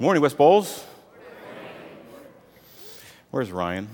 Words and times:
Good 0.00 0.04
morning, 0.04 0.22
West 0.22 0.38
Bowles. 0.38 0.82
Where's 3.30 3.52
Ryan? 3.52 3.86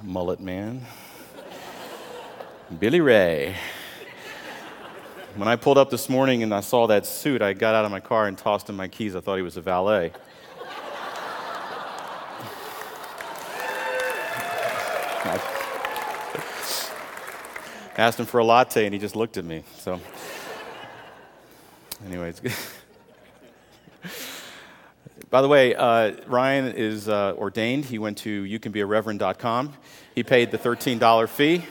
Mullet 0.00 0.38
man. 0.38 0.80
Billy 2.78 3.00
Ray. 3.00 3.56
When 5.34 5.48
I 5.48 5.56
pulled 5.56 5.76
up 5.76 5.90
this 5.90 6.08
morning 6.08 6.44
and 6.44 6.54
I 6.54 6.60
saw 6.60 6.86
that 6.86 7.04
suit, 7.04 7.42
I 7.42 7.52
got 7.52 7.74
out 7.74 7.84
of 7.84 7.90
my 7.90 7.98
car 7.98 8.28
and 8.28 8.38
tossed 8.38 8.70
him 8.70 8.76
my 8.76 8.86
keys. 8.86 9.16
I 9.16 9.20
thought 9.20 9.34
he 9.34 9.42
was 9.42 9.56
a 9.56 9.60
valet. 9.60 10.12
I 15.24 15.40
asked 17.96 18.20
him 18.20 18.26
for 18.26 18.38
a 18.38 18.44
latte 18.44 18.84
and 18.84 18.94
he 18.94 19.00
just 19.00 19.16
looked 19.16 19.36
at 19.36 19.44
me. 19.44 19.64
So, 19.78 20.00
anyways. 22.06 22.40
By 25.34 25.42
the 25.42 25.48
way, 25.48 25.74
uh, 25.74 26.12
Ryan 26.28 26.66
is 26.76 27.08
uh, 27.08 27.34
ordained. 27.36 27.86
He 27.86 27.98
went 27.98 28.18
to 28.18 28.44
youcanbeareverend.com. 28.44 29.72
He 30.14 30.22
paid 30.22 30.52
the 30.52 30.58
$13 30.58 31.28
fee. 31.28 31.64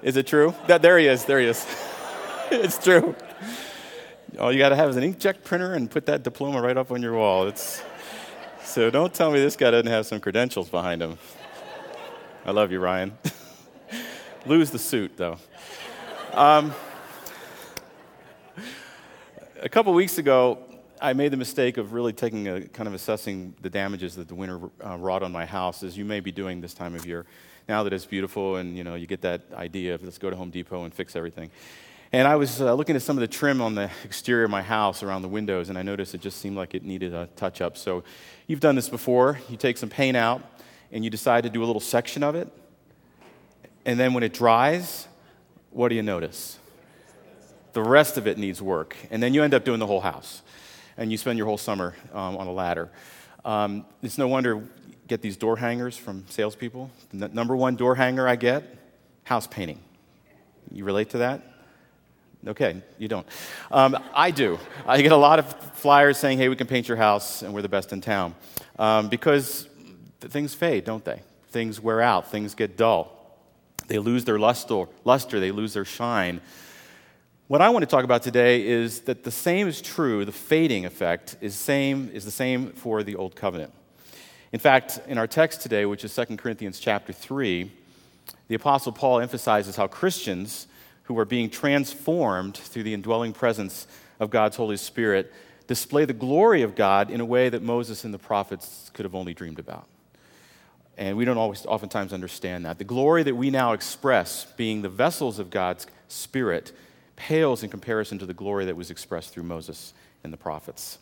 Is 0.00 0.16
it 0.16 0.26
true? 0.26 0.54
That, 0.68 0.80
there 0.80 0.98
he 0.98 1.06
is. 1.06 1.26
There 1.26 1.38
he 1.38 1.44
is. 1.44 1.66
it's 2.50 2.82
true. 2.82 3.14
All 4.40 4.50
you 4.50 4.58
got 4.58 4.70
to 4.70 4.76
have 4.76 4.88
is 4.88 4.96
an 4.96 5.04
inkjet 5.04 5.44
printer 5.44 5.74
and 5.74 5.90
put 5.90 6.06
that 6.06 6.22
diploma 6.22 6.62
right 6.62 6.78
up 6.78 6.90
on 6.92 7.02
your 7.02 7.12
wall. 7.12 7.46
It's, 7.46 7.82
so 8.64 8.88
don't 8.88 9.12
tell 9.12 9.30
me 9.30 9.38
this 9.38 9.54
guy 9.54 9.70
doesn't 9.70 9.92
have 9.92 10.06
some 10.06 10.18
credentials 10.18 10.70
behind 10.70 11.02
him. 11.02 11.18
I 12.46 12.52
love 12.52 12.72
you, 12.72 12.80
Ryan. 12.80 13.18
Lose 14.46 14.70
the 14.70 14.78
suit, 14.78 15.18
though. 15.18 15.36
Um, 16.32 16.72
a 19.62 19.68
couple 19.68 19.94
weeks 19.94 20.18
ago, 20.18 20.58
I 21.00 21.12
made 21.12 21.32
the 21.32 21.36
mistake 21.36 21.76
of 21.76 21.92
really 21.92 22.12
taking 22.12 22.48
a 22.48 22.62
kind 22.62 22.88
of 22.88 22.94
assessing 22.94 23.54
the 23.62 23.70
damages 23.70 24.16
that 24.16 24.26
the 24.26 24.34
winter 24.34 24.58
uh, 24.84 24.96
wrought 24.96 25.22
on 25.22 25.30
my 25.30 25.46
house, 25.46 25.84
as 25.84 25.96
you 25.96 26.04
may 26.04 26.18
be 26.18 26.32
doing 26.32 26.60
this 26.60 26.74
time 26.74 26.96
of 26.96 27.06
year. 27.06 27.26
Now 27.68 27.84
that 27.84 27.92
it's 27.92 28.04
beautiful, 28.04 28.56
and 28.56 28.76
you 28.76 28.82
know, 28.82 28.96
you 28.96 29.06
get 29.06 29.20
that 29.20 29.42
idea 29.54 29.94
of 29.94 30.02
let's 30.02 30.18
go 30.18 30.30
to 30.30 30.36
Home 30.36 30.50
Depot 30.50 30.82
and 30.84 30.92
fix 30.92 31.14
everything. 31.14 31.50
And 32.12 32.26
I 32.26 32.34
was 32.34 32.60
uh, 32.60 32.74
looking 32.74 32.96
at 32.96 33.02
some 33.02 33.16
of 33.16 33.20
the 33.20 33.28
trim 33.28 33.60
on 33.62 33.76
the 33.76 33.88
exterior 34.04 34.44
of 34.44 34.50
my 34.50 34.62
house 34.62 35.04
around 35.04 35.22
the 35.22 35.28
windows, 35.28 35.68
and 35.68 35.78
I 35.78 35.82
noticed 35.82 36.12
it 36.14 36.20
just 36.20 36.38
seemed 36.38 36.56
like 36.56 36.74
it 36.74 36.82
needed 36.82 37.14
a 37.14 37.28
touch 37.36 37.60
up. 37.60 37.76
So, 37.76 38.02
you've 38.48 38.60
done 38.60 38.74
this 38.74 38.88
before. 38.88 39.38
You 39.48 39.56
take 39.56 39.78
some 39.78 39.88
paint 39.88 40.16
out, 40.16 40.42
and 40.90 41.04
you 41.04 41.10
decide 41.10 41.44
to 41.44 41.50
do 41.50 41.62
a 41.62 41.66
little 41.66 41.80
section 41.80 42.24
of 42.24 42.34
it. 42.34 42.48
And 43.84 43.98
then 43.98 44.12
when 44.12 44.24
it 44.24 44.34
dries, 44.34 45.06
what 45.70 45.88
do 45.88 45.94
you 45.94 46.02
notice? 46.02 46.58
The 47.72 47.82
rest 47.82 48.16
of 48.18 48.26
it 48.26 48.38
needs 48.38 48.60
work. 48.60 48.96
And 49.10 49.22
then 49.22 49.34
you 49.34 49.42
end 49.42 49.54
up 49.54 49.64
doing 49.64 49.78
the 49.78 49.86
whole 49.86 50.00
house. 50.00 50.42
And 50.96 51.10
you 51.10 51.18
spend 51.18 51.38
your 51.38 51.46
whole 51.46 51.58
summer 51.58 51.94
um, 52.12 52.36
on 52.36 52.46
a 52.46 52.52
ladder. 52.52 52.90
Um, 53.44 53.86
it's 54.02 54.18
no 54.18 54.28
wonder 54.28 54.62
get 55.08 55.20
these 55.20 55.36
door 55.36 55.56
hangers 55.56 55.96
from 55.96 56.24
salespeople. 56.28 56.90
The 57.12 57.26
n- 57.26 57.34
number 57.34 57.56
one 57.56 57.76
door 57.76 57.94
hanger 57.94 58.28
I 58.28 58.36
get 58.36 58.78
house 59.24 59.46
painting. 59.46 59.78
You 60.70 60.84
relate 60.84 61.10
to 61.10 61.18
that? 61.18 61.42
Okay, 62.46 62.82
you 62.98 63.08
don't. 63.08 63.26
Um, 63.70 63.96
I 64.14 64.30
do. 64.30 64.58
I 64.86 65.00
get 65.00 65.12
a 65.12 65.16
lot 65.16 65.38
of 65.38 65.52
flyers 65.76 66.18
saying, 66.18 66.38
hey, 66.38 66.48
we 66.48 66.56
can 66.56 66.66
paint 66.66 66.88
your 66.88 66.96
house 66.96 67.42
and 67.42 67.54
we're 67.54 67.62
the 67.62 67.68
best 67.68 67.92
in 67.92 68.00
town. 68.00 68.34
Um, 68.78 69.08
because 69.08 69.68
things 70.20 70.54
fade, 70.54 70.84
don't 70.84 71.04
they? 71.04 71.20
Things 71.50 71.80
wear 71.80 72.00
out, 72.00 72.30
things 72.30 72.54
get 72.54 72.76
dull. 72.76 73.38
They 73.86 73.98
lose 73.98 74.24
their 74.24 74.38
luster, 74.38 74.86
luster, 75.04 75.38
they 75.38 75.50
lose 75.50 75.74
their 75.74 75.84
shine. 75.84 76.40
What 77.52 77.60
I 77.60 77.68
want 77.68 77.82
to 77.82 77.86
talk 77.86 78.04
about 78.04 78.22
today 78.22 78.66
is 78.66 79.00
that 79.00 79.24
the 79.24 79.30
same 79.30 79.68
is 79.68 79.82
true, 79.82 80.24
the 80.24 80.32
fading 80.32 80.86
effect 80.86 81.36
is, 81.42 81.54
same, 81.54 82.10
is 82.14 82.24
the 82.24 82.30
same 82.30 82.70
for 82.70 83.02
the 83.02 83.14
Old 83.14 83.36
Covenant. 83.36 83.74
In 84.52 84.58
fact, 84.58 85.00
in 85.06 85.18
our 85.18 85.26
text 85.26 85.60
today, 85.60 85.84
which 85.84 86.02
is 86.02 86.16
2 86.16 86.38
Corinthians 86.38 86.80
chapter 86.80 87.12
3, 87.12 87.70
the 88.48 88.54
Apostle 88.54 88.90
Paul 88.90 89.20
emphasizes 89.20 89.76
how 89.76 89.86
Christians 89.86 90.66
who 91.02 91.18
are 91.18 91.26
being 91.26 91.50
transformed 91.50 92.56
through 92.56 92.84
the 92.84 92.94
indwelling 92.94 93.34
presence 93.34 93.86
of 94.18 94.30
God's 94.30 94.56
Holy 94.56 94.78
Spirit 94.78 95.30
display 95.66 96.06
the 96.06 96.14
glory 96.14 96.62
of 96.62 96.74
God 96.74 97.10
in 97.10 97.20
a 97.20 97.26
way 97.26 97.50
that 97.50 97.62
Moses 97.62 98.02
and 98.02 98.14
the 98.14 98.18
prophets 98.18 98.90
could 98.94 99.04
have 99.04 99.14
only 99.14 99.34
dreamed 99.34 99.58
about. 99.58 99.86
And 100.96 101.18
we 101.18 101.26
don't 101.26 101.36
always 101.36 101.66
oftentimes 101.66 102.14
understand 102.14 102.64
that. 102.64 102.78
The 102.78 102.84
glory 102.84 103.22
that 103.24 103.34
we 103.34 103.50
now 103.50 103.74
express, 103.74 104.46
being 104.56 104.80
the 104.80 104.88
vessels 104.88 105.38
of 105.38 105.50
God's 105.50 105.86
Spirit, 106.08 106.72
pales 107.16 107.62
in 107.62 107.70
comparison 107.70 108.18
to 108.18 108.26
the 108.26 108.34
glory 108.34 108.64
that 108.66 108.76
was 108.76 108.90
expressed 108.90 109.32
through 109.32 109.44
Moses 109.44 109.94
and 110.24 110.32
the 110.32 110.36
prophets. 110.36 110.98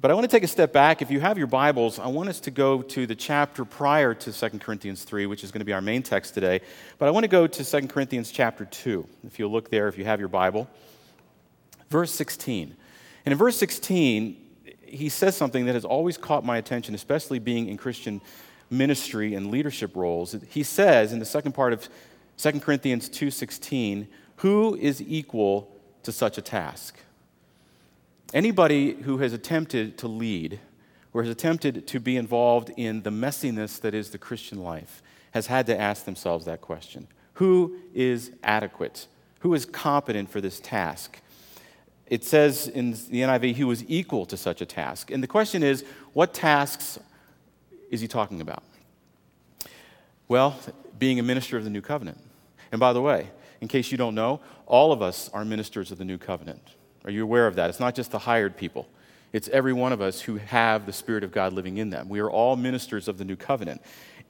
But 0.00 0.10
I 0.10 0.14
want 0.14 0.24
to 0.24 0.36
take 0.36 0.42
a 0.42 0.48
step 0.48 0.74
back. 0.74 1.00
If 1.00 1.10
you 1.10 1.20
have 1.20 1.38
your 1.38 1.46
Bibles, 1.46 1.98
I 1.98 2.08
want 2.08 2.28
us 2.28 2.40
to 2.40 2.50
go 2.50 2.82
to 2.82 3.06
the 3.06 3.14
chapter 3.14 3.64
prior 3.64 4.12
to 4.12 4.32
2 4.32 4.58
Corinthians 4.58 5.04
3, 5.04 5.24
which 5.24 5.42
is 5.42 5.50
going 5.50 5.60
to 5.60 5.64
be 5.64 5.72
our 5.72 5.80
main 5.80 6.02
text 6.02 6.34
today. 6.34 6.60
But 6.98 7.08
I 7.08 7.12
want 7.12 7.24
to 7.24 7.28
go 7.28 7.46
to 7.46 7.64
2 7.64 7.88
Corinthians 7.88 8.30
chapter 8.30 8.66
2. 8.66 9.06
If 9.24 9.38
you'll 9.38 9.50
look 9.50 9.70
there, 9.70 9.88
if 9.88 9.96
you 9.96 10.04
have 10.04 10.20
your 10.20 10.28
Bible. 10.28 10.68
Verse 11.88 12.12
16. 12.12 12.76
And 13.24 13.32
in 13.32 13.38
verse 13.38 13.56
16, 13.56 14.36
he 14.82 15.08
says 15.08 15.34
something 15.34 15.64
that 15.64 15.74
has 15.74 15.86
always 15.86 16.18
caught 16.18 16.44
my 16.44 16.58
attention, 16.58 16.94
especially 16.94 17.38
being 17.38 17.68
in 17.68 17.78
Christian 17.78 18.20
ministry 18.70 19.34
and 19.34 19.50
leadership 19.50 19.96
roles. 19.96 20.36
He 20.48 20.62
says 20.62 21.12
in 21.12 21.20
the 21.20 21.24
second 21.24 21.52
part 21.52 21.72
of 21.72 21.88
2 22.36 22.60
Corinthians 22.60 23.08
2:16, 23.08 24.06
who 24.40 24.74
is 24.76 25.02
equal 25.02 25.70
to 26.02 26.10
such 26.10 26.38
a 26.38 26.42
task? 26.42 26.98
Anybody 28.32 28.94
who 28.94 29.18
has 29.18 29.32
attempted 29.34 29.98
to 29.98 30.08
lead 30.08 30.60
or 31.12 31.22
has 31.22 31.30
attempted 31.30 31.86
to 31.86 32.00
be 32.00 32.16
involved 32.16 32.70
in 32.76 33.02
the 33.02 33.10
messiness 33.10 33.78
that 33.80 33.94
is 33.94 34.10
the 34.10 34.18
Christian 34.18 34.62
life 34.62 35.02
has 35.32 35.48
had 35.48 35.66
to 35.66 35.78
ask 35.78 36.06
themselves 36.06 36.46
that 36.46 36.60
question 36.60 37.06
Who 37.34 37.76
is 37.94 38.32
adequate? 38.42 39.06
Who 39.40 39.52
is 39.52 39.66
competent 39.66 40.30
for 40.30 40.40
this 40.40 40.58
task? 40.58 41.18
It 42.06 42.24
says 42.24 42.66
in 42.66 42.92
the 42.92 43.20
NIV, 43.20 43.56
who 43.56 43.70
is 43.70 43.84
equal 43.88 44.26
to 44.26 44.36
such 44.36 44.60
a 44.60 44.66
task. 44.66 45.10
And 45.10 45.22
the 45.22 45.28
question 45.28 45.62
is, 45.62 45.84
what 46.12 46.34
tasks 46.34 46.98
is 47.90 48.00
he 48.00 48.08
talking 48.08 48.40
about? 48.40 48.62
Well, 50.28 50.58
being 50.98 51.18
a 51.18 51.22
minister 51.22 51.56
of 51.56 51.64
the 51.64 51.70
new 51.70 51.80
covenant. 51.80 52.18
And 52.72 52.80
by 52.80 52.92
the 52.92 53.00
way, 53.00 53.28
in 53.60 53.68
case 53.68 53.90
you 53.90 53.98
don't 53.98 54.14
know, 54.14 54.40
all 54.66 54.92
of 54.92 55.02
us 55.02 55.28
are 55.32 55.44
ministers 55.44 55.90
of 55.90 55.98
the 55.98 56.04
new 56.04 56.18
covenant. 56.18 56.62
Are 57.04 57.10
you 57.10 57.22
aware 57.22 57.46
of 57.46 57.56
that? 57.56 57.70
It's 57.70 57.80
not 57.80 57.94
just 57.94 58.10
the 58.10 58.18
hired 58.18 58.56
people, 58.56 58.88
it's 59.32 59.48
every 59.48 59.72
one 59.72 59.92
of 59.92 60.00
us 60.00 60.20
who 60.20 60.36
have 60.36 60.86
the 60.86 60.92
Spirit 60.92 61.22
of 61.22 61.30
God 61.32 61.52
living 61.52 61.78
in 61.78 61.90
them. 61.90 62.08
We 62.08 62.20
are 62.20 62.30
all 62.30 62.56
ministers 62.56 63.06
of 63.06 63.16
the 63.16 63.24
new 63.24 63.36
covenant. 63.36 63.80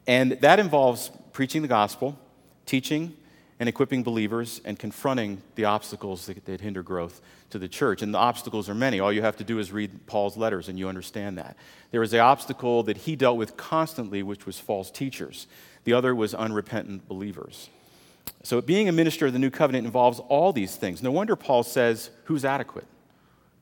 And 0.06 0.32
that 0.32 0.58
involves 0.58 1.10
preaching 1.32 1.62
the 1.62 1.68
gospel, 1.68 2.18
teaching 2.66 3.16
and 3.58 3.68
equipping 3.68 4.02
believers, 4.02 4.60
and 4.64 4.78
confronting 4.78 5.42
the 5.54 5.66
obstacles 5.66 6.26
that, 6.26 6.44
that 6.46 6.62
hinder 6.62 6.82
growth 6.82 7.20
to 7.50 7.58
the 7.58 7.68
church. 7.68 8.00
And 8.00 8.14
the 8.14 8.18
obstacles 8.18 8.70
are 8.70 8.74
many. 8.74 9.00
All 9.00 9.12
you 9.12 9.20
have 9.20 9.36
to 9.36 9.44
do 9.44 9.58
is 9.58 9.70
read 9.70 10.06
Paul's 10.06 10.36
letters, 10.36 10.68
and 10.68 10.78
you 10.78 10.88
understand 10.88 11.36
that. 11.36 11.56
There 11.90 12.00
was 12.00 12.10
the 12.10 12.20
obstacle 12.20 12.82
that 12.84 12.96
he 12.96 13.16
dealt 13.16 13.36
with 13.36 13.58
constantly, 13.58 14.22
which 14.22 14.46
was 14.46 14.58
false 14.58 14.90
teachers, 14.90 15.46
the 15.84 15.92
other 15.92 16.14
was 16.14 16.34
unrepentant 16.34 17.06
believers. 17.06 17.68
So, 18.42 18.60
being 18.60 18.88
a 18.88 18.92
minister 18.92 19.26
of 19.26 19.32
the 19.32 19.38
new 19.38 19.50
covenant 19.50 19.84
involves 19.84 20.18
all 20.28 20.52
these 20.52 20.76
things. 20.76 21.02
No 21.02 21.10
wonder 21.10 21.36
Paul 21.36 21.62
says, 21.62 22.10
Who's 22.24 22.44
adequate? 22.44 22.86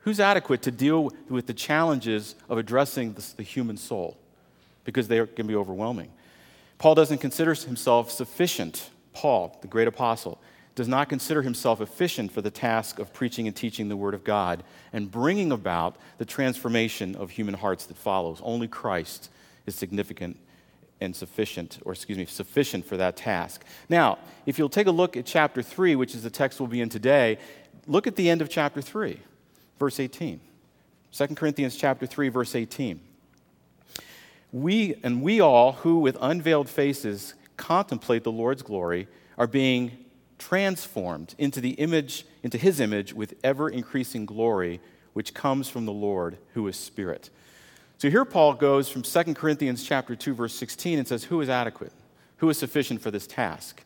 Who's 0.01 0.21
adequate 0.21 0.63
to 0.63 0.71
deal 0.71 1.11
with 1.29 1.47
the 1.47 1.55
challenges 1.55 2.35
of 2.49 2.59
addressing 2.59 3.17
the, 3.37 3.43
human 3.43 3.77
soul? 3.77 4.17
Because 4.85 5.09
they 5.09 5.27
can 5.27 5.47
be 5.47 5.57
overwhelming. 5.57 6.11
Paul 6.79 6.95
doesn't 6.95 7.19
consider 7.19 7.53
himself 7.55 8.11
sufficient. 8.11 8.91
Paul, 9.13 9.59
the 9.61 9.67
great 9.67 9.89
apostle, 9.89 10.41
does 10.77 10.87
not 10.87 11.09
consider 11.09 11.43
himself 11.43 11.81
efficient 11.81 12.31
for 12.31 12.41
the 12.41 12.53
task 12.53 13.01
of 13.01 13.13
preaching 13.13 13.49
and 13.49 13.57
teaching 13.57 13.89
the 13.89 13.97
Word 13.97 14.15
of 14.15 14.23
God 14.23 14.63
and 14.93 15.11
bringing 15.11 15.51
about 15.51 15.97
the 16.19 16.25
transformation 16.25 17.17
of 17.17 17.31
human 17.31 17.55
hearts 17.55 17.85
that 17.87 17.97
follows. 17.97 18.41
Only 18.45 18.69
Christ 18.69 19.29
is 19.67 19.75
significant 19.75 20.39
and 21.01 21.15
sufficient, 21.15 21.79
or 21.85 21.93
excuse 21.93 22.19
me, 22.19 22.25
sufficient 22.25 22.85
for 22.85 22.97
that 22.97 23.17
task. 23.17 23.65
Now, 23.89 24.19
if 24.47 24.59
you'll 24.59 24.69
take 24.69 24.87
a 24.87 24.93
look 24.93 25.17
at 25.17 25.27
chapter 25.27 25.63
3, 25.63 25.97
which 25.97 26.15
is 26.15 26.23
the 26.23 26.31
text 26.31 26.61
we'll 26.61 26.67
be 26.67 26.81
in 26.81 26.89
today, 26.89 27.39
look 27.87 28.07
at 28.07 28.17
the 28.17 28.29
end 28.29 28.43
of 28.43 28.49
chapter 28.49 28.83
3, 28.83 29.21
verse 29.79 30.01
18. 30.01 30.41
2 31.13 31.27
Corinthians 31.29 31.77
chapter 31.77 32.07
3, 32.07 32.29
verse 32.29 32.55
18. 32.55 33.01
We, 34.53 34.95
and 35.03 35.23
we 35.23 35.41
all 35.41 35.73
who 35.73 35.99
with 35.99 36.17
unveiled 36.21 36.69
faces 36.69 37.35
contemplate 37.57 38.25
the 38.25 38.33
Lord's 38.33 38.63
glory 38.63 39.09
are 39.37 39.47
being 39.47 40.05
transformed 40.39 41.35
into 41.39 41.61
the 41.61 41.73
image, 41.73 42.25
into 42.43 42.59
his 42.59 42.81
image 42.81 43.13
with 43.13 43.35
ever 43.43 43.69
increasing 43.69 44.25
glory, 44.25 44.81
which 45.13 45.35
comes 45.35 45.69
from 45.69 45.85
the 45.85 45.93
Lord 45.93 46.39
who 46.55 46.67
is 46.69 46.77
Spirit. 46.77 47.31
So 47.99 48.09
here 48.09 48.25
Paul 48.25 48.55
goes 48.55 48.89
from 48.89 49.03
2 49.03 49.35
Corinthians 49.35 49.83
chapter 49.83 50.15
2 50.15 50.35
verse 50.35 50.55
16 50.55 51.01
and 51.01 51.09
says 51.09 51.25
who 51.25 51.41
is 51.41 51.49
adequate? 51.49 51.93
Who 52.37 52.49
is 52.49 52.57
sufficient 52.57 53.03
for 53.03 53.11
this 53.11 53.27
task? 53.27 53.83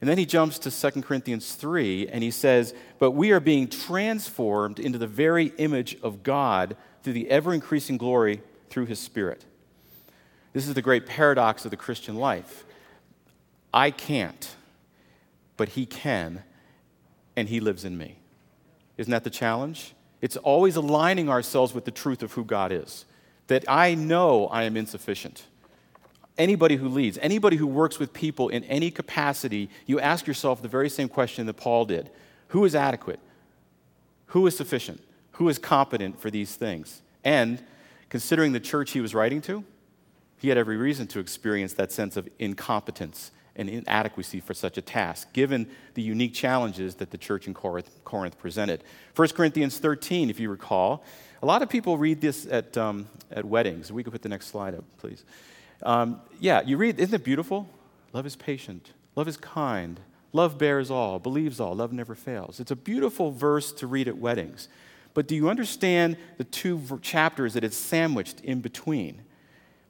And 0.00 0.08
then 0.08 0.18
he 0.18 0.26
jumps 0.26 0.58
to 0.60 0.90
2 0.90 1.02
Corinthians 1.02 1.54
3 1.54 2.08
and 2.08 2.24
he 2.24 2.30
says, 2.30 2.74
But 2.98 3.12
we 3.12 3.30
are 3.30 3.40
being 3.40 3.68
transformed 3.68 4.80
into 4.80 4.98
the 4.98 5.06
very 5.06 5.52
image 5.58 5.96
of 6.02 6.22
God 6.22 6.76
through 7.02 7.12
the 7.12 7.30
ever 7.30 7.52
increasing 7.52 7.98
glory 7.98 8.40
through 8.70 8.86
his 8.86 8.98
Spirit. 8.98 9.44
This 10.54 10.66
is 10.66 10.74
the 10.74 10.82
great 10.82 11.06
paradox 11.06 11.64
of 11.64 11.70
the 11.70 11.76
Christian 11.76 12.16
life. 12.16 12.64
I 13.72 13.90
can't, 13.90 14.56
but 15.56 15.70
he 15.70 15.86
can, 15.86 16.42
and 17.36 17.48
he 17.48 17.60
lives 17.60 17.84
in 17.84 17.96
me. 17.96 18.18
Isn't 18.96 19.12
that 19.12 19.24
the 19.24 19.30
challenge? 19.30 19.94
It's 20.20 20.36
always 20.38 20.76
aligning 20.76 21.28
ourselves 21.28 21.74
with 21.74 21.84
the 21.84 21.90
truth 21.90 22.22
of 22.22 22.32
who 22.32 22.44
God 22.44 22.72
is. 22.72 23.04
That 23.48 23.64
I 23.68 23.94
know 23.94 24.46
I 24.48 24.64
am 24.64 24.76
insufficient. 24.76 25.44
Anybody 26.38 26.76
who 26.76 26.88
leads, 26.88 27.18
anybody 27.18 27.56
who 27.56 27.66
works 27.66 27.98
with 27.98 28.12
people 28.12 28.48
in 28.48 28.64
any 28.64 28.90
capacity, 28.90 29.68
you 29.86 30.00
ask 30.00 30.26
yourself 30.26 30.62
the 30.62 30.68
very 30.68 30.88
same 30.88 31.08
question 31.08 31.46
that 31.46 31.54
Paul 31.54 31.84
did 31.84 32.10
Who 32.48 32.64
is 32.64 32.74
adequate? 32.74 33.20
Who 34.26 34.46
is 34.46 34.56
sufficient? 34.56 35.02
Who 35.32 35.48
is 35.48 35.58
competent 35.58 36.20
for 36.20 36.30
these 36.30 36.56
things? 36.56 37.02
And 37.24 37.62
considering 38.08 38.52
the 38.52 38.60
church 38.60 38.92
he 38.92 39.00
was 39.00 39.14
writing 39.14 39.40
to, 39.42 39.64
he 40.38 40.48
had 40.48 40.58
every 40.58 40.76
reason 40.76 41.06
to 41.08 41.20
experience 41.20 41.74
that 41.74 41.92
sense 41.92 42.16
of 42.16 42.28
incompetence 42.38 43.30
and 43.56 43.68
inadequacy 43.68 44.40
for 44.40 44.54
such 44.54 44.78
a 44.78 44.82
task, 44.82 45.32
given 45.32 45.66
the 45.94 46.02
unique 46.02 46.34
challenges 46.34 46.96
that 46.96 47.10
the 47.10 47.18
church 47.18 47.46
in 47.46 47.54
Corinth, 47.54 47.90
Corinth 48.04 48.38
presented. 48.38 48.82
1 49.14 49.28
Corinthians 49.28 49.78
13, 49.78 50.30
if 50.30 50.40
you 50.40 50.50
recall, 50.50 51.04
a 51.42 51.46
lot 51.46 51.62
of 51.62 51.68
people 51.68 51.98
read 51.98 52.20
this 52.20 52.46
at, 52.50 52.76
um, 52.78 53.08
at 53.30 53.44
weddings. 53.44 53.92
We 53.92 54.02
could 54.02 54.12
put 54.12 54.22
the 54.22 54.28
next 54.28 54.46
slide 54.46 54.74
up, 54.74 54.84
please. 54.98 55.24
Um, 55.82 56.20
yeah, 56.40 56.62
you 56.62 56.76
read, 56.76 56.98
isn't 56.98 57.14
it 57.14 57.24
beautiful? 57.24 57.68
Love 58.12 58.26
is 58.26 58.36
patient, 58.36 58.92
love 59.16 59.26
is 59.26 59.36
kind, 59.36 59.98
love 60.32 60.58
bears 60.58 60.90
all, 60.90 61.18
believes 61.18 61.60
all, 61.60 61.74
love 61.74 61.92
never 61.92 62.14
fails. 62.14 62.60
It's 62.60 62.70
a 62.70 62.76
beautiful 62.76 63.32
verse 63.32 63.72
to 63.72 63.86
read 63.86 64.08
at 64.08 64.16
weddings. 64.16 64.68
But 65.14 65.28
do 65.28 65.34
you 65.34 65.48
understand 65.48 66.16
the 66.38 66.44
two 66.44 66.80
chapters 67.02 67.54
that 67.54 67.64
it's 67.64 67.76
sandwiched 67.76 68.40
in 68.40 68.60
between? 68.60 69.22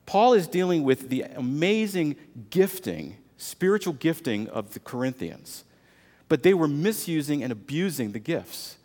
Paul 0.06 0.34
is 0.34 0.48
dealing 0.48 0.82
with 0.82 1.08
the 1.10 1.22
amazing 1.22 2.16
gifting 2.50 3.16
spiritual 3.42 3.94
gifting 3.94 4.48
of 4.48 4.72
the 4.72 4.80
Corinthians, 4.80 5.64
but 6.28 6.42
they 6.42 6.54
were 6.54 6.68
misusing 6.68 7.42
and 7.42 7.52
abusing 7.52 8.12
the 8.12 8.18
gifts. 8.18 8.76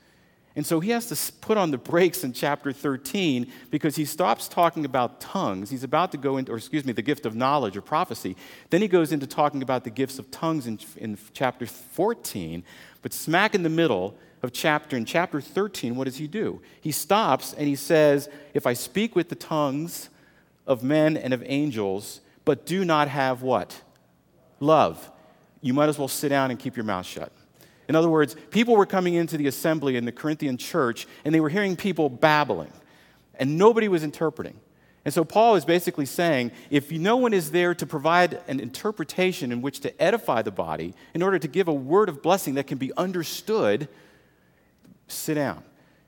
And 0.56 0.66
so 0.66 0.80
he 0.80 0.90
has 0.90 1.06
to 1.10 1.34
put 1.34 1.56
on 1.56 1.70
the 1.70 1.78
brakes 1.78 2.24
in 2.24 2.34
chapter 2.34 2.74
13 2.74 3.46
because 3.70 3.96
he 3.96 4.06
stops 4.06 4.48
talking 4.48 4.86
about 4.86 5.22
tongues. 5.22 5.70
He's 5.70 5.84
about 5.84 6.12
to 6.14 6.18
go 6.18 6.38
into, 6.38 6.52
or 6.52 6.58
excuse 6.58 6.84
me, 6.84 6.94
the 6.94 7.04
gift 7.04 7.28
of 7.28 7.36
knowledge 7.36 7.78
or 7.78 7.82
prophecy. 7.82 8.36
Then 8.72 8.82
he 8.82 8.88
goes 8.88 9.12
into 9.12 9.28
talking 9.28 9.62
about 9.62 9.84
the 9.84 9.92
gifts 9.92 10.18
of 10.18 10.32
tongues 10.32 10.66
in, 10.66 10.80
in 10.96 11.16
chapter 11.34 11.68
14. 11.68 12.64
But 13.04 13.14
smack 13.14 13.54
in 13.54 13.62
the 13.62 13.70
middle 13.70 14.18
of 14.42 14.52
chapter, 14.52 14.98
in 14.98 15.06
chapter 15.06 15.40
13, 15.42 15.96
what 15.96 16.06
does 16.06 16.18
he 16.18 16.28
do? 16.28 16.60
He 16.82 16.92
stops 16.92 17.54
and 17.54 17.68
he 17.68 17.76
says, 17.76 18.28
If 18.56 18.66
I 18.66 18.74
speak 18.74 19.16
with 19.16 19.30
the 19.30 19.36
tongues 19.36 20.10
of 20.66 20.84
men 20.84 21.16
and 21.18 21.36
of 21.36 21.44
angels, 21.46 22.22
but 22.46 22.66
do 22.66 22.84
not 22.84 23.10
have 23.10 23.44
what? 23.44 23.84
Love, 24.60 25.12
you 25.62 25.74
might 25.74 25.90
as 25.90 25.98
well 25.98 26.08
sit 26.08 26.30
down 26.30 26.52
and 26.52 26.60
keep 26.60 26.76
your 26.76 26.86
mouth 26.86 27.06
shut. 27.06 27.32
In 27.88 27.96
other 27.96 28.10
words, 28.10 28.36
people 28.52 28.76
were 28.76 28.86
coming 28.86 29.14
into 29.14 29.38
the 29.38 29.48
assembly 29.48 29.96
in 29.96 30.06
the 30.06 30.12
Corinthian 30.12 30.58
church 30.58 31.08
and 31.24 31.34
they 31.34 31.40
were 31.40 31.50
hearing 31.50 31.76
people 31.76 32.10
babbling, 32.10 32.72
and 33.36 33.58
nobody 33.58 33.88
was 33.88 34.04
interpreting. 34.04 34.60
And 35.06 35.14
so 35.14 35.24
Paul 35.24 35.56
is 35.56 35.64
basically 35.64 36.06
saying 36.06 36.52
if 36.70 36.92
no 36.92 37.16
one 37.16 37.34
is 37.34 37.52
there 37.52 37.74
to 37.76 37.86
provide 37.86 38.42
an 38.50 38.60
interpretation 38.60 39.54
in 39.54 39.62
which 39.62 39.80
to 39.82 40.02
edify 40.02 40.42
the 40.42 40.52
body, 40.52 40.94
in 41.14 41.24
order 41.24 41.40
to 41.40 41.48
give 41.48 41.70
a 41.70 41.74
word 41.74 42.10
of 42.10 42.22
blessing 42.22 42.56
that 42.56 42.68
can 42.68 42.78
be 42.78 42.92
understood, 42.98 43.88
sit 45.08 45.36
down. 45.36 45.64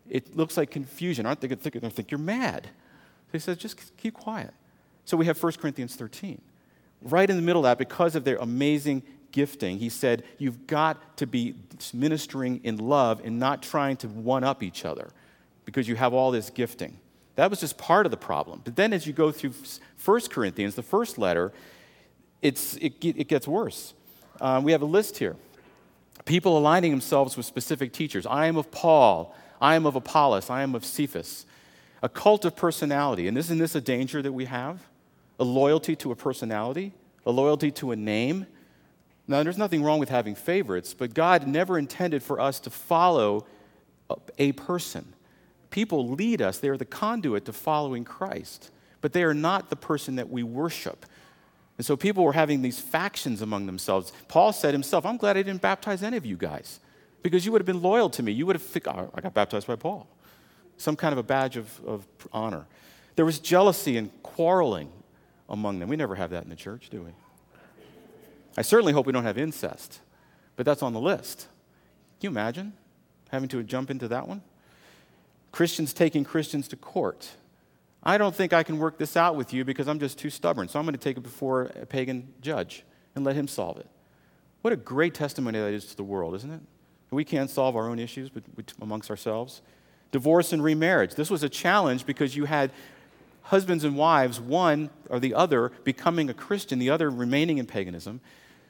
It 0.10 0.36
looks 0.36 0.58
like 0.58 0.70
confusion. 0.70 1.26
Aren't 1.26 1.40
they 1.40 1.48
going 1.48 1.60
to 1.60 1.90
think 1.90 2.12
you're 2.12 2.18
mad? 2.18 2.64
So 2.66 3.32
he 3.32 3.40
says, 3.40 3.58
just 3.58 3.96
keep 3.96 4.16
quiet. 4.16 4.54
So 5.06 5.16
we 5.16 5.28
have 5.28 5.42
1 5.42 5.54
Corinthians 5.54 5.96
13 5.96 6.42
right 7.02 7.30
in 7.30 7.36
the 7.36 7.42
middle 7.42 7.66
of 7.66 7.70
that, 7.70 7.78
because 7.78 8.16
of 8.16 8.24
their 8.24 8.38
amazing 8.38 9.04
gifting, 9.32 9.78
he 9.78 9.90
said, 9.90 10.24
You've 10.38 10.68
got 10.68 11.18
to 11.18 11.28
be 11.28 11.56
ministering 11.94 12.62
in 12.64 12.78
love 12.78 13.22
and 13.24 13.40
not 13.40 13.62
trying 13.62 13.98
to 13.98 14.08
one 14.08 14.44
up 14.44 14.64
each 14.64 14.86
other 14.86 15.10
because 15.66 15.88
you 15.88 15.96
have 15.96 16.14
all 16.14 16.32
this 16.32 16.50
gifting. 16.50 17.00
That 17.36 17.50
was 17.50 17.60
just 17.60 17.78
part 17.78 18.06
of 18.06 18.12
the 18.12 18.18
problem. 18.18 18.62
But 18.64 18.76
then 18.76 18.92
as 18.92 19.08
you 19.08 19.14
go 19.14 19.32
through 19.32 19.54
1 20.04 20.22
Corinthians, 20.30 20.76
the 20.76 20.84
first 20.84 21.18
letter, 21.18 21.54
it's, 22.42 22.76
it, 22.78 22.96
it 23.02 23.28
gets 23.28 23.48
worse. 23.48 23.94
Um, 24.42 24.64
we 24.64 24.72
have 24.72 24.82
a 24.82 24.86
list 24.86 25.20
here. 25.20 25.36
People 26.26 26.58
aligning 26.58 26.92
themselves 26.92 27.38
with 27.38 27.46
specific 27.46 27.94
teachers. 27.94 28.26
I 28.26 28.48
am 28.48 28.58
of 28.58 28.72
Paul. 28.72 29.34
I 29.62 29.76
am 29.76 29.86
of 29.86 29.96
Apollos. 29.96 30.50
I 30.50 30.64
am 30.64 30.76
of 30.76 30.84
Cephas. 30.84 31.46
A 32.02 32.10
cult 32.10 32.46
of 32.46 32.56
personality. 32.56 33.28
And 33.28 33.38
isn't 33.38 33.58
this 33.58 33.76
a 33.76 33.82
danger 33.82 34.22
that 34.22 34.34
we 34.34 34.46
have? 34.46 34.89
A 35.40 35.44
loyalty 35.44 35.96
to 35.96 36.12
a 36.12 36.16
personality, 36.16 36.94
a 37.26 37.32
loyalty 37.32 37.72
to 37.72 37.92
a 37.92 37.96
name. 37.96 38.46
Now, 39.28 39.42
there's 39.44 39.58
nothing 39.58 39.84
wrong 39.84 40.00
with 40.00 40.10
having 40.10 40.36
favorites, 40.36 40.94
but 40.94 41.14
God 41.14 41.48
never 41.48 41.78
intended 41.78 42.22
for 42.24 42.40
us 42.40 42.60
to 42.62 42.70
follow 42.70 43.46
a 44.38 44.52
person. 44.54 45.14
People 45.70 46.10
lead 46.10 46.42
us, 46.42 46.58
they 46.58 46.70
are 46.70 46.78
the 46.78 46.86
conduit 46.86 47.46
to 47.46 47.54
following 47.54 48.04
Christ, 48.04 48.72
but 49.02 49.14
they 49.14 49.24
are 49.24 49.36
not 49.36 49.70
the 49.70 49.76
person 49.76 50.16
that 50.16 50.30
we 50.30 50.44
worship. 50.44 51.06
And 51.78 51.86
so 51.86 51.96
people 51.96 52.24
were 52.26 52.34
having 52.34 52.62
these 52.62 52.80
factions 52.80 53.42
among 53.42 53.66
themselves. 53.66 54.12
Paul 54.28 54.52
said 54.52 54.74
himself, 54.74 55.06
I'm 55.06 55.16
glad 55.16 55.38
I 55.38 55.44
didn't 55.44 55.62
baptize 55.62 56.04
any 56.04 56.18
of 56.18 56.26
you 56.26 56.36
guys 56.36 56.80
because 57.22 57.46
you 57.46 57.52
would 57.52 57.62
have 57.62 57.66
been 57.66 57.82
loyal 57.82 58.10
to 58.10 58.24
me. 58.24 58.32
You 58.32 58.46
would 58.48 58.58
have, 58.58 58.88
oh, 58.88 59.12
I 59.14 59.22
got 59.22 59.34
baptized 59.34 59.68
by 59.68 59.76
Paul. 59.76 60.08
Some 60.78 60.96
kind 60.96 61.14
of 61.14 61.20
a 61.20 61.24
badge 61.24 61.56
of, 61.56 61.80
of 61.86 62.06
honor. 62.34 62.66
There 63.16 63.26
was 63.26 63.40
jealousy 63.40 63.96
and 63.96 64.12
quarreling 64.24 64.90
among 65.50 65.80
them. 65.80 65.90
We 65.90 65.96
never 65.96 66.16
have 66.16 66.30
that 66.30 66.44
in 66.44 66.50
the 66.50 66.56
church, 66.56 66.90
do 66.90 67.02
we? 67.02 67.12
I 68.58 68.62
certainly 68.62 68.94
hope 68.94 69.06
we 69.06 69.14
don't 69.14 69.24
have 69.24 69.38
incest, 69.38 70.00
but 70.56 70.66
that's 70.66 70.84
on 70.84 70.94
the 70.94 71.00
list. 71.00 71.48
Can 72.20 72.28
you 72.28 72.30
imagine 72.30 72.74
having 73.30 73.50
to 73.50 73.64
jump 73.64 73.90
into 73.90 74.08
that 74.10 74.28
one? 74.28 74.42
Christians 75.52 75.94
taking 75.94 76.24
Christians 76.24 76.68
to 76.70 76.76
court. 76.76 77.30
I 78.04 78.18
don't 78.18 78.36
think 78.36 78.54
I 78.54 78.64
can 78.64 78.78
work 78.78 78.98
this 78.98 79.18
out 79.18 79.36
with 79.36 79.54
you 79.54 79.66
because 79.66 79.88
I'm 79.88 80.00
just 80.00 80.18
too 80.18 80.30
stubborn, 80.30 80.68
so 80.68 80.80
I'm 80.80 80.86
going 80.86 80.94
to 80.94 81.00
take 81.00 81.18
it 81.18 81.22
before 81.22 81.72
a 81.82 81.86
pagan 81.86 82.34
judge 82.42 82.84
and 83.16 83.26
let 83.26 83.36
him 83.36 83.48
solve 83.48 83.78
it. 83.78 83.88
What 84.62 84.74
a 84.74 84.78
great 84.78 85.14
testimony 85.14 85.60
that 85.60 85.74
is 85.74 85.86
to 85.88 85.98
the 85.98 86.04
world, 86.04 86.36
isn't 86.36 86.52
it? 86.52 86.62
We 87.12 87.24
can't 87.26 87.50
solve 87.50 87.76
our 87.76 87.90
own 87.90 87.98
issues 87.98 88.30
amongst 88.82 89.10
ourselves. 89.10 89.62
Divorce 90.12 90.54
and 90.54 90.64
remarriage. 90.64 91.16
This 91.16 91.30
was 91.30 91.44
a 91.44 91.50
challenge 91.50 92.06
because 92.06 92.36
you 92.36 92.46
had 92.46 92.72
husbands 93.50 93.84
and 93.84 93.96
wives, 93.96 94.40
one 94.40 94.90
or 95.10 95.20
the 95.20 95.34
other 95.34 95.72
becoming 95.84 96.30
a 96.30 96.34
Christian, 96.34 96.78
the 96.80 96.90
other 96.90 97.10
remaining 97.10 97.58
in 97.58 97.66
paganism. 97.66 98.22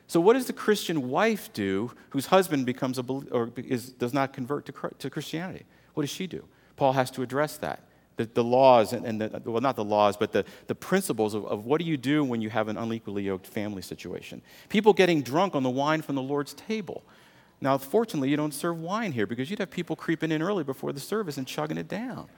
So, 0.07 0.19
what 0.19 0.33
does 0.33 0.47
the 0.47 0.53
Christian 0.53 1.09
wife 1.09 1.51
do 1.53 1.91
whose 2.09 2.27
husband 2.27 2.65
becomes 2.65 2.97
a, 2.97 3.03
or 3.03 3.51
is, 3.57 3.91
does 3.91 4.13
not 4.13 4.33
convert 4.33 4.65
to, 4.65 4.73
to 4.97 5.09
Christianity? 5.09 5.65
What 5.93 6.03
does 6.03 6.09
she 6.09 6.27
do? 6.27 6.45
Paul 6.77 6.93
has 6.93 7.11
to 7.11 7.21
address 7.21 7.57
that. 7.57 7.83
The, 8.15 8.25
the 8.25 8.43
laws, 8.43 8.93
and, 8.93 9.05
and 9.05 9.21
the, 9.21 9.41
well, 9.45 9.61
not 9.61 9.75
the 9.75 9.83
laws, 9.83 10.17
but 10.17 10.31
the, 10.31 10.45
the 10.67 10.75
principles 10.75 11.33
of, 11.33 11.45
of 11.45 11.65
what 11.65 11.79
do 11.79 11.85
you 11.85 11.97
do 11.97 12.23
when 12.23 12.41
you 12.41 12.49
have 12.49 12.69
an 12.69 12.77
unequally 12.77 13.23
yoked 13.23 13.47
family 13.47 13.81
situation. 13.81 14.41
People 14.69 14.93
getting 14.93 15.21
drunk 15.21 15.55
on 15.55 15.63
the 15.63 15.69
wine 15.69 16.01
from 16.01 16.15
the 16.15 16.21
Lord's 16.21 16.53
table. 16.53 17.03
Now, 17.61 17.77
fortunately, 17.77 18.29
you 18.29 18.37
don't 18.37 18.53
serve 18.53 18.79
wine 18.79 19.11
here 19.11 19.27
because 19.27 19.49
you'd 19.49 19.59
have 19.59 19.71
people 19.71 19.95
creeping 19.95 20.31
in 20.31 20.41
early 20.41 20.63
before 20.63 20.93
the 20.93 20.99
service 20.99 21.37
and 21.37 21.45
chugging 21.45 21.77
it 21.77 21.89
down. 21.89 22.29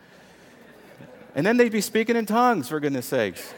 And 1.34 1.46
then 1.46 1.58
they'd 1.58 1.72
be 1.72 1.82
speaking 1.82 2.16
in 2.16 2.26
tongues, 2.26 2.68
for 2.70 2.80
goodness 2.80 3.06
sakes. 3.06 3.54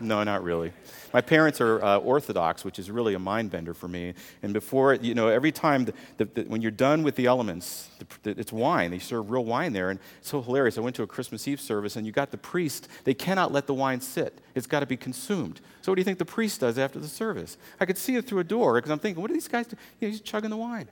no, 0.00 0.22
not 0.22 0.42
really. 0.42 0.72
My 1.14 1.20
parents 1.20 1.60
are 1.60 1.82
uh, 1.82 1.98
Orthodox, 1.98 2.64
which 2.64 2.80
is 2.80 2.90
really 2.90 3.14
a 3.14 3.20
mind 3.20 3.52
bender 3.52 3.72
for 3.72 3.86
me. 3.86 4.14
And 4.42 4.52
before, 4.52 4.94
you 4.94 5.14
know, 5.14 5.28
every 5.28 5.52
time 5.52 5.84
the, 5.84 5.94
the, 6.16 6.24
the, 6.24 6.42
when 6.42 6.60
you're 6.60 6.72
done 6.72 7.04
with 7.04 7.14
the 7.14 7.26
elements, 7.26 7.88
it's 8.24 8.52
wine. 8.52 8.90
They 8.90 8.98
serve 8.98 9.30
real 9.30 9.44
wine 9.44 9.72
there. 9.72 9.90
And 9.90 10.00
it's 10.18 10.28
so 10.28 10.42
hilarious. 10.42 10.76
I 10.76 10.80
went 10.80 10.96
to 10.96 11.04
a 11.04 11.06
Christmas 11.06 11.46
Eve 11.46 11.60
service, 11.60 11.94
and 11.94 12.04
you 12.04 12.10
got 12.10 12.32
the 12.32 12.36
priest. 12.36 12.88
They 13.04 13.14
cannot 13.14 13.52
let 13.52 13.68
the 13.68 13.74
wine 13.74 14.00
sit, 14.00 14.40
it's 14.56 14.66
got 14.66 14.80
to 14.80 14.86
be 14.86 14.96
consumed. 14.96 15.60
So, 15.82 15.92
what 15.92 15.96
do 15.96 16.00
you 16.00 16.04
think 16.04 16.18
the 16.18 16.24
priest 16.24 16.60
does 16.60 16.78
after 16.78 16.98
the 16.98 17.06
service? 17.06 17.58
I 17.78 17.86
could 17.86 17.96
see 17.96 18.16
it 18.16 18.26
through 18.26 18.40
a 18.40 18.44
door 18.44 18.74
because 18.74 18.90
I'm 18.90 18.98
thinking, 18.98 19.22
what 19.22 19.30
are 19.30 19.34
these 19.34 19.46
guys 19.46 19.68
doing? 19.68 19.78
You 20.00 20.08
know, 20.08 20.12
he's 20.12 20.20
chugging 20.20 20.50
the 20.50 20.56
wine. 20.56 20.88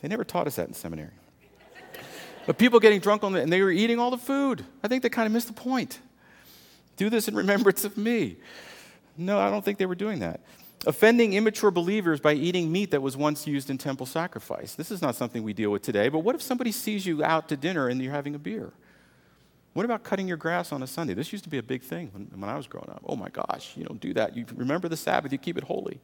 They 0.00 0.08
never 0.08 0.24
taught 0.24 0.46
us 0.46 0.56
that 0.56 0.68
in 0.68 0.74
seminary. 0.74 1.10
But 2.46 2.58
people 2.58 2.80
getting 2.80 3.00
drunk 3.00 3.22
on 3.22 3.32
the, 3.32 3.40
and 3.40 3.52
they 3.52 3.62
were 3.62 3.70
eating 3.70 3.98
all 3.98 4.10
the 4.10 4.18
food. 4.18 4.64
I 4.82 4.88
think 4.88 5.02
they 5.02 5.08
kind 5.08 5.26
of 5.26 5.32
missed 5.32 5.46
the 5.46 5.52
point. 5.52 6.00
Do 6.96 7.10
this 7.10 7.28
in 7.28 7.34
remembrance 7.36 7.84
of 7.84 7.96
me. 7.96 8.36
No, 9.16 9.38
I 9.38 9.50
don't 9.50 9.64
think 9.64 9.78
they 9.78 9.86
were 9.86 9.94
doing 9.94 10.20
that. 10.20 10.40
Offending 10.86 11.34
immature 11.34 11.70
believers 11.70 12.20
by 12.20 12.32
eating 12.32 12.72
meat 12.72 12.90
that 12.92 13.02
was 13.02 13.16
once 13.16 13.46
used 13.46 13.68
in 13.68 13.76
temple 13.76 14.06
sacrifice. 14.06 14.74
This 14.74 14.90
is 14.90 15.02
not 15.02 15.14
something 15.14 15.42
we 15.42 15.52
deal 15.52 15.70
with 15.70 15.82
today, 15.82 16.08
but 16.08 16.20
what 16.20 16.34
if 16.34 16.40
somebody 16.40 16.72
sees 16.72 17.04
you 17.04 17.22
out 17.22 17.48
to 17.50 17.56
dinner 17.56 17.88
and 17.88 18.00
you're 18.00 18.12
having 18.12 18.34
a 18.34 18.38
beer? 18.38 18.72
What 19.74 19.84
about 19.84 20.02
cutting 20.02 20.26
your 20.26 20.38
grass 20.38 20.72
on 20.72 20.82
a 20.82 20.86
Sunday? 20.86 21.14
This 21.14 21.32
used 21.32 21.44
to 21.44 21.50
be 21.50 21.58
a 21.58 21.62
big 21.62 21.82
thing 21.82 22.10
when, 22.12 22.40
when 22.40 22.50
I 22.50 22.56
was 22.56 22.66
growing 22.66 22.88
up. 22.88 23.02
Oh 23.06 23.14
my 23.14 23.28
gosh, 23.28 23.76
you 23.76 23.84
don't 23.84 24.00
do 24.00 24.14
that. 24.14 24.36
You 24.36 24.46
remember 24.56 24.88
the 24.88 24.96
Sabbath, 24.96 25.30
you 25.32 25.38
keep 25.38 25.58
it 25.58 25.64
holy. 25.64 26.00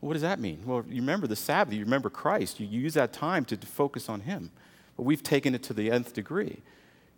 What 0.00 0.14
does 0.14 0.22
that 0.22 0.40
mean? 0.40 0.60
Well, 0.64 0.84
you 0.88 1.02
remember 1.02 1.26
the 1.26 1.36
Sabbath, 1.36 1.74
you 1.74 1.84
remember 1.84 2.10
Christ, 2.10 2.58
you 2.58 2.66
use 2.66 2.94
that 2.94 3.12
time 3.12 3.44
to 3.46 3.56
focus 3.56 4.08
on 4.08 4.20
Him. 4.20 4.50
But 4.96 5.02
we've 5.04 5.22
taken 5.22 5.54
it 5.54 5.62
to 5.64 5.74
the 5.74 5.90
nth 5.90 6.14
degree. 6.14 6.62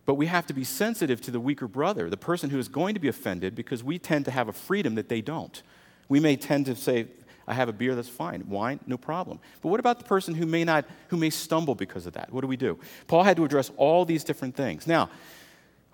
But 0.05 0.15
we 0.15 0.27
have 0.27 0.47
to 0.47 0.55
be 0.55 0.65
sensitive 0.65 1.21
to 1.23 1.31
the 1.31 1.39
weaker 1.39 1.69
brother, 1.69 2.11
the 2.11 2.17
person 2.17 2.51
who 2.51 2.59
is 2.59 2.69
going 2.69 2.95
to 2.95 3.01
be 3.01 3.09
offended, 3.09 3.55
because 3.55 3.85
we 3.85 3.99
tend 3.99 4.25
to 4.25 4.33
have 4.33 4.49
a 4.49 4.53
freedom 4.53 4.97
that 4.97 5.09
they 5.09 5.21
don't. 5.21 5.63
We 6.09 6.19
may 6.19 6.37
tend 6.37 6.67
to 6.67 6.75
say, 6.75 7.07
I 7.47 7.55
have 7.55 7.69
a 7.69 7.73
beer, 7.73 7.95
that's 7.95 8.09
fine. 8.09 8.49
Wine, 8.49 8.81
no 8.87 8.97
problem. 8.97 9.39
But 9.61 9.69
what 9.69 9.81
about 9.81 9.99
the 9.99 10.05
person 10.05 10.35
who 10.35 10.47
may 10.47 10.65
not, 10.65 10.85
who 11.09 11.17
may 11.17 11.31
stumble 11.31 11.75
because 11.75 12.07
of 12.07 12.15
that? 12.15 12.33
What 12.33 12.41
do 12.41 12.49
we 12.49 12.57
do? 12.57 12.79
Paul 13.07 13.23
had 13.23 13.37
to 13.37 13.45
address 13.45 13.71
all 13.77 14.05
these 14.05 14.25
different 14.25 14.57
things. 14.57 14.87
Now, 14.87 15.09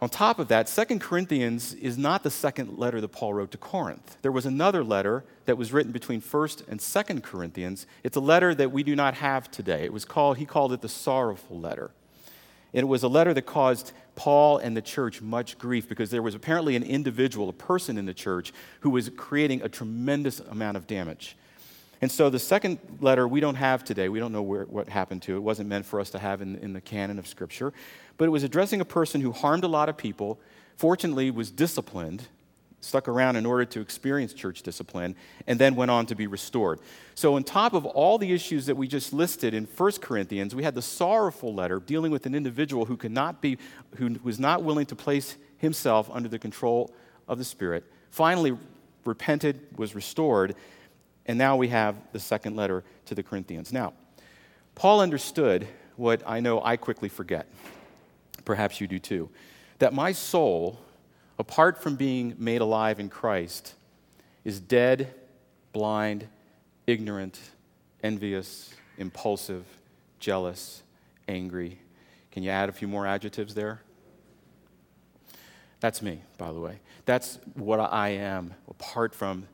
on 0.01 0.09
top 0.09 0.39
of 0.39 0.49
that, 0.49 0.69
Second 0.69 1.01
Corinthians 1.01 1.75
is 1.75 1.99
not 1.99 2.23
the 2.23 2.31
second 2.31 2.79
letter 2.79 3.01
that 3.01 3.09
Paul 3.09 3.35
wrote 3.35 3.51
to 3.51 3.59
Corinth. 3.59 4.17
There 4.23 4.31
was 4.31 4.47
another 4.47 4.85
letter 4.85 5.25
that 5.47 5.59
was 5.59 5.73
written 5.73 5.91
between 5.91 6.23
1st 6.23 6.69
and 6.69 6.79
2nd 6.79 7.25
Corinthians. 7.25 7.85
It's 8.05 8.17
a 8.17 8.21
letter 8.21 8.55
that 8.55 8.71
we 8.71 8.85
do 8.85 8.95
not 8.95 9.15
have 9.15 9.51
today. 9.51 9.83
It 9.85 9.93
was 9.93 10.05
called, 10.05 10.39
he 10.39 10.47
called 10.47 10.73
it 10.73 10.83
the 10.83 10.89
sorrowful 10.89 11.59
letter. 11.59 11.91
And 12.73 12.85
it 12.85 12.87
was 12.87 13.03
a 13.03 13.09
letter 13.09 13.35
that 13.35 13.43
caused 13.43 13.93
Paul 14.15 14.59
and 14.59 14.77
the 14.77 14.83
church 14.83 15.21
much 15.21 15.59
grief 15.59 15.89
because 15.89 16.11
there 16.11 16.23
was 16.23 16.35
apparently 16.35 16.77
an 16.77 16.85
individual, 16.85 17.49
a 17.49 17.53
person 17.53 17.99
in 17.99 18.07
the 18.07 18.15
church, 18.15 18.53
who 18.81 18.91
was 18.91 19.11
creating 19.17 19.63
a 19.63 19.69
tremendous 19.69 20.39
amount 20.39 20.77
of 20.77 20.87
damage. 20.87 21.37
And 22.01 22.11
so 22.11 22.31
the 22.31 22.39
second 22.39 22.79
letter 23.01 23.27
we 23.27 23.41
don't 23.41 23.57
have 23.57 23.83
today. 23.83 24.09
We 24.09 24.21
don't 24.21 24.33
know 24.33 24.43
where, 24.43 24.65
what 24.65 24.89
happened 24.89 25.23
to 25.23 25.35
it. 25.35 25.37
It 25.37 25.43
wasn't 25.43 25.69
meant 25.69 25.85
for 25.85 26.01
us 26.01 26.11
to 26.11 26.19
have 26.19 26.41
in, 26.41 26.57
in 26.59 26.73
the 26.73 26.81
canon 26.81 27.19
of 27.19 27.27
Scripture. 27.27 27.73
But 28.17 28.27
it 28.27 28.31
was 28.31 28.45
addressing 28.45 28.81
a 28.81 28.85
person 28.85 29.21
who 29.21 29.33
harmed 29.33 29.65
a 29.65 29.69
lot 29.69 29.89
of 29.89 29.97
people, 29.97 30.39
fortunately 30.77 31.31
was 31.31 31.51
disciplined, 31.51 32.29
stuck 32.81 33.09
around 33.09 33.35
in 33.35 33.45
order 33.45 33.65
to 33.65 33.81
experience 33.81 34.33
church 34.33 34.63
discipline, 34.63 35.17
and 35.49 35.59
then 35.59 35.75
went 35.75 35.91
on 35.91 36.07
to 36.07 36.15
be 36.15 36.29
restored. 36.29 36.79
So, 37.17 37.35
on 37.35 37.43
top 37.43 37.75
of 37.75 37.85
all 37.85 38.19
the 38.19 38.33
issues 38.33 38.67
that 38.67 38.77
we 38.77 38.87
just 38.87 39.13
listed 39.13 39.53
in 39.53 39.65
1 39.65 39.93
Corinthians, 40.01 40.55
we 40.55 40.63
had 40.63 40.77
the 40.77 40.83
sorrowful 40.83 41.53
letter 41.53 41.81
dealing 41.81 42.13
with 42.13 42.27
an 42.27 42.35
individual 42.35 42.85
who 42.85 42.97
could 42.97 43.11
not 43.11 43.41
be, 43.41 43.59
who 43.97 44.17
was 44.23 44.39
not 44.39 44.63
willing 44.63 44.87
to 44.87 44.97
place 44.97 45.37
himself 45.57 46.09
under 46.13 46.29
the 46.29 46.39
control 46.39 46.93
of 47.27 47.39
the 47.39 47.45
Spirit. 47.45 47.85
Finally, 48.11 48.57
repented, 49.05 49.61
was 49.77 49.95
restored, 49.95 50.55
and 51.29 51.37
now 51.37 51.57
we 51.57 51.69
have 51.69 51.95
the 52.13 52.19
second 52.19 52.57
letter 52.57 52.83
to 53.05 53.15
the 53.15 53.23
Corinthians. 53.23 53.73
Now, 53.73 53.93
Paul 54.75 55.01
understood 55.01 55.69
what 55.97 56.23
I 56.27 56.41
know 56.41 56.63
I 56.63 56.77
quickly 56.79 57.11
forget. 57.11 57.47
Perhaps 58.47 58.81
you 58.81 58.87
do 58.87 58.99
too. 58.99 59.29
That 59.79 59.93
my 59.93 60.13
soul, 60.13 60.81
apart 61.39 61.83
from 61.83 61.97
being 61.97 62.35
made 62.39 62.63
alive 62.63 62.99
in 62.99 63.11
Christ, 63.11 63.75
is 64.45 64.59
dead, 64.59 65.13
blind, 65.73 66.27
ignorant, 66.87 67.39
envious, 68.03 68.73
impulsive, 68.97 69.65
jealous, 70.19 70.83
angry. 71.29 71.79
Can 72.33 72.43
you 72.43 72.51
add 72.51 72.71
a 72.71 72.73
few 72.73 72.89
more 72.89 73.07
adjectives 73.07 73.55
there? 73.55 73.83
That's 75.81 76.01
me, 76.01 76.23
by 76.39 76.53
the 76.53 76.61
way. 76.61 76.81
That's 77.05 77.39
what 77.55 77.81
I 77.81 78.11
am 78.11 78.55
apart 78.69 79.15
from 79.15 79.47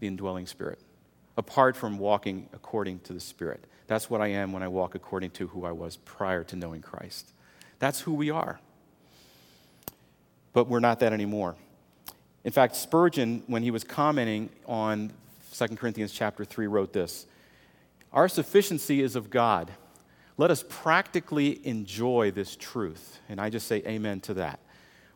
the 0.00 0.08
indwelling 0.08 0.46
spirit 0.46 0.80
apart 1.36 1.76
from 1.76 1.98
walking 1.98 2.48
according 2.52 3.00
to 3.00 3.12
the 3.12 3.20
Spirit. 3.20 3.64
That's 3.86 4.08
what 4.08 4.20
I 4.20 4.28
am 4.28 4.52
when 4.52 4.62
I 4.62 4.68
walk 4.68 4.94
according 4.94 5.30
to 5.32 5.48
who 5.48 5.64
I 5.64 5.72
was 5.72 5.96
prior 5.96 6.44
to 6.44 6.56
knowing 6.56 6.82
Christ. 6.82 7.30
That's 7.78 8.00
who 8.00 8.14
we 8.14 8.30
are. 8.30 8.60
But 10.52 10.68
we're 10.68 10.80
not 10.80 11.00
that 11.00 11.12
anymore. 11.12 11.56
In 12.44 12.52
fact, 12.52 12.76
Spurgeon, 12.76 13.42
when 13.46 13.62
he 13.62 13.70
was 13.70 13.84
commenting 13.84 14.50
on 14.66 15.12
2 15.52 15.68
Corinthians 15.76 16.12
chapter 16.12 16.44
3, 16.44 16.66
wrote 16.66 16.92
this 16.92 17.26
Our 18.12 18.28
sufficiency 18.28 19.02
is 19.02 19.16
of 19.16 19.30
God. 19.30 19.70
Let 20.36 20.50
us 20.50 20.64
practically 20.68 21.60
enjoy 21.66 22.30
this 22.30 22.56
truth. 22.56 23.18
And 23.28 23.40
I 23.40 23.50
just 23.50 23.66
say 23.66 23.82
amen 23.86 24.20
to 24.20 24.34
that. 24.34 24.60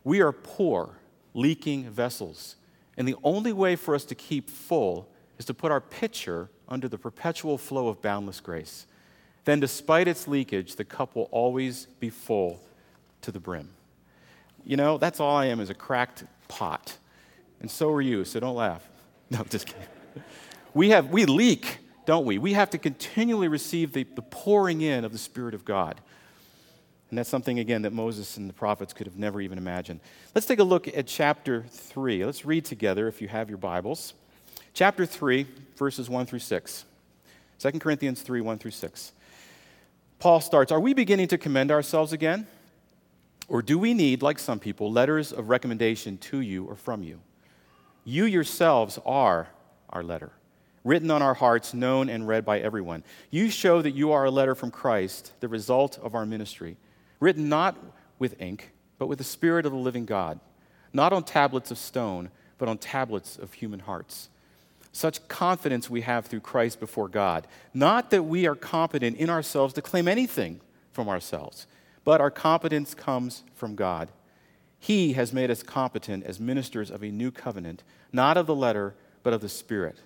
We 0.05 0.21
are 0.21 0.33
poor, 0.33 0.99
leaking 1.33 1.89
vessels. 1.91 2.57
And 2.97 3.09
the 3.09 3.17
only 3.25 3.53
way 3.53 3.75
for 3.75 3.95
us 3.95 4.05
to 4.07 4.15
keep 4.15 4.51
full 4.51 5.09
is 5.39 5.45
to 5.47 5.55
put 5.55 5.73
our 5.73 5.81
pitcher 5.81 6.49
under 6.69 6.89
the 6.89 6.99
perpetual 6.99 7.59
flow 7.59 7.89
of 7.89 8.01
boundless 8.01 8.41
grace. 8.41 8.87
Then, 9.45 9.61
despite 9.61 10.09
its 10.09 10.27
leakage, 10.27 10.77
the 10.77 10.85
cup 10.85 11.15
will 11.15 11.29
always 11.31 11.87
be 12.01 12.11
full 12.11 12.61
to 13.23 13.31
the 13.31 13.41
brim. 13.41 13.71
You 14.65 14.77
know, 14.77 14.97
that's 14.97 15.21
all 15.21 15.37
I 15.37 15.47
am 15.47 15.61
is 15.61 15.71
a 15.71 15.75
cracked 15.75 16.25
pot. 16.49 16.97
And 17.61 17.71
so 17.71 17.91
are 17.91 18.01
you, 18.01 18.25
so 18.25 18.41
don't 18.41 18.57
laugh. 18.57 18.89
No, 19.31 19.43
just 19.43 19.67
kidding. 19.67 19.83
We, 20.75 20.91
have, 20.91 21.09
we 21.09 21.25
leak, 21.25 21.79
don't 22.05 22.27
we? 22.27 22.37
We 22.37 22.53
have 22.53 22.69
to 22.71 22.79
continually 22.79 23.49
receive 23.49 23.95
the, 23.95 24.05
the 24.05 24.21
pouring 24.21 24.83
in 24.83 25.03
of 25.03 25.13
the 25.13 25.19
Spirit 25.19 25.55
of 25.55 25.65
God. 25.65 25.99
And 27.09 27.19
that's 27.19 27.31
something, 27.31 27.59
again, 27.59 27.83
that 27.83 27.93
Moses 27.93 28.37
and 28.37 28.51
the 28.51 28.53
prophets 28.53 28.93
could 28.93 29.07
have 29.07 29.17
never 29.17 29.41
even 29.41 29.57
imagined. 29.57 30.01
Let's 30.35 30.47
take 30.47 30.59
a 30.59 30.65
look 30.65 30.87
at 30.89 31.07
chapter 31.07 31.65
3. 31.71 32.27
Let's 32.27 32.45
read 32.45 32.67
together 32.67 33.09
if 33.09 33.23
you 33.23 33.29
have 33.29 33.49
your 33.49 33.59
Bibles 33.59 34.13
chapter 34.75 35.07
3, 35.07 35.47
verses 35.77 36.11
1 36.11 36.27
through 36.27 36.41
6. 36.41 36.85
2 37.61 37.71
Corinthians 37.79 38.21
3, 38.21 38.41
1 38.41 38.59
through 38.59 38.73
6. 38.73 39.13
Paul 40.19 40.41
starts 40.41 40.73
Are 40.73 40.81
we 40.81 40.93
beginning 40.93 41.29
to 41.29 41.39
commend 41.39 41.71
ourselves 41.71 42.13
again? 42.13 42.47
Or 43.49 43.63
do 43.63 43.79
we 43.79 43.95
need, 43.95 44.23
like 44.23 44.39
some 44.39 44.59
people, 44.59 44.91
letters 44.91 45.33
of 45.33 45.49
recommendation 45.49 46.19
to 46.19 46.41
you 46.41 46.65
or 46.65 46.77
from 46.77 47.03
you? 47.03 47.21
You 48.05 48.25
yourselves 48.25 48.99
are 49.07 49.49
our 49.91 50.03
letter, 50.03 50.33
written 50.83 51.11
on 51.11 51.23
our 51.23 51.35
hearts, 51.35 51.73
known 51.73 52.09
and 52.09 52.27
read 52.27 52.45
by 52.45 52.59
everyone. 52.59 53.05
You 53.31 53.51
show 53.51 53.81
that 53.83 53.93
you 53.93 54.13
are 54.13 54.25
a 54.25 54.31
letter 54.31 54.55
from 54.55 54.71
Christ, 54.71 55.33
the 55.41 55.49
result 55.49 55.99
of 56.03 56.15
our 56.15 56.27
ministry, 56.27 56.77
written 57.21 57.49
not 57.49 57.77
with 58.19 58.41
ink, 58.41 58.73
but 58.99 59.07
with 59.07 59.19
the 59.19 59.25
Spirit 59.25 59.67
of 59.67 59.73
the 59.73 59.79
living 59.79 60.07
God, 60.07 60.41
not 60.93 61.13
on 61.13 61.23
tablets 61.23 61.71
of 61.71 61.79
stone, 61.79 62.31
but 62.57 62.69
on 62.69 62.79
tablets 62.79 63.37
of 63.37 63.53
human 63.53 63.81
hearts 63.81 64.31
such 64.95 65.27
confidence 65.27 65.91
we 65.91 66.03
have 66.03 66.27
through 66.27 66.41
Christ 66.41 66.79
before 66.79 67.09
God. 67.09 67.49
Not 67.75 68.11
that 68.11 68.23
we 68.23 68.47
are 68.47 68.55
competent 68.55 69.17
in 69.17 69.29
ourselves 69.29 69.75
to 69.75 69.83
claim 69.83 70.07
anything 70.07 70.61
from 70.93 71.09
ourselves, 71.09 71.67
but 72.05 72.21
our 72.21 72.31
competence 72.31 72.95
comes 72.95 73.43
from 73.55 73.75
God. 73.75 74.09
He 74.79 75.15
has 75.15 75.33
made 75.33 75.51
us 75.51 75.65
competent 75.65 76.25
as 76.25 76.39
ministers 76.39 76.91
of 76.91 77.03
a 77.03 77.11
new 77.11 77.33
covenant, 77.33 77.83
not 78.13 78.37
of 78.37 78.47
the 78.47 78.55
letter, 78.55 78.95
but 79.25 79.33
of 79.33 79.41
the 79.41 79.49
Spirit. 79.49 79.99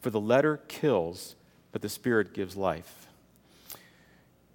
For 0.00 0.10
the 0.10 0.20
letter 0.20 0.58
kills, 0.68 1.36
but 1.72 1.80
the 1.80 1.88
Spirit 1.88 2.34
gives 2.34 2.54
life. 2.54 3.06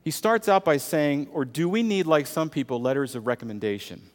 He 0.04 0.12
starts 0.12 0.48
out 0.48 0.64
by 0.64 0.78
saying, 0.78 1.30
Or 1.34 1.46
do 1.46 1.68
we 1.68 1.82
need, 1.82 2.06
like 2.06 2.28
some 2.28 2.52
people, 2.52 2.80
letters 2.80 3.16
of 3.16 3.26
recommendation? 3.26 4.12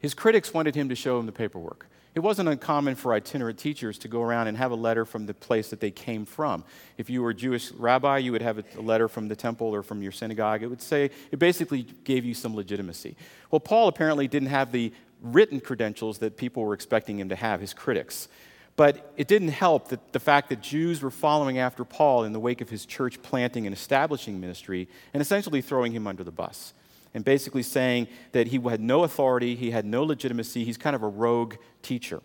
His 0.00 0.14
critics 0.14 0.52
wanted 0.52 0.74
him 0.74 0.88
to 0.88 0.96
show 0.96 1.20
him 1.20 1.26
the 1.26 1.32
paperwork. 1.32 1.86
It 2.14 2.20
wasn't 2.20 2.48
uncommon 2.48 2.96
for 2.96 3.12
itinerant 3.14 3.58
teachers 3.58 3.96
to 3.98 4.08
go 4.08 4.20
around 4.20 4.48
and 4.48 4.56
have 4.56 4.72
a 4.72 4.76
letter 4.76 5.04
from 5.04 5.26
the 5.26 5.34
place 5.34 5.70
that 5.70 5.78
they 5.78 5.92
came 5.92 6.24
from. 6.24 6.64
If 6.98 7.08
you 7.08 7.22
were 7.22 7.30
a 7.30 7.34
Jewish 7.34 7.70
rabbi, 7.72 8.18
you 8.18 8.32
would 8.32 8.42
have 8.42 8.58
a 8.58 8.80
letter 8.80 9.06
from 9.06 9.28
the 9.28 9.36
temple 9.36 9.72
or 9.72 9.82
from 9.82 10.02
your 10.02 10.10
synagogue. 10.10 10.62
It 10.62 10.66
would 10.66 10.82
say, 10.82 11.10
it 11.30 11.38
basically 11.38 11.82
gave 12.04 12.24
you 12.24 12.34
some 12.34 12.56
legitimacy. 12.56 13.16
Well, 13.50 13.60
Paul 13.60 13.86
apparently 13.86 14.26
didn't 14.26 14.48
have 14.48 14.72
the 14.72 14.92
written 15.22 15.60
credentials 15.60 16.18
that 16.18 16.36
people 16.36 16.64
were 16.64 16.74
expecting 16.74 17.20
him 17.20 17.28
to 17.28 17.36
have, 17.36 17.60
his 17.60 17.74
critics. 17.74 18.28
But 18.74 19.12
it 19.16 19.28
didn't 19.28 19.48
help 19.48 19.88
that 19.88 20.12
the 20.12 20.20
fact 20.20 20.48
that 20.48 20.62
Jews 20.62 21.02
were 21.02 21.10
following 21.10 21.58
after 21.58 21.84
Paul 21.84 22.24
in 22.24 22.32
the 22.32 22.40
wake 22.40 22.60
of 22.60 22.70
his 22.70 22.86
church 22.86 23.22
planting 23.22 23.66
and 23.66 23.74
establishing 23.74 24.40
ministry 24.40 24.88
and 25.12 25.20
essentially 25.20 25.60
throwing 25.60 25.92
him 25.92 26.06
under 26.06 26.24
the 26.24 26.32
bus 26.32 26.72
and 27.14 27.24
basically 27.24 27.62
saying 27.62 28.08
that 28.32 28.48
he 28.48 28.58
had 28.58 28.80
no 28.80 29.04
authority, 29.04 29.56
he 29.56 29.70
had 29.70 29.84
no 29.84 30.04
legitimacy, 30.04 30.64
he's 30.64 30.76
kind 30.76 30.94
of 30.94 31.02
a 31.02 31.08
rogue 31.08 31.56
teacher. 31.82 32.22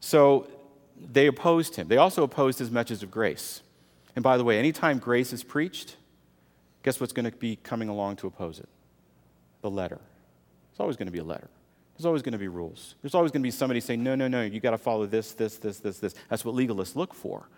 So 0.00 0.48
they 0.98 1.26
opposed 1.26 1.76
him. 1.76 1.88
They 1.88 1.96
also 1.96 2.22
opposed 2.22 2.58
his 2.58 2.70
message 2.70 3.02
of 3.02 3.10
grace. 3.10 3.62
And 4.14 4.22
by 4.22 4.36
the 4.36 4.44
way, 4.44 4.58
anytime 4.58 4.98
grace 4.98 5.32
is 5.32 5.42
preached, 5.42 5.96
guess 6.82 7.00
what's 7.00 7.12
going 7.12 7.30
to 7.30 7.36
be 7.36 7.56
coming 7.56 7.88
along 7.88 8.16
to 8.16 8.26
oppose 8.26 8.58
it? 8.58 8.68
The 9.62 9.70
letter. 9.70 10.00
It's 10.70 10.80
always 10.80 10.96
going 10.96 11.06
to 11.06 11.12
be 11.12 11.18
a 11.18 11.24
letter. 11.24 11.48
There's 11.96 12.06
always 12.06 12.22
going 12.22 12.32
to 12.32 12.38
be 12.38 12.48
rules. 12.48 12.94
There's 13.00 13.14
always 13.14 13.32
going 13.32 13.42
to 13.42 13.46
be 13.46 13.50
somebody 13.50 13.80
saying, 13.80 14.02
no, 14.02 14.14
no, 14.14 14.28
no, 14.28 14.42
you 14.42 14.60
got 14.60 14.72
to 14.72 14.78
follow 14.78 15.06
this, 15.06 15.32
this, 15.32 15.56
this, 15.56 15.78
this, 15.78 15.98
this. 15.98 16.14
That's 16.28 16.44
what 16.44 16.54
legalists 16.54 16.94
look 16.94 17.14
for. 17.14 17.48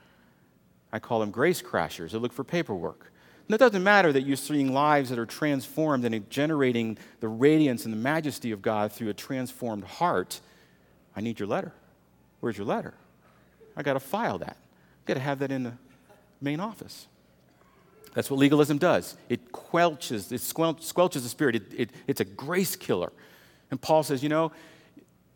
I 0.93 1.01
call 1.01 1.21
them 1.21 1.33
grace 1.33 1.61
crashers. 1.61 2.13
They 2.13 2.19
look 2.19 2.33
for 2.33 2.45
paperwork. 2.45 3.13
And 3.49 3.55
it 3.55 3.59
doesn't 3.59 3.83
matter 3.83 4.13
that 4.13 4.27
you're 4.27 4.37
seeing 4.37 4.75
lives 4.75 5.09
that 5.09 5.19
are 5.19 5.25
transformed 5.25 6.05
and 6.05 6.29
generating 6.29 6.99
the 7.21 7.29
radiance 7.29 7.87
and 7.87 7.95
the 7.95 7.99
majesty 7.99 8.51
of 8.51 8.61
God 8.61 8.93
through 8.93 9.09
a 9.09 9.15
transformed 9.15 9.85
heart. 9.85 10.41
I 11.17 11.23
need 11.23 11.41
your 11.41 11.49
letter. 11.49 11.73
Where's 12.41 12.59
your 12.59 12.67
letter? 12.67 12.93
I 13.75 13.83
got 13.83 13.95
to 13.95 14.01
file 14.01 14.37
that. 14.39 14.59
I 14.59 15.07
got 15.07 15.15
to 15.15 15.21
have 15.21 15.39
that 15.39 15.51
in 15.51 15.63
the 15.63 15.73
main 16.43 16.61
office. 16.61 17.07
That's 18.13 18.31
what 18.31 18.39
legalism 18.39 18.77
does. 18.77 19.17
It 19.31 19.51
quelches, 19.51 20.31
it 20.31 20.43
squelches 20.43 21.23
the 21.23 21.29
spirit. 21.29 21.57
It, 21.57 21.63
it, 21.75 21.91
it's 22.07 22.21
a 22.21 22.27
grace 22.27 22.77
killer. 22.77 23.13
And 23.71 23.81
Paul 23.81 24.03
says, 24.03 24.23
You 24.23 24.29
know, 24.29 24.53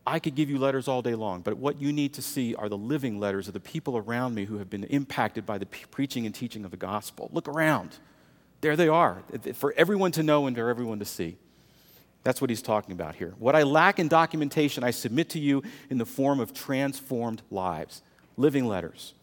I 0.07 0.19
could 0.19 0.35
give 0.35 0.51
you 0.51 0.59
letters 0.59 0.89
all 0.89 1.01
day 1.01 1.15
long, 1.15 1.43
but 1.43 1.57
what 1.57 1.81
you 1.81 1.93
need 1.93 2.15
to 2.15 2.23
see 2.23 2.55
are 2.57 2.69
the 2.69 2.77
living 2.77 3.21
letters 3.21 3.47
of 3.47 3.55
the 3.55 3.61
people 3.61 3.97
around 3.97 4.35
me 4.35 4.47
who 4.47 4.59
have 4.59 4.69
been 4.69 4.85
impacted 4.85 5.47
by 5.47 5.59
the 5.59 5.67
preaching 5.67 6.27
and 6.27 6.35
teaching 6.35 6.65
of 6.65 6.73
the 6.73 6.77
gospel. 6.77 7.31
Look 7.33 7.47
around. 7.47 7.99
There 8.63 8.75
they 8.75 8.89
are, 8.89 9.23
for 9.55 9.73
everyone 9.77 10.13
to 10.13 10.23
know 10.23 10.47
and 10.47 10.57
for 10.57 10.69
everyone 10.69 10.99
to 10.99 11.05
see. 11.05 11.37
That's 12.25 12.41
what 12.41 12.51
he's 12.51 12.63
talking 12.63 12.93
about 12.93 13.17
here. 13.17 13.35
What 13.39 13.57
I 13.57 13.63
lack 13.63 13.99
in 13.99 14.09
documentation, 14.09 14.85
I 14.85 14.93
submit 14.93 15.31
to 15.31 15.41
you 15.41 15.63
in 15.91 15.99
the 15.99 16.07
form 16.07 16.41
of 16.41 16.53
transformed 16.53 17.43
lives, 17.51 18.03
living 18.37 18.67
letters. 18.67 19.15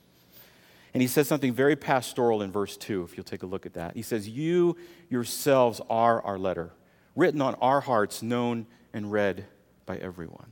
And 0.93 1.01
he 1.01 1.07
says 1.07 1.27
something 1.27 1.53
very 1.53 1.75
pastoral 1.75 2.41
in 2.41 2.51
verse 2.51 2.75
2, 2.75 3.03
if 3.03 3.15
you'll 3.15 3.23
take 3.23 3.43
a 3.43 3.45
look 3.45 3.65
at 3.65 3.73
that. 3.73 3.95
He 3.95 4.01
says, 4.01 4.27
You 4.27 4.75
yourselves 5.09 5.79
are 5.89 6.21
our 6.23 6.37
letter, 6.37 6.71
written 7.15 7.41
on 7.41 7.55
our 7.55 7.81
hearts, 7.81 8.21
known 8.21 8.65
and 8.93 9.11
read 9.11 9.45
by 9.85 9.97
everyone. 9.97 10.51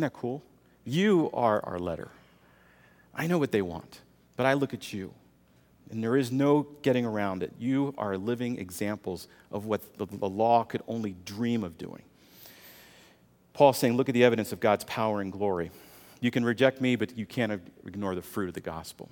Isn't 0.00 0.14
that 0.14 0.18
cool? 0.18 0.42
You 0.86 1.30
are 1.34 1.62
our 1.62 1.78
letter. 1.78 2.08
I 3.14 3.26
know 3.26 3.36
what 3.36 3.52
they 3.52 3.60
want, 3.60 4.00
but 4.34 4.46
I 4.46 4.54
look 4.54 4.72
at 4.72 4.94
you. 4.94 5.12
And 5.90 6.02
there 6.02 6.16
is 6.16 6.32
no 6.32 6.66
getting 6.80 7.04
around 7.04 7.42
it. 7.42 7.52
You 7.58 7.92
are 7.98 8.16
living 8.16 8.58
examples 8.58 9.28
of 9.52 9.66
what 9.66 9.98
the, 9.98 10.06
the 10.06 10.26
law 10.26 10.64
could 10.64 10.80
only 10.88 11.16
dream 11.26 11.62
of 11.62 11.76
doing. 11.76 12.00
Paul's 13.52 13.76
saying, 13.76 13.94
Look 13.98 14.08
at 14.08 14.14
the 14.14 14.24
evidence 14.24 14.52
of 14.52 14.60
God's 14.60 14.84
power 14.84 15.20
and 15.20 15.30
glory. 15.30 15.70
You 16.22 16.30
can 16.30 16.46
reject 16.46 16.80
me, 16.80 16.96
but 16.96 17.18
you 17.18 17.26
can't 17.26 17.60
ignore 17.84 18.14
the 18.14 18.22
fruit 18.22 18.48
of 18.48 18.54
the 18.54 18.62
gospel. 18.62 19.10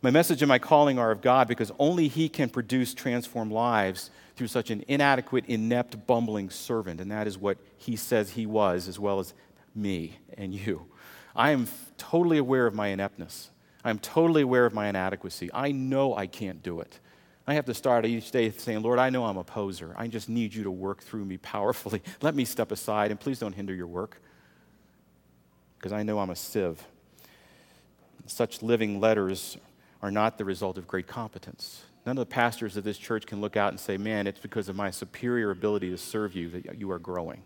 My 0.00 0.10
message 0.10 0.40
and 0.40 0.48
my 0.48 0.58
calling 0.58 0.98
are 0.98 1.10
of 1.10 1.20
God 1.20 1.48
because 1.48 1.70
only 1.78 2.08
He 2.08 2.30
can 2.30 2.48
produce 2.48 2.94
transformed 2.94 3.52
lives 3.52 4.10
through 4.36 4.46
such 4.46 4.70
an 4.70 4.84
inadequate, 4.88 5.44
inept, 5.46 6.06
bumbling 6.06 6.48
servant. 6.48 6.98
And 6.98 7.10
that 7.10 7.26
is 7.26 7.36
what 7.36 7.58
He 7.76 7.96
says 7.96 8.30
He 8.30 8.46
was, 8.46 8.88
as 8.88 8.98
well 8.98 9.18
as 9.18 9.34
me 9.76 10.18
and 10.36 10.54
you. 10.54 10.86
I 11.34 11.50
am 11.50 11.68
totally 11.98 12.38
aware 12.38 12.66
of 12.66 12.74
my 12.74 12.88
ineptness. 12.88 13.50
I'm 13.84 13.98
totally 13.98 14.42
aware 14.42 14.66
of 14.66 14.74
my 14.74 14.88
inadequacy. 14.88 15.50
I 15.52 15.72
know 15.72 16.16
I 16.16 16.26
can't 16.26 16.62
do 16.62 16.80
it. 16.80 16.98
I 17.46 17.54
have 17.54 17.66
to 17.66 17.74
start 17.74 18.04
each 18.04 18.32
day 18.32 18.50
saying, 18.50 18.82
Lord, 18.82 18.98
I 18.98 19.10
know 19.10 19.24
I'm 19.24 19.36
a 19.36 19.44
poser. 19.44 19.94
I 19.96 20.08
just 20.08 20.28
need 20.28 20.52
you 20.52 20.64
to 20.64 20.70
work 20.70 21.02
through 21.02 21.24
me 21.24 21.36
powerfully. 21.36 22.02
Let 22.22 22.34
me 22.34 22.44
step 22.44 22.72
aside 22.72 23.12
and 23.12 23.20
please 23.20 23.38
don't 23.38 23.52
hinder 23.52 23.74
your 23.74 23.86
work 23.86 24.20
because 25.78 25.92
I 25.92 26.02
know 26.02 26.18
I'm 26.18 26.30
a 26.30 26.36
sieve. 26.36 26.84
Such 28.26 28.62
living 28.62 28.98
letters 28.98 29.56
are 30.02 30.10
not 30.10 30.38
the 30.38 30.44
result 30.44 30.78
of 30.78 30.88
great 30.88 31.06
competence. 31.06 31.84
None 32.04 32.18
of 32.18 32.28
the 32.28 32.32
pastors 32.32 32.76
of 32.76 32.82
this 32.82 32.98
church 32.98 33.26
can 33.26 33.40
look 33.40 33.56
out 33.56 33.72
and 33.72 33.78
say, 33.78 33.96
man, 33.96 34.26
it's 34.26 34.40
because 34.40 34.68
of 34.68 34.74
my 34.74 34.90
superior 34.90 35.52
ability 35.52 35.90
to 35.90 35.98
serve 35.98 36.34
you 36.34 36.48
that 36.50 36.78
you 36.78 36.90
are 36.90 36.98
growing. 36.98 37.42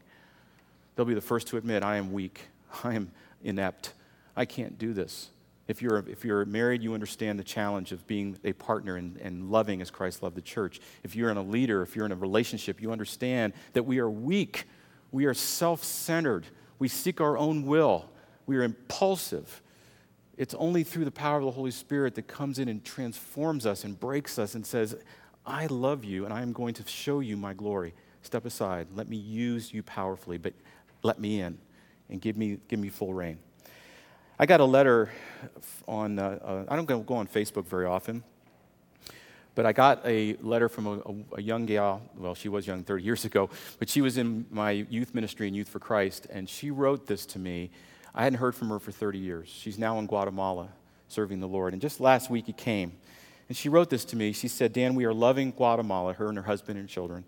They'll 0.95 1.07
be 1.07 1.15
the 1.15 1.21
first 1.21 1.49
to 1.49 1.57
admit, 1.57 1.83
I 1.83 1.97
am 1.97 2.13
weak. 2.13 2.41
I 2.85 2.95
am 2.95 3.13
inept. 3.43 3.95
I 4.37 4.45
can't 4.45 4.79
do 4.79 4.93
this. 4.93 5.31
If 5.69 5.81
you're, 5.83 5.99
if 6.09 6.25
you're 6.25 6.45
married, 6.47 6.83
you 6.83 6.95
understand 6.95 7.39
the 7.39 7.45
challenge 7.45 7.93
of 7.93 8.05
being 8.09 8.37
a 8.43 8.53
partner 8.53 8.97
and, 8.97 9.17
and 9.19 9.51
loving 9.53 9.81
as 9.81 9.91
Christ 9.91 10.23
loved 10.23 10.35
the 10.35 10.43
church. 10.43 10.81
If 11.05 11.15
you're 11.15 11.31
in 11.31 11.37
a 11.37 11.43
leader, 11.43 11.83
if 11.83 11.95
you're 11.95 12.07
in 12.07 12.13
a 12.13 12.17
relationship, 12.17 12.83
you 12.83 12.91
understand 12.91 13.53
that 13.75 13.85
we 13.85 14.01
are 14.01 14.11
weak. 14.11 14.65
We 15.13 15.27
are 15.27 15.35
self 15.35 15.85
centered. 15.85 16.47
We 16.81 16.89
seek 16.89 17.21
our 17.21 17.39
own 17.39 17.67
will. 17.67 18.11
We 18.47 18.57
are 18.57 18.65
impulsive. 18.65 19.63
It's 20.37 20.55
only 20.55 20.83
through 20.83 21.05
the 21.05 21.13
power 21.13 21.39
of 21.39 21.45
the 21.45 21.51
Holy 21.53 21.71
Spirit 21.71 22.17
that 22.17 22.27
comes 22.27 22.59
in 22.59 22.69
and 22.69 22.85
transforms 22.85 23.65
us 23.65 23.85
and 23.85 24.01
breaks 24.01 24.39
us 24.39 24.57
and 24.57 24.67
says, 24.67 24.97
I 25.47 25.67
love 25.67 26.05
you 26.05 26.25
and 26.25 26.35
I 26.35 26.43
am 26.43 26.53
going 26.53 26.75
to 26.75 26.89
show 26.89 27.21
you 27.21 27.37
my 27.37 27.55
glory. 27.55 27.95
Step 28.23 28.45
aside. 28.45 28.89
Let 28.95 29.09
me 29.09 29.17
use 29.17 29.73
you 29.73 29.83
powerfully, 29.83 30.39
but 30.39 30.53
let 31.03 31.19
me 31.19 31.41
in 31.41 31.59
and 32.09 32.21
give 32.21 32.37
me, 32.37 32.59
give 32.69 32.79
me 32.79 32.89
full 32.89 33.15
reign. 33.15 33.39
I 34.39 34.47
got 34.47 34.61
a 34.61 34.65
letter 34.65 35.11
on, 35.87 36.19
uh, 36.19 36.39
uh, 36.43 36.65
I 36.69 36.77
don't 36.77 36.87
go 36.87 37.15
on 37.15 37.27
Facebook 37.27 37.67
very 37.67 37.87
often, 37.87 38.23
but 39.55 39.67
I 39.67 39.73
got 39.73 40.01
a 40.07 40.37
letter 40.41 40.69
from 40.69 40.87
a, 40.87 40.93
a, 40.93 41.39
a, 41.39 41.43
young 41.43 41.67
gal. 41.67 42.03
Well, 42.17 42.35
she 42.35 42.49
was 42.49 42.67
young 42.67 42.83
30 42.83 43.05
years 43.05 43.25
ago, 43.25 43.51
but 43.79 43.89
she 43.89 44.01
was 44.01 44.17
in 44.17 44.47
my 44.51 44.71
youth 44.71 45.15
ministry 45.15 45.49
in 45.49 45.55
Youth 45.55 45.69
for 45.69 45.79
Christ, 45.79 46.27
and 46.31 46.49
she 46.49 46.71
wrote 46.71 47.07
this 47.07 47.27
to 47.27 47.39
me. 47.39 47.71
I 48.15 48.25
hadn't 48.25 48.39
heard 48.39 48.55
from 48.55 48.71
her 48.71 48.79
for 48.79 48.93
30 48.93 49.19
years. 49.19 49.49
She's 49.49 49.79
now 49.79 49.99
in 49.99 50.07
Guatemala 50.07 50.71
serving 51.09 51.41
the 51.41 51.49
Lord. 51.49 51.73
And 51.73 51.83
just 51.83 52.01
last 52.01 52.31
week 52.31 52.49
it 52.49 52.57
came. 52.57 52.93
And 53.49 53.57
she 53.57 53.69
wrote 53.69 53.91
this 53.91 54.05
to 54.07 54.17
me. 54.17 54.33
She 54.33 54.49
said, 54.49 54.73
Dan, 54.73 54.95
we 54.95 55.05
are 55.05 55.13
loving 55.13 55.51
Guatemala, 55.51 56.13
her 56.15 56.29
and 56.29 56.37
her 56.37 56.45
husband 56.45 56.79
and 56.79 56.89
children. 56.89 57.25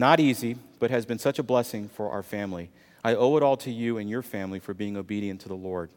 Not 0.00 0.18
easy, 0.18 0.56
but 0.78 0.90
has 0.90 1.04
been 1.04 1.18
such 1.18 1.38
a 1.38 1.42
blessing 1.42 1.90
for 1.90 2.10
our 2.10 2.22
family. 2.22 2.70
I 3.04 3.14
owe 3.14 3.36
it 3.36 3.42
all 3.42 3.58
to 3.58 3.70
you 3.70 3.98
and 3.98 4.08
your 4.08 4.22
family 4.22 4.58
for 4.58 4.72
being 4.72 4.96
obedient 4.96 5.42
to 5.42 5.48
the 5.48 5.54
Lord. 5.54 5.90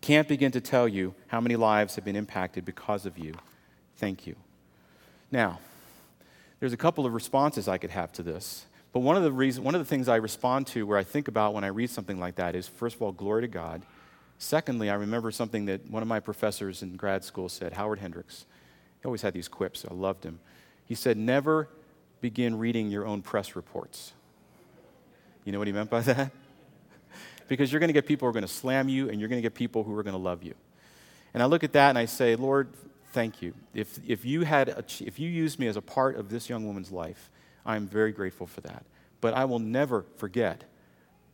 Can't 0.00 0.26
begin 0.26 0.50
to 0.52 0.62
tell 0.62 0.88
you 0.88 1.14
how 1.26 1.42
many 1.42 1.56
lives 1.56 1.96
have 1.96 2.04
been 2.06 2.16
impacted 2.16 2.64
because 2.64 3.04
of 3.04 3.18
you. 3.18 3.34
Thank 3.98 4.26
you. 4.26 4.34
Now, 5.30 5.58
there's 6.58 6.72
a 6.72 6.78
couple 6.78 7.04
of 7.04 7.12
responses 7.12 7.68
I 7.68 7.76
could 7.76 7.90
have 7.90 8.10
to 8.12 8.22
this. 8.22 8.64
But 8.94 9.00
one 9.00 9.18
of 9.18 9.24
the 9.24 9.30
reasons, 9.30 9.62
one 9.62 9.74
of 9.74 9.82
the 9.82 9.84
things 9.84 10.08
I 10.08 10.16
respond 10.16 10.66
to 10.68 10.86
where 10.86 10.96
I 10.96 11.04
think 11.04 11.28
about 11.28 11.52
when 11.52 11.62
I 11.62 11.66
read 11.66 11.90
something 11.90 12.18
like 12.18 12.36
that 12.36 12.56
is 12.56 12.66
first 12.66 12.96
of 12.96 13.02
all, 13.02 13.12
glory 13.12 13.42
to 13.42 13.48
God. 13.48 13.82
Secondly, 14.38 14.88
I 14.88 14.94
remember 14.94 15.30
something 15.30 15.66
that 15.66 15.86
one 15.90 16.00
of 16.00 16.08
my 16.08 16.20
professors 16.20 16.82
in 16.82 16.96
grad 16.96 17.24
school 17.24 17.50
said, 17.50 17.74
Howard 17.74 17.98
Hendricks. 17.98 18.46
He 19.02 19.04
always 19.04 19.20
had 19.20 19.34
these 19.34 19.48
quips. 19.48 19.84
I 19.84 19.92
loved 19.92 20.24
him. 20.24 20.38
He 20.86 20.94
said, 20.94 21.18
Never 21.18 21.68
begin 22.20 22.58
reading 22.58 22.90
your 22.90 23.06
own 23.06 23.22
press 23.22 23.56
reports. 23.56 24.12
You 25.44 25.52
know 25.52 25.58
what 25.58 25.68
he 25.68 25.72
meant 25.72 25.90
by 25.90 26.00
that? 26.00 26.30
because 27.48 27.72
you're 27.72 27.80
going 27.80 27.88
to 27.88 27.94
get 27.94 28.06
people 28.06 28.26
who 28.26 28.30
are 28.30 28.32
going 28.32 28.46
to 28.46 28.52
slam 28.52 28.88
you 28.88 29.08
and 29.08 29.18
you're 29.18 29.28
going 29.28 29.40
to 29.40 29.42
get 29.42 29.54
people 29.54 29.82
who 29.82 29.96
are 29.96 30.02
going 30.02 30.14
to 30.14 30.22
love 30.22 30.42
you. 30.42 30.54
And 31.34 31.42
I 31.42 31.46
look 31.46 31.64
at 31.64 31.72
that 31.72 31.90
and 31.90 31.98
I 31.98 32.04
say, 32.04 32.36
Lord, 32.36 32.68
thank 33.12 33.42
you. 33.42 33.54
If, 33.74 33.98
if, 34.06 34.24
you 34.24 34.42
had 34.42 34.68
a, 34.68 34.84
if 35.00 35.18
you 35.18 35.28
used 35.28 35.58
me 35.58 35.66
as 35.66 35.76
a 35.76 35.82
part 35.82 36.16
of 36.16 36.28
this 36.28 36.48
young 36.48 36.66
woman's 36.66 36.90
life, 36.90 37.30
I'm 37.64 37.86
very 37.86 38.12
grateful 38.12 38.46
for 38.46 38.60
that. 38.62 38.84
But 39.20 39.34
I 39.34 39.44
will 39.44 39.58
never 39.58 40.04
forget 40.16 40.64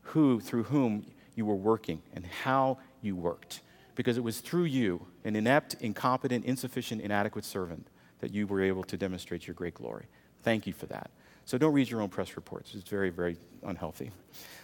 who, 0.02 0.40
through 0.40 0.64
whom 0.64 1.06
you 1.34 1.46
were 1.46 1.54
working 1.54 2.02
and 2.14 2.26
how 2.26 2.78
you 3.02 3.16
worked. 3.16 3.60
Because 3.94 4.16
it 4.18 4.24
was 4.24 4.40
through 4.40 4.64
you, 4.64 5.06
an 5.24 5.36
inept, 5.36 5.76
incompetent, 5.80 6.44
insufficient, 6.44 7.00
inadequate 7.00 7.44
servant, 7.44 7.88
that 8.20 8.32
you 8.32 8.46
were 8.46 8.62
able 8.62 8.84
to 8.84 8.96
demonstrate 8.96 9.46
your 9.46 9.54
great 9.54 9.74
glory. 9.74 10.06
Thank 10.46 10.68
you 10.68 10.72
for 10.72 10.86
that. 10.86 11.10
So 11.44 11.58
don't 11.58 11.72
read 11.72 11.90
your 11.90 12.00
own 12.02 12.08
press 12.08 12.36
reports. 12.36 12.72
It's 12.76 12.88
very, 12.88 13.10
very 13.10 13.36
unhealthy. 13.64 14.12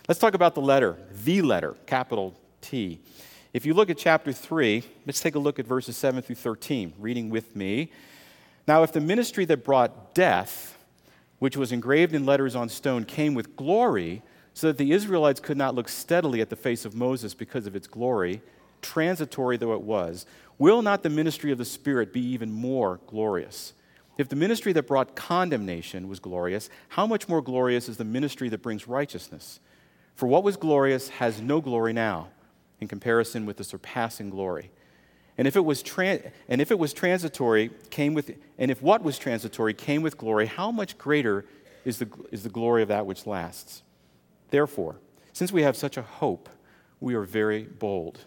Let's 0.07 0.21
talk 0.21 0.35
about 0.35 0.55
the 0.55 0.61
letter, 0.61 0.97
the 1.25 1.43
letter, 1.43 1.75
capital 1.87 2.39
T. 2.61 3.01
If 3.53 3.67
you 3.67 3.75
look 3.75 3.91
at 3.91 3.99
chapter 3.99 4.33
3, 4.33 4.85
let's 5.07 5.21
take 5.21 5.35
a 5.35 5.41
look 5.41 5.59
at 5.59 5.67
verses 5.67 5.97
7 5.97 6.23
through 6.23 6.37
13, 6.37 6.93
reading 7.01 7.31
with 7.31 7.57
me. 7.57 7.91
Now, 8.69 8.85
if 8.85 8.93
the 8.93 9.01
ministry 9.01 9.45
that 9.47 9.65
brought 9.65 10.15
death, 10.15 10.79
which 11.41 11.57
was 11.57 11.73
engraved 11.73 12.15
in 12.15 12.25
letters 12.25 12.55
on 12.55 12.69
stone, 12.69 13.05
came 13.05 13.35
with 13.35 13.57
glory, 13.57 14.23
so 14.55 14.69
that 14.69 14.79
the 14.79 14.93
Israelites 14.93 15.41
could 15.41 15.57
not 15.57 15.75
look 15.75 15.89
steadily 15.89 16.41
at 16.41 16.49
the 16.49 16.55
face 16.55 16.85
of 16.85 16.95
Moses 16.95 17.35
because 17.35 17.67
of 17.67 17.75
its 17.75 17.89
glory, 17.89 18.41
transitory 18.83 19.57
though 19.57 19.75
it 19.75 19.83
was, 19.83 20.27
will 20.59 20.81
not 20.81 21.03
the 21.03 21.11
ministry 21.11 21.51
of 21.51 21.59
the 21.59 21.65
Spirit 21.65 22.13
be 22.13 22.25
even 22.25 22.53
more 22.53 23.01
glorious? 23.09 23.73
If 24.19 24.29
the 24.29 24.37
ministry 24.37 24.73
that 24.75 24.87
brought 24.87 25.17
condemnation 25.17 26.09
was 26.09 26.21
glorious, 26.21 26.69
how 26.89 27.07
much 27.07 27.29
more 27.29 27.41
glorious 27.41 27.89
is 27.89 27.97
the 27.97 28.05
ministry 28.05 28.49
that 28.51 28.63
brings 28.63 28.87
righteousness? 28.87 29.61
For 30.15 30.27
what 30.27 30.45
was 30.45 30.57
glorious 30.57 31.09
has 31.09 31.41
no 31.41 31.61
glory 31.61 31.93
now 31.93 32.29
in 32.81 32.89
comparison 32.89 33.47
with 33.47 33.57
the 33.57 33.65
surpassing 33.65 34.29
glory. 34.29 34.71
And 35.39 35.49
if 35.49 35.57
it 35.57 35.65
was, 35.65 35.83
and 35.99 36.61
if 36.61 36.71
it 36.71 36.79
was 36.79 36.93
transitory, 36.93 37.71
came 37.91 38.13
with, 38.13 38.33
and 38.59 38.71
if 38.71 38.83
what 38.83 39.03
was 39.03 39.19
transitory 39.19 39.73
came 39.73 40.03
with 40.03 40.19
glory, 40.19 40.47
how 40.47 40.71
much 40.71 40.99
greater 40.99 41.47
is 41.85 41.99
the, 41.99 42.09
is 42.31 42.43
the 42.43 42.51
glory 42.51 42.83
of 42.83 42.89
that 42.89 43.07
which 43.07 43.27
lasts? 43.27 43.83
Therefore, 44.51 44.97
since 45.33 45.51
we 45.51 45.63
have 45.63 45.77
such 45.77 45.97
a 45.97 46.03
hope, 46.03 46.51
we 47.01 47.15
are 47.15 47.23
very 47.23 47.63
bold. 47.63 48.21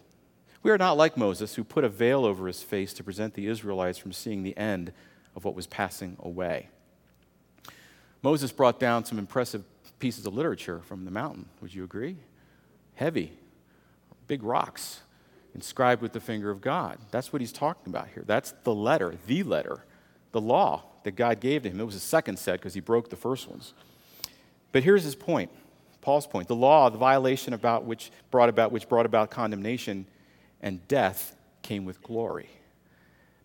We 0.64 0.72
are 0.72 0.78
not 0.80 0.98
like 0.98 1.16
Moses, 1.16 1.54
who 1.54 1.64
put 1.64 1.84
a 1.84 1.90
veil 1.90 2.26
over 2.26 2.48
his 2.48 2.64
face 2.64 2.92
to 2.96 3.04
prevent 3.04 3.36
the 3.36 3.46
Israelites 3.46 4.00
from 4.00 4.12
seeing 4.12 4.42
the 4.42 4.58
end 4.58 4.92
of 5.36 5.44
what 5.44 5.56
was 5.56 5.68
passing 5.68 6.18
away. 6.22 6.70
Moses 8.22 8.52
brought 8.52 8.80
down 8.80 9.06
some 9.06 9.20
impressive 9.20 9.64
pieces 10.00 10.26
of 10.26 10.34
literature 10.34 10.82
from 10.86 11.06
the 11.06 11.12
mountain. 11.12 11.46
Would 11.62 11.74
you 11.74 11.84
agree? 11.84 12.18
Heavy, 12.96 13.34
big 14.28 14.44
rocks 14.44 15.02
inscribed 15.54 16.02
with 16.02 16.12
the 16.12 16.20
finger 16.20 16.50
of 16.50 16.62
God. 16.62 16.98
That's 17.12 17.32
what 17.32 17.42
he's 17.42 17.52
talking 17.52 17.92
about 17.94 18.10
here. 18.14 18.24
That's 18.26 18.54
the 18.64 18.74
letter, 18.74 19.16
the 19.28 19.44
letter, 19.44 19.86
the 20.32 20.42
law 20.42 20.84
that 21.04 21.16
God 21.16 21.40
gave 21.40 21.64
to 21.64 21.70
him. 21.70 21.80
It 21.80 21.86
was 21.86 21.96
a 21.96 22.00
second 22.00 22.38
set 22.38 22.60
because 22.60 22.74
he 22.74 22.82
broke 22.82 23.10
the 23.10 23.16
first 23.16 23.48
ones. 23.48 23.74
But 24.72 24.84
here's 24.84 25.04
his 25.04 25.16
point, 25.16 25.52
Paul's 26.02 26.28
point. 26.28 26.50
The 26.50 26.56
law, 26.56 26.90
the 26.90 26.98
violation 26.98 27.54
about 27.54 27.86
which 27.86 28.12
brought 28.32 28.50
about 28.50 28.72
which 28.72 28.90
brought 28.90 29.06
about 29.06 29.32
condemnation 29.32 30.06
and 30.62 30.86
death 30.88 31.36
came 31.62 31.86
with 31.86 32.02
glory. 32.02 32.50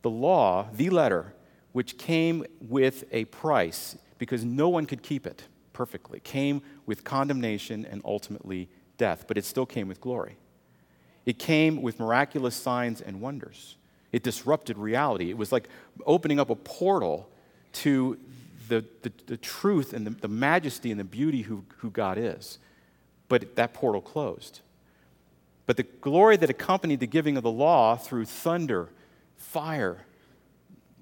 The 0.03 0.11
law, 0.11 0.68
the 0.72 0.90
letter, 0.90 1.35
which 1.72 1.98
came 1.98 2.44
with 2.61 3.04
a 3.12 3.24
price 3.26 3.96
because 4.18 4.44
no 4.44 4.68
one 4.68 4.87
could 4.87 5.02
keep 5.02 5.26
it 5.26 5.44
perfectly, 5.72 6.20
came 6.20 6.62
with 6.87 7.04
condemnation 7.04 7.87
and 7.90 8.02
ultimately 8.04 8.68
death, 8.98 9.24
but 9.26 9.38
it 9.38 9.44
still 9.44 9.66
came 9.66 9.88
with 9.88 10.00
glory. 10.00 10.37
It 11.24 11.38
came 11.38 11.83
with 11.83 11.98
miraculous 11.98 12.54
signs 12.54 13.00
and 13.00 13.20
wonders. 13.20 13.76
It 14.12 14.22
disrupted 14.22 14.78
reality. 14.78 15.30
It 15.30 15.37
was 15.37 15.52
like 15.52 15.68
opening 16.06 16.40
up 16.40 16.50
a 16.50 16.56
portal 16.56 17.28
to 17.74 18.18
the, 18.68 18.85
the, 19.02 19.12
the 19.26 19.37
truth 19.37 19.92
and 19.92 20.06
the, 20.06 20.11
the, 20.11 20.28
majesty 20.28 20.90
and 20.90 20.98
the 20.98 21.04
beauty 21.04 21.42
who, 21.42 21.64
who 21.78 21.90
God 21.90 22.18
is. 22.18 22.59
But 23.28 23.56
that 23.56 23.72
portal 23.74 24.00
closed. 24.00 24.61
But 25.66 25.76
the 25.76 25.85
glory 25.85 26.37
that 26.37 26.50
accompanied 26.50 27.00
the 27.00 27.06
giving 27.06 27.37
of 27.37 27.42
the 27.42 27.50
law 27.50 27.96
through 27.96 28.24
thunder, 28.24 28.88
fire, 29.37 30.04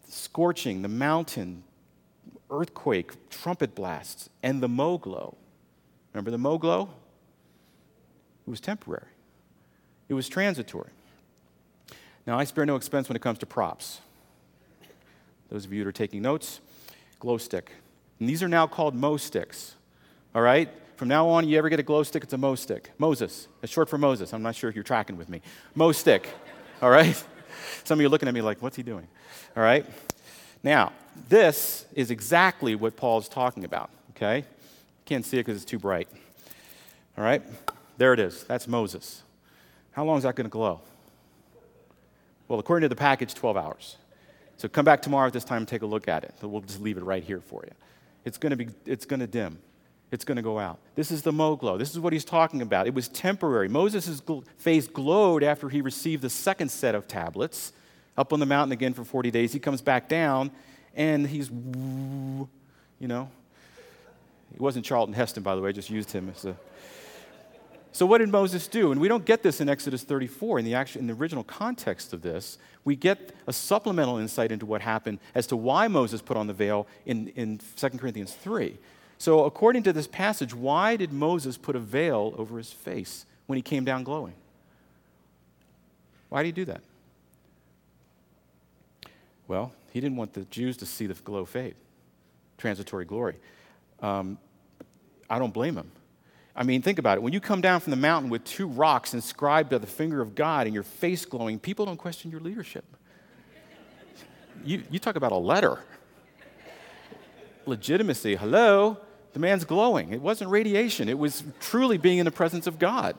scorching, 0.09 0.83
the 0.83 0.88
mountain, 0.88 1.62
earthquake, 2.51 3.29
trumpet 3.31 3.75
blasts, 3.75 4.29
and 4.42 4.62
the 4.62 4.68
moglo. 4.68 5.37
Remember 6.12 6.31
the 6.31 6.38
moglo? 6.38 6.88
It 8.47 8.51
was 8.51 8.61
temporary, 8.61 9.09
it 10.09 10.14
was 10.14 10.29
transitory. 10.29 10.90
Now, 12.27 12.38
I 12.38 12.44
spare 12.44 12.66
no 12.66 12.77
expense 12.77 13.09
when 13.09 13.16
it 13.16 13.23
comes 13.23 13.38
to 13.38 13.47
props. 13.47 14.01
Those 15.49 15.64
of 15.64 15.73
you 15.73 15.83
that 15.83 15.88
are 15.88 15.92
taking 15.92 16.21
notes, 16.21 16.61
glow 17.18 17.38
stick. 17.38 17.73
And 18.21 18.29
these 18.29 18.42
are 18.42 18.49
now 18.49 18.66
called 18.66 18.94
Mo 18.94 19.16
sticks. 19.16 19.77
All 20.35 20.42
right? 20.42 20.68
From 20.97 21.09
now 21.09 21.29
on, 21.29 21.49
you 21.49 21.57
ever 21.57 21.71
get 21.71 21.81
a 21.81 21.83
glow 21.83 22.03
stick, 22.03 22.23
it's 22.25 22.33
a 22.35 22.38
Mo 22.38 22.55
stick. 22.55 22.90
Moses. 22.99 23.49
It's 23.62 23.73
short 23.73 23.88
for 23.88 23.97
Moses. 23.97 24.35
I'm 24.35 24.42
not 24.42 24.57
sure 24.57 24.68
if 24.68 24.77
you're 24.77 24.85
tracking 24.85 25.16
with 25.16 25.31
me. 25.31 25.40
Mo 25.75 25.92
stick. 25.92 26.29
All 26.83 26.90
right? 26.90 27.25
Some 27.85 27.99
of 27.99 28.01
you 28.01 28.07
are 28.07 28.11
looking 28.11 28.29
at 28.29 28.35
me 28.35 28.40
like, 28.40 28.62
what's 28.62 28.77
he 28.77 28.83
doing? 28.83 29.09
All 29.57 29.62
right? 29.62 29.87
Now, 30.62 30.92
this 31.29 31.87
is 31.94 32.11
exactly 32.11 32.75
what 32.75 32.97
Paul 32.97 33.18
is 33.18 33.29
talking 33.29 33.64
about, 33.64 33.90
okay? 34.11 34.44
Can't 35.05 35.25
see 35.25 35.38
it 35.38 35.47
because 35.47 35.57
it's 35.61 35.71
too 35.71 35.79
bright. 35.79 36.09
All 37.16 37.25
right? 37.25 37.42
There 37.97 38.12
it 38.12 38.21
is. 38.21 38.44
That's 38.44 38.68
Moses. 38.68 39.23
How 39.92 40.05
long 40.05 40.18
is 40.18 40.23
that 40.25 40.37
going 40.37 40.47
to 40.47 40.51
glow? 40.51 40.81
Well, 42.47 42.59
according 42.59 42.83
to 42.83 42.88
the 42.88 42.97
package, 42.97 43.35
12 43.35 43.57
hours. 43.57 43.97
So 44.57 44.68
come 44.68 44.85
back 44.85 45.03
tomorrow 45.03 45.27
at 45.27 45.33
this 45.33 45.44
time 45.44 45.59
and 45.59 45.68
take 45.68 45.83
a 45.83 45.87
look 45.87 46.09
at 46.09 46.25
it. 46.25 46.35
We'll 46.42 46.62
just 46.62 46.81
leave 46.81 46.97
it 46.97 47.05
right 47.05 47.23
here 47.23 47.40
for 47.40 47.62
you. 47.64 47.73
It's 48.25 48.38
going 48.38 48.51
to 48.51 48.57
be 48.57 48.68
it's 48.85 49.07
going 49.07 49.21
to 49.21 49.27
dim. 49.27 49.59
It's 50.11 50.25
going 50.25 50.37
to 50.37 50.42
go 50.42 50.59
out. 50.59 50.79
This 50.94 51.11
is 51.11 51.23
the 51.23 51.33
moglo. 51.33 51.79
This 51.79 51.90
is 51.90 51.99
what 51.99 52.12
he's 52.12 52.25
talking 52.25 52.62
about. 52.62 52.87
It 52.87 52.94
was 52.94 53.09
temporary. 53.09 53.68
Moses' 53.68 54.23
face 54.57 54.87
glowed 54.87 55.42
after 55.42 55.68
he 55.68 55.81
received 55.81 56.23
the 56.23 56.31
second 56.31 56.71
set 56.71 56.94
of 56.94 57.07
tablets 57.07 57.73
up 58.16 58.33
on 58.33 58.40
the 58.40 58.47
mountain 58.47 58.73
again 58.73 58.94
for 58.94 59.05
40 59.05 59.31
days. 59.31 59.53
He 59.53 59.59
comes 59.59 59.83
back 59.83 60.09
down 60.09 60.51
and 60.94 61.27
he's, 61.27 61.51
you 61.51 62.49
know. 63.01 63.31
He 64.53 64.59
wasn't 64.59 64.85
Charlton 64.85 65.14
Heston, 65.14 65.42
by 65.42 65.55
the 65.55 65.61
way, 65.61 65.68
I 65.68 65.73
just 65.73 65.90
used 65.90 66.11
him 66.11 66.33
as 66.35 66.44
a. 66.47 66.57
So, 67.92 68.07
what 68.07 68.18
did 68.18 68.29
Moses 68.29 68.66
do? 68.66 68.92
And 68.92 69.01
we 69.01 69.09
don't 69.09 69.25
get 69.25 69.42
this 69.42 69.61
in 69.61 69.68
Exodus 69.68 70.05
34. 70.05 70.61
In 70.61 70.64
the, 70.64 70.75
actual, 70.75 71.01
in 71.01 71.07
the 71.07 71.14
original 71.14 71.44
context 71.44 72.12
of 72.12 72.23
this, 72.23 72.59
we 72.85 72.97
get 72.97 73.35
a 73.47 73.53
supplemental 73.53 74.18
insight 74.18 74.53
into 74.53 74.66
what 74.66 74.81
happened 74.81 75.18
as 75.35 75.47
to 75.49 75.57
why 75.57 75.88
Moses 75.88 76.23
put 76.23 76.37
on 76.37 76.47
the 76.47 76.53
veil 76.53 76.87
in, 77.07 77.29
in 77.29 77.61
2 77.77 77.88
Corinthians 77.90 78.35
3. 78.35 78.79
So, 79.18 79.44
according 79.44 79.83
to 79.83 79.92
this 79.92 80.07
passage, 80.07 80.54
why 80.54 80.94
did 80.96 81.12
Moses 81.12 81.59
put 81.59 81.74
a 81.74 81.81
veil 81.81 82.35
over 82.38 82.57
his 82.57 82.70
face 82.70 83.26
when 83.46 83.57
he 83.57 83.62
came 83.62 83.85
down 83.85 84.04
glowing? 84.04 84.35
Why 86.28 86.42
did 86.42 86.46
he 86.46 86.52
do 86.52 86.64
that? 86.66 86.83
Well, 89.48 89.72
he 89.92 90.00
didn't 90.00 90.16
want 90.16 90.35
the 90.35 90.44
Jews 90.44 90.76
to 90.78 90.87
see 90.87 91.07
the 91.07 91.14
glow 91.14 91.44
fade, 91.44 91.74
transitory 92.59 93.07
glory. 93.07 93.37
Um, 94.00 94.38
I 95.28 95.38
don't 95.38 95.52
blame 95.52 95.76
him. 95.76 95.90
I 96.54 96.62
mean, 96.62 96.83
think 96.83 96.98
about 96.98 97.18
it. 97.18 97.22
When 97.22 97.33
you 97.33 97.40
come 97.40 97.61
down 97.61 97.81
from 97.81 97.90
the 97.90 97.96
mountain 97.96 98.31
with 98.31 98.44
two 98.44 98.68
rocks 98.68 99.14
inscribed 99.14 99.70
by 99.70 99.78
the 99.78 99.87
finger 99.87 100.20
of 100.20 100.35
God 100.35 100.66
and 100.66 100.74
your 100.74 100.83
face 100.83 101.24
glowing, 101.24 101.59
people 101.59 101.87
don't 101.87 101.96
question 101.96 102.31
your 102.31 102.40
leadership. 102.40 102.85
You, 104.64 104.83
you 104.90 104.98
talk 104.98 105.16
about 105.16 105.33
a 105.33 105.37
letter. 105.37 105.78
Legitimacy. 107.64 108.37
Hello? 108.37 108.98
The 109.38 109.42
man's 109.42 109.64
glowing. 109.64 110.12
It 110.12 110.20
wasn't 110.20 110.51
radiation, 110.51 111.09
it 111.09 111.16
was 111.16 111.44
truly 111.61 111.96
being 111.96 112.18
in 112.18 112.24
the 112.24 112.33
presence 112.33 112.66
of 112.66 112.77
God. 112.77 113.14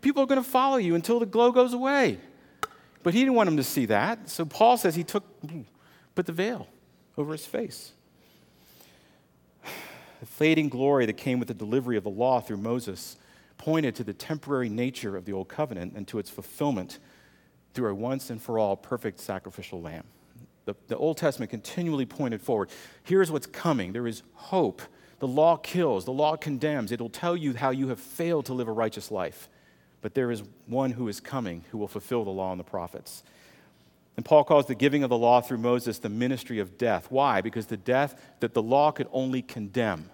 People 0.00 0.24
are 0.24 0.26
going 0.26 0.42
to 0.42 0.48
follow 0.48 0.78
you 0.78 0.96
until 0.96 1.20
the 1.20 1.26
glow 1.26 1.52
goes 1.52 1.72
away. 1.72 2.18
But 3.04 3.14
he 3.14 3.20
didn't 3.20 3.34
want 3.34 3.46
them 3.46 3.56
to 3.56 3.62
see 3.62 3.86
that. 3.86 4.28
So 4.28 4.44
Paul 4.44 4.76
says 4.76 4.96
he 4.96 5.04
took, 5.04 5.22
put 6.16 6.26
the 6.26 6.32
veil 6.32 6.66
over 7.16 7.30
his 7.30 7.46
face. 7.46 7.92
The 9.62 10.26
fading 10.26 10.68
glory 10.68 11.06
that 11.06 11.16
came 11.16 11.38
with 11.38 11.46
the 11.46 11.54
delivery 11.54 11.96
of 11.96 12.02
the 12.02 12.10
law 12.10 12.40
through 12.40 12.56
Moses 12.56 13.16
pointed 13.58 13.94
to 13.94 14.02
the 14.02 14.12
temporary 14.12 14.68
nature 14.68 15.16
of 15.16 15.24
the 15.24 15.32
old 15.32 15.46
covenant 15.46 15.92
and 15.94 16.08
to 16.08 16.18
its 16.18 16.30
fulfillment 16.30 16.98
through 17.74 17.92
a 17.92 17.94
once 17.94 18.28
and 18.28 18.42
for 18.42 18.58
all 18.58 18.74
perfect 18.74 19.20
sacrificial 19.20 19.80
lamb. 19.80 20.02
The, 20.64 20.74
the 20.88 20.96
Old 20.96 21.16
Testament 21.16 21.52
continually 21.52 22.06
pointed 22.06 22.42
forward. 22.42 22.70
Here's 23.04 23.30
what's 23.30 23.46
coming 23.46 23.92
there 23.92 24.08
is 24.08 24.24
hope. 24.34 24.82
The 25.22 25.28
law 25.28 25.56
kills, 25.56 26.04
the 26.04 26.12
law 26.12 26.36
condemns. 26.36 26.92
It'll 26.92 27.08
tell 27.08 27.36
you 27.36 27.54
how 27.54 27.70
you 27.70 27.88
have 27.88 28.00
failed 28.00 28.46
to 28.46 28.54
live 28.54 28.68
a 28.68 28.72
righteous 28.72 29.10
life 29.10 29.48
but 30.02 30.14
there 30.14 30.30
is 30.30 30.42
one 30.66 30.90
who 30.90 31.08
is 31.08 31.20
coming 31.20 31.64
who 31.70 31.78
will 31.78 31.88
fulfill 31.88 32.24
the 32.24 32.30
law 32.30 32.50
and 32.50 32.60
the 32.60 32.64
prophets. 32.64 33.22
And 34.16 34.26
Paul 34.26 34.44
calls 34.44 34.66
the 34.66 34.74
giving 34.74 35.02
of 35.04 35.08
the 35.08 35.16
law 35.16 35.40
through 35.40 35.58
Moses 35.58 35.98
the 35.98 36.10
ministry 36.10 36.58
of 36.58 36.76
death. 36.76 37.06
Why? 37.08 37.40
Because 37.40 37.66
the 37.66 37.78
death 37.78 38.20
that 38.40 38.52
the 38.52 38.62
law 38.62 38.90
could 38.90 39.08
only 39.12 39.40
condemn. 39.40 40.10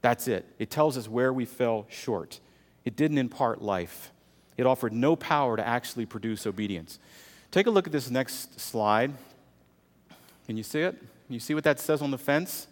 That's 0.00 0.26
it. 0.26 0.46
It 0.58 0.70
tells 0.70 0.96
us 0.96 1.06
where 1.06 1.32
we 1.32 1.44
fell 1.44 1.86
short. 1.88 2.40
It 2.84 2.96
didn't 2.96 3.18
impart 3.18 3.62
life, 3.62 4.10
it 4.56 4.66
offered 4.66 4.92
no 4.92 5.14
power 5.14 5.56
to 5.56 5.66
actually 5.66 6.06
produce 6.06 6.46
obedience. 6.46 6.98
Take 7.50 7.66
a 7.66 7.70
look 7.70 7.86
at 7.86 7.92
this 7.92 8.10
next 8.10 8.58
slide. 8.58 9.12
Can 10.46 10.56
you 10.56 10.62
see 10.62 10.80
it? 10.80 10.98
Can 10.98 11.34
you 11.34 11.40
see 11.40 11.54
what 11.54 11.64
that 11.64 11.78
says 11.78 12.02
on 12.02 12.10
the 12.10 12.18
fence? 12.18 12.66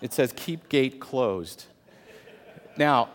It 0.00 0.12
says, 0.12 0.32
keep 0.36 0.68
gate 0.68 1.00
closed. 1.00 1.64
Now, 2.76 3.08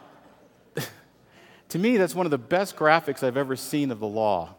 to 1.70 1.80
me, 1.80 1.98
that's 1.98 2.16
one 2.16 2.26
of 2.26 2.32
the 2.32 2.38
best 2.38 2.76
graphics 2.76 3.24
I've 3.24 3.38
ever 3.38 3.56
seen 3.56 3.92
of 3.92 4.00
the 4.00 4.08
law. 4.08 4.56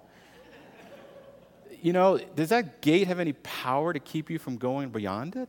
You 1.80 1.92
know, 1.92 2.18
does 2.36 2.50
that 2.50 2.80
gate 2.80 3.08
have 3.08 3.18
any 3.18 3.32
power 3.32 3.92
to 3.92 3.98
keep 3.98 4.30
you 4.30 4.38
from 4.38 4.56
going 4.56 4.90
beyond 4.90 5.34
it? 5.34 5.48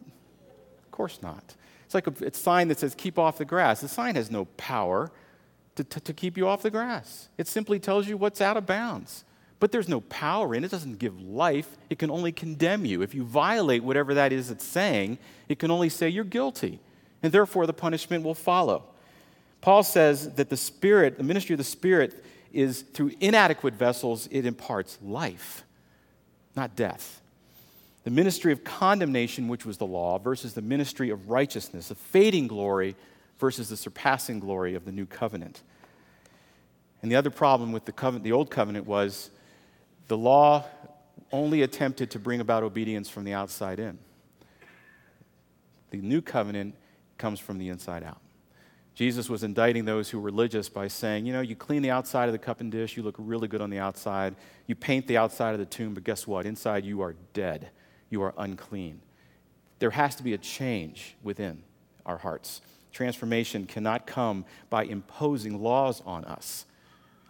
Of 0.84 0.92
course 0.92 1.20
not. 1.22 1.56
It's 1.86 1.94
like 1.94 2.08
a, 2.08 2.26
a 2.26 2.34
sign 2.34 2.70
that 2.70 2.80
says, 2.80 2.96
keep 2.96 3.20
off 3.20 3.38
the 3.38 3.46
grass. 3.46 3.82
The 3.82 3.88
sign 3.88 4.16
has 4.16 4.32
no 4.32 4.46
power 4.58 5.12
to, 5.76 5.84
to, 5.84 6.00
to 6.00 6.14
keep 6.14 6.38
you 6.38 6.48
off 6.48 6.64
the 6.64 6.72
grass. 6.72 7.30
It 7.38 7.48
simply 7.48 7.80
tells 7.80 8.08
you 8.08 8.18
what's 8.18 8.42
out 8.42 8.58
of 8.58 8.66
bounds. 8.66 9.24
But 9.64 9.72
there's 9.72 9.88
no 9.88 10.02
power 10.02 10.54
in 10.54 10.66
it. 10.66 10.68
It 10.68 10.72
doesn't 10.72 11.00
give 11.00 11.22
life. 11.22 11.78
It 11.90 11.98
can 11.98 12.12
only 12.12 12.34
condemn 12.34 12.84
you. 12.84 13.02
If 13.02 13.16
you 13.16 13.24
violate 13.24 13.82
whatever 13.82 14.14
that 14.16 14.34
is 14.34 14.52
it's 14.52 14.66
saying, 14.66 15.20
it 15.48 15.58
can 15.58 15.72
only 15.72 15.88
say 15.88 16.10
you're 16.10 16.26
guilty. 16.26 16.82
And 17.24 17.32
therefore, 17.32 17.66
the 17.66 17.72
punishment 17.72 18.26
will 18.26 18.36
follow. 18.36 18.84
Paul 19.62 19.84
says 19.84 20.34
that 20.34 20.50
the 20.50 20.58
Spirit, 20.58 21.18
the 21.18 21.24
ministry 21.24 21.54
of 21.54 21.60
the 21.60 21.64
Spirit, 21.64 22.26
is 22.52 22.82
through 22.82 23.14
inadequate 23.22 23.74
vessels, 23.76 24.28
it 24.32 24.46
imparts 24.46 24.98
life, 25.02 25.64
not 26.58 26.76
death. 26.76 27.22
The 28.04 28.12
ministry 28.12 28.52
of 28.52 28.66
condemnation, 28.66 29.48
which 29.48 29.66
was 29.66 29.78
the 29.78 29.88
law, 29.88 30.18
versus 30.18 30.54
the 30.56 30.62
ministry 30.62 31.10
of 31.10 31.30
righteousness, 31.30 31.88
the 31.88 31.96
fading 31.96 32.48
glory 32.48 32.98
versus 33.40 33.70
the 33.70 33.78
surpassing 33.78 34.42
glory 34.42 34.76
of 34.76 34.84
the 34.84 34.92
new 34.92 35.06
covenant. 35.06 35.62
And 37.02 37.10
the 37.10 37.16
other 37.16 37.30
problem 37.30 37.72
with 37.72 37.86
the, 37.86 37.94
covenant, 37.94 38.26
the 38.26 38.34
old 38.34 38.52
covenant 38.52 38.86
was 38.86 39.30
the 40.08 40.18
law 40.18 40.66
only 41.32 41.62
attempted 41.62 42.12
to 42.12 42.20
bring 42.20 42.40
about 42.40 42.64
obedience 42.64 43.10
from 43.10 43.24
the 43.24 43.34
outside 43.34 43.80
in. 43.80 43.98
The 45.90 45.98
new 45.98 46.22
covenant 46.22 46.76
comes 47.18 47.40
from 47.40 47.58
the 47.58 47.70
inside 47.70 48.04
out. 48.04 48.20
Jesus 48.96 49.28
was 49.28 49.44
indicting 49.44 49.86
those 49.86 50.10
who 50.10 50.20
were 50.20 50.26
religious 50.26 50.70
by 50.70 50.88
saying, 50.88 51.26
you 51.26 51.34
know, 51.34 51.42
you 51.42 51.56
clean 51.56 51.82
the 51.82 51.90
outside 51.90 52.30
of 52.30 52.32
the 52.32 52.40
cup 52.40 52.62
and 52.62 52.72
dish, 52.72 52.96
you 52.96 53.02
look 53.02 53.16
really 53.18 53.48
good 53.48 53.62
on 53.62 53.72
the 53.72 53.80
outside. 53.80 54.36
You 54.68 54.76
paint 54.76 55.08
the 55.08 55.18
outside 55.18 55.54
of 55.54 55.60
the 55.60 55.66
tomb, 55.66 55.96
but 55.96 56.04
guess 56.04 56.28
what? 56.28 56.46
Inside 56.46 56.86
you 56.86 57.02
are 57.02 57.16
dead. 57.34 57.70
You 58.12 58.22
are 58.22 58.36
unclean. 58.38 59.02
There 59.80 59.90
has 59.90 60.16
to 60.16 60.24
be 60.24 60.34
a 60.34 60.38
change 60.38 61.16
within 61.24 61.64
our 62.06 62.18
hearts. 62.18 62.62
Transformation 62.92 63.66
cannot 63.66 64.06
come 64.06 64.46
by 64.70 64.84
imposing 64.84 65.64
laws 65.64 66.04
on 66.06 66.24
us. 66.26 66.66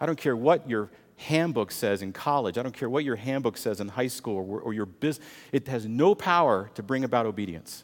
I 0.02 0.06
don't 0.06 0.18
care 0.18 0.36
what 0.36 0.70
your 0.70 0.90
handbook 1.18 1.72
says 1.72 2.02
in 2.02 2.14
college, 2.14 2.58
I 2.58 2.64
don't 2.64 2.76
care 2.76 2.90
what 2.90 3.04
your 3.04 3.16
handbook 3.16 3.58
says 3.58 3.80
in 3.80 3.90
high 3.90 4.08
school 4.08 4.38
or, 4.38 4.60
or 4.62 4.74
your 4.74 4.86
business, 4.86 5.26
it 5.52 5.68
has 5.68 5.86
no 5.86 6.16
power 6.16 6.70
to 6.76 6.84
bring 6.84 7.04
about 7.04 7.26
obedience. 7.26 7.84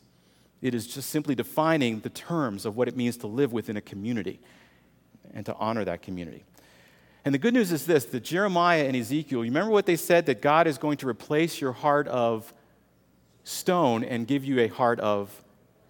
It 0.62 0.74
is 0.74 0.88
just 0.88 1.10
simply 1.10 1.36
defining 1.36 2.02
the 2.02 2.10
terms 2.10 2.66
of 2.66 2.76
what 2.76 2.88
it 2.88 2.98
means 2.98 3.18
to 3.18 3.28
live 3.28 3.54
within 3.54 3.78
a 3.78 3.82
community 3.82 4.40
and 5.34 5.46
to 5.46 5.56
honor 5.56 5.86
that 5.86 6.02
community. 6.02 6.44
And 7.26 7.34
the 7.34 7.40
good 7.40 7.54
news 7.54 7.72
is 7.72 7.86
this 7.86 8.06
that 8.06 8.24
Jeremiah 8.24 8.86
and 8.86 8.96
Ezekiel, 8.96 9.40
you 9.46 9.52
remember 9.52 9.72
what 9.72 9.86
they 9.86 9.96
said? 9.96 10.26
That 10.26 10.42
God 10.42 10.68
is 10.68 10.78
going 10.78 10.98
to 10.98 11.08
replace 11.08 11.62
your 11.62 11.74
heart 11.74 12.08
of 12.08 12.54
stone 13.44 14.04
and 14.04 14.28
give 14.28 14.44
you 14.44 14.60
a 14.60 14.68
heart 14.68 15.00
of 15.00 15.44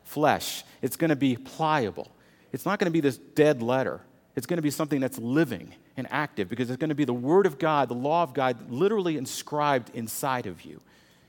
flesh. 0.03 0.63
It's 0.81 0.95
going 0.95 1.09
to 1.09 1.15
be 1.15 1.35
pliable. 1.35 2.11
It's 2.51 2.65
not 2.65 2.79
going 2.79 2.85
to 2.85 2.91
be 2.91 3.01
this 3.01 3.17
dead 3.17 3.61
letter. 3.61 4.01
It's 4.39 4.47
going 4.47 4.57
to 4.57 4.61
be 4.61 4.71
something 4.71 5.01
that's 5.01 5.17
living 5.17 5.73
and 5.97 6.07
active 6.09 6.47
because 6.47 6.69
it's 6.69 6.79
going 6.79 6.87
to 6.87 6.95
be 6.95 7.03
the 7.03 7.11
Word 7.11 7.45
of 7.45 7.59
God, 7.59 7.89
the 7.89 7.93
law 7.93 8.23
of 8.23 8.33
God, 8.33 8.71
literally 8.71 9.17
inscribed 9.17 9.91
inside 9.93 10.45
of 10.45 10.61
you. 10.61 10.79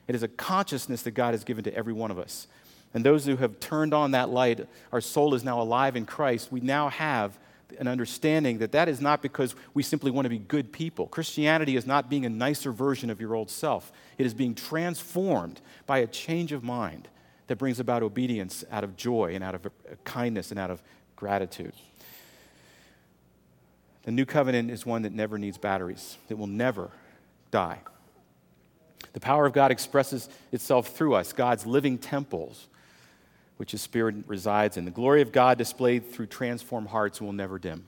It 0.06 0.14
is 0.14 0.22
a 0.22 0.28
consciousness 0.28 1.02
that 1.02 1.10
God 1.10 1.34
has 1.34 1.42
given 1.42 1.64
to 1.64 1.74
every 1.74 1.92
one 1.92 2.12
of 2.12 2.20
us. 2.20 2.46
And 2.94 3.04
those 3.04 3.26
who 3.26 3.34
have 3.34 3.58
turned 3.58 3.92
on 3.92 4.12
that 4.12 4.28
light, 4.28 4.64
our 4.92 5.00
soul 5.00 5.34
is 5.34 5.42
now 5.42 5.60
alive 5.60 5.96
in 5.96 6.06
Christ. 6.06 6.52
We 6.52 6.60
now 6.60 6.88
have 6.88 7.36
an 7.80 7.88
understanding 7.88 8.58
that 8.58 8.70
that 8.70 8.88
is 8.88 9.00
not 9.00 9.22
because 9.22 9.56
we 9.74 9.82
simply 9.82 10.12
want 10.12 10.26
to 10.26 10.30
be 10.30 10.38
good 10.38 10.70
people. 10.70 11.08
Christianity 11.08 11.74
is 11.74 11.88
not 11.88 12.08
being 12.08 12.24
a 12.24 12.30
nicer 12.30 12.70
version 12.70 13.10
of 13.10 13.20
your 13.20 13.34
old 13.34 13.50
self, 13.50 13.90
it 14.18 14.24
is 14.24 14.34
being 14.34 14.54
transformed 14.54 15.60
by 15.84 15.98
a 15.98 16.06
change 16.06 16.52
of 16.52 16.62
mind 16.62 17.08
that 17.48 17.56
brings 17.56 17.80
about 17.80 18.04
obedience 18.04 18.64
out 18.70 18.84
of 18.84 18.96
joy 18.96 19.34
and 19.34 19.42
out 19.42 19.56
of 19.56 19.66
kindness 20.04 20.52
and 20.52 20.60
out 20.60 20.70
of 20.70 20.80
gratitude. 21.16 21.72
The 24.02 24.10
new 24.10 24.24
covenant 24.24 24.70
is 24.70 24.86
one 24.86 25.02
that 25.02 25.12
never 25.12 25.38
needs 25.38 25.58
batteries, 25.58 26.16
that 26.28 26.36
will 26.36 26.46
never 26.46 26.90
die. 27.50 27.80
The 29.12 29.20
power 29.20 29.46
of 29.46 29.52
God 29.52 29.70
expresses 29.70 30.28
itself 30.52 30.96
through 30.96 31.14
us, 31.14 31.32
God's 31.32 31.66
living 31.66 31.98
temples 31.98 32.68
which 33.60 33.72
his 33.72 33.82
spirit 33.82 34.14
resides 34.26 34.78
in. 34.78 34.86
The 34.86 34.90
glory 34.90 35.20
of 35.20 35.32
God 35.32 35.58
displayed 35.58 36.10
through 36.10 36.28
transformed 36.28 36.88
hearts 36.88 37.20
will 37.20 37.34
never 37.34 37.58
dim. 37.58 37.86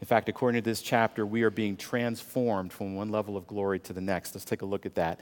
In 0.00 0.06
fact, 0.08 0.28
according 0.28 0.60
to 0.60 0.68
this 0.68 0.82
chapter, 0.82 1.24
we 1.24 1.42
are 1.42 1.50
being 1.50 1.76
transformed 1.76 2.72
from 2.72 2.96
one 2.96 3.08
level 3.08 3.36
of 3.36 3.46
glory 3.46 3.78
to 3.78 3.92
the 3.92 4.00
next. 4.00 4.34
Let's 4.34 4.44
take 4.44 4.62
a 4.62 4.66
look 4.66 4.84
at 4.84 4.96
that. 4.96 5.20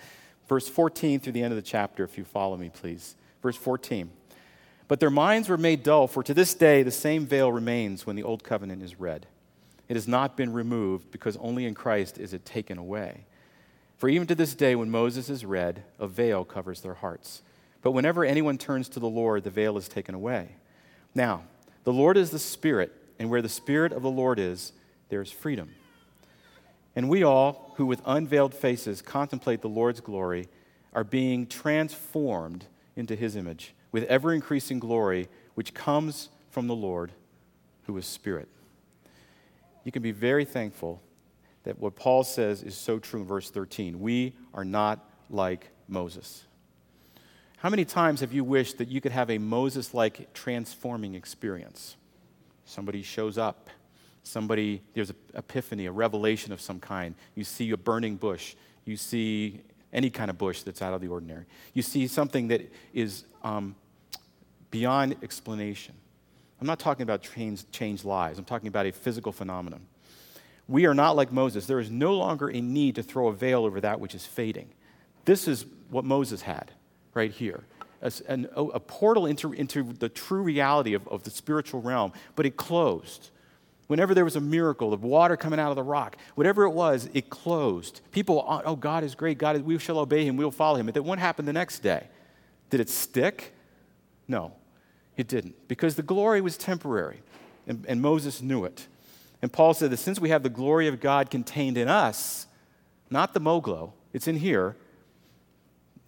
Verse 0.49 0.71
14 0.71 1.21
through 1.21 1.35
the 1.35 1.43
end 1.43 1.53
of 1.53 1.57
the 1.57 1.63
chapter, 1.63 2.03
if 2.03 2.17
you 2.17 2.25
follow 2.25 2.57
me, 2.57 2.71
please. 2.71 3.15
Verse 3.43 3.57
14. 3.57 4.11
But 4.89 5.01
their 5.01 5.11
minds 5.11 5.51
were 5.51 5.59
made 5.59 5.83
dull, 5.83 6.07
for 6.07 6.23
to 6.23 6.33
this 6.33 6.55
day 6.55 6.83
the 6.83 6.91
same 6.91 7.27
veil 7.27 7.53
remains 7.53 8.07
when 8.07 8.17
the 8.17 8.23
old 8.23 8.43
covenant 8.43 8.83
is 8.83 8.99
read. 8.99 9.27
It 9.89 9.95
has 9.95 10.09
not 10.09 10.37
been 10.37 10.53
removed, 10.53 11.11
because 11.11 11.37
only 11.37 11.65
in 11.65 11.75
Christ 11.75 12.19
is 12.19 12.33
it 12.33 12.45
taken 12.45 12.79
away. 12.79 13.27
For 13.97 14.09
even 14.09 14.27
to 14.27 14.35
this 14.35 14.55
day, 14.55 14.75
when 14.75 14.91
Moses 14.91 15.31
is 15.31 15.45
read, 15.45 15.85
a 15.99 16.07
veil 16.07 16.45
covers 16.45 16.81
their 16.81 16.95
hearts. 16.95 17.43
But 17.83 17.93
whenever 17.93 18.25
anyone 18.25 18.59
turns 18.59 18.89
to 18.91 19.01
the 19.01 19.09
Lord, 19.09 19.45
the 19.45 19.51
veil 19.51 19.79
is 19.79 19.89
taken 19.89 20.15
away. 20.15 20.57
Now, 21.15 21.45
the 21.85 21.93
Lord 21.93 22.17
is 22.17 22.31
the 22.31 22.39
Spirit, 22.39 22.93
and 23.19 23.31
where 23.31 23.43
the 23.43 23.49
Spirit 23.49 23.93
of 23.93 24.03
the 24.03 24.11
Lord 24.11 24.39
is, 24.39 24.73
there 25.09 25.23
is 25.23 25.31
freedom. 25.31 25.71
And 26.97 27.09
we 27.09 27.23
all, 27.23 27.75
who 27.77 27.87
with 27.87 28.03
unveiled 28.05 28.55
faces 28.55 29.03
contemplate 29.03 29.63
the 29.63 29.69
Lord's 29.69 30.01
glory, 30.01 30.49
are 30.93 31.05
being 31.05 31.47
transformed 31.47 32.65
into 32.97 33.15
his 33.15 33.37
image 33.37 33.75
with 33.93 34.05
ever 34.05 34.33
increasing 34.33 34.79
glory, 34.79 35.29
which 35.55 35.75
comes 35.75 36.29
from 36.51 36.67
the 36.67 36.75
Lord, 36.75 37.13
who 37.85 37.97
is 37.97 38.07
Spirit. 38.07 38.49
You 39.87 39.93
can 39.93 40.03
be 40.03 40.11
very 40.11 40.45
thankful 40.45 41.01
that 41.63 41.79
what 41.79 41.95
Paul 41.95 42.25
says 42.25 42.65
is 42.65 42.77
so 42.77 42.99
true 42.99 43.21
in 43.21 43.27
verse 43.27 43.51
13. 43.51 44.01
We 44.01 44.35
are 44.53 44.65
not 44.65 45.09
like 45.31 45.71
Moses. 45.87 46.45
How 47.59 47.71
many 47.71 47.85
times 47.85 48.19
have 48.19 48.33
you 48.33 48.43
wished 48.43 48.79
that 48.79 48.89
you 48.89 49.01
could 49.01 49.13
have 49.13 49.31
a 49.31 49.39
Moses 49.39 49.95
like 49.95 50.35
transforming 50.35 51.15
experience? 51.15 51.95
Somebody 52.65 53.01
shows 53.03 53.39
up, 53.39 53.71
somebody, 54.25 54.83
there's 54.95 55.11
an 55.11 55.17
epiphany, 55.35 55.87
a 55.87 55.93
revelation 55.93 56.53
of 56.53 56.61
some 56.61 56.81
kind. 56.81 57.15
You 57.37 57.45
see 57.45 57.71
a 57.71 57.77
burning 57.77 58.17
bush, 58.17 58.57
you 58.85 58.97
see 58.97 59.61
any 59.93 60.11
kind 60.11 60.31
of 60.31 60.37
bush 60.37 60.63
that's 60.63 60.83
out 60.83 60.95
of 60.95 61.01
the 61.01 61.07
ordinary. 61.07 61.45
You 61.75 61.83
see 61.83 62.09
something 62.09 62.49
that 62.49 62.73
is 62.93 63.25
um, 63.45 63.77
beyond 64.73 65.15
explanation. 65.23 65.95
I'm 66.61 66.67
not 66.67 66.79
talking 66.79 67.03
about 67.03 67.23
change, 67.23 67.71
changed 67.71 68.05
lives, 68.05 68.39
I'm 68.39 68.45
talking 68.45 68.69
about 68.69 68.87
a 68.87 68.93
physical 68.93 69.33
phenomenon. 69.33 69.87
We 70.69 70.87
are 70.87 70.95
not 70.95 71.15
like 71.15 71.31
Moses. 71.31 71.67
There 71.67 71.79
is 71.79 71.91
no 71.91 72.15
longer 72.15 72.49
a 72.49 72.61
need 72.61 72.97
to 72.97 73.03
throw 73.03 73.29
a 73.29 73.33
veil 73.33 73.65
over 73.65 73.81
that 73.83 74.01
which 74.01 74.15
is 74.15 74.27
fading. 74.27 74.69
This 75.25 75.47
is 75.47 75.65
what 75.91 76.05
Moses 76.05 76.43
had 76.43 76.73
right 77.15 77.31
here. 77.31 77.65
A, 78.03 78.13
an, 78.29 78.49
oh, 78.57 78.69
a 78.71 78.81
portal 78.81 79.27
into, 79.27 79.53
into 79.53 79.85
the 79.85 80.09
true 80.09 80.43
reality 80.43 80.95
of, 80.95 81.07
of 81.09 81.23
the 81.23 81.31
spiritual 81.31 81.83
realm, 81.83 82.13
but 82.35 82.47
it 82.47 82.57
closed. 82.57 83.31
Whenever 83.87 84.13
there 84.13 84.25
was 84.25 84.35
a 84.35 84.41
miracle, 84.41 84.91
the 84.91 84.97
water 84.97 85.37
coming 85.37 85.61
out 85.61 85.71
of 85.71 85.77
the 85.77 85.83
rock, 85.83 86.17
whatever 86.35 86.65
it 86.65 86.71
was, 86.71 87.09
it 87.15 87.31
closed. 87.31 88.01
People, 88.11 88.45
oh, 88.49 88.63
oh 88.65 88.77
God 88.77 89.05
is 89.05 89.15
great. 89.15 89.39
God, 89.39 89.57
is, 89.57 89.63
we 89.63 89.79
shall 89.79 89.99
obey 89.99 90.25
him. 90.25 90.37
We'll 90.37 90.51
follow 90.51 90.77
him. 90.77 90.87
But 90.87 90.95
then 90.95 91.05
what 91.05 91.21
happened 91.21 91.47
the 91.47 91.53
next 91.53 91.81
day? 91.81 92.09
Did 92.71 92.81
it 92.81 92.91
stick? 92.91 93.55
No, 94.27 94.53
it 95.17 95.29
didn't. 95.29 95.69
Because 95.69 95.97
the 95.97 96.03
glory 96.03 96.41
was 96.41 96.57
temporary, 96.57 97.21
and, 97.67 97.85
and 97.89 98.01
Moses 98.01 98.43
knew 98.43 98.65
it. 98.65 98.87
And 99.43 99.53
Paul 99.53 99.75
said 99.75 99.91
that 99.91 99.99
since 99.99 100.19
we 100.19 100.31
have 100.31 100.43
the 100.43 100.49
glory 100.49 100.89
of 100.89 101.01
God 101.01 101.31
contained 101.31 101.77
in 101.77 101.89
us, 101.89 102.47
not 103.11 103.35
the 103.35 103.41
moglo, 103.41 103.93
it's 104.13 104.27
in 104.27 104.37
here, 104.37 104.77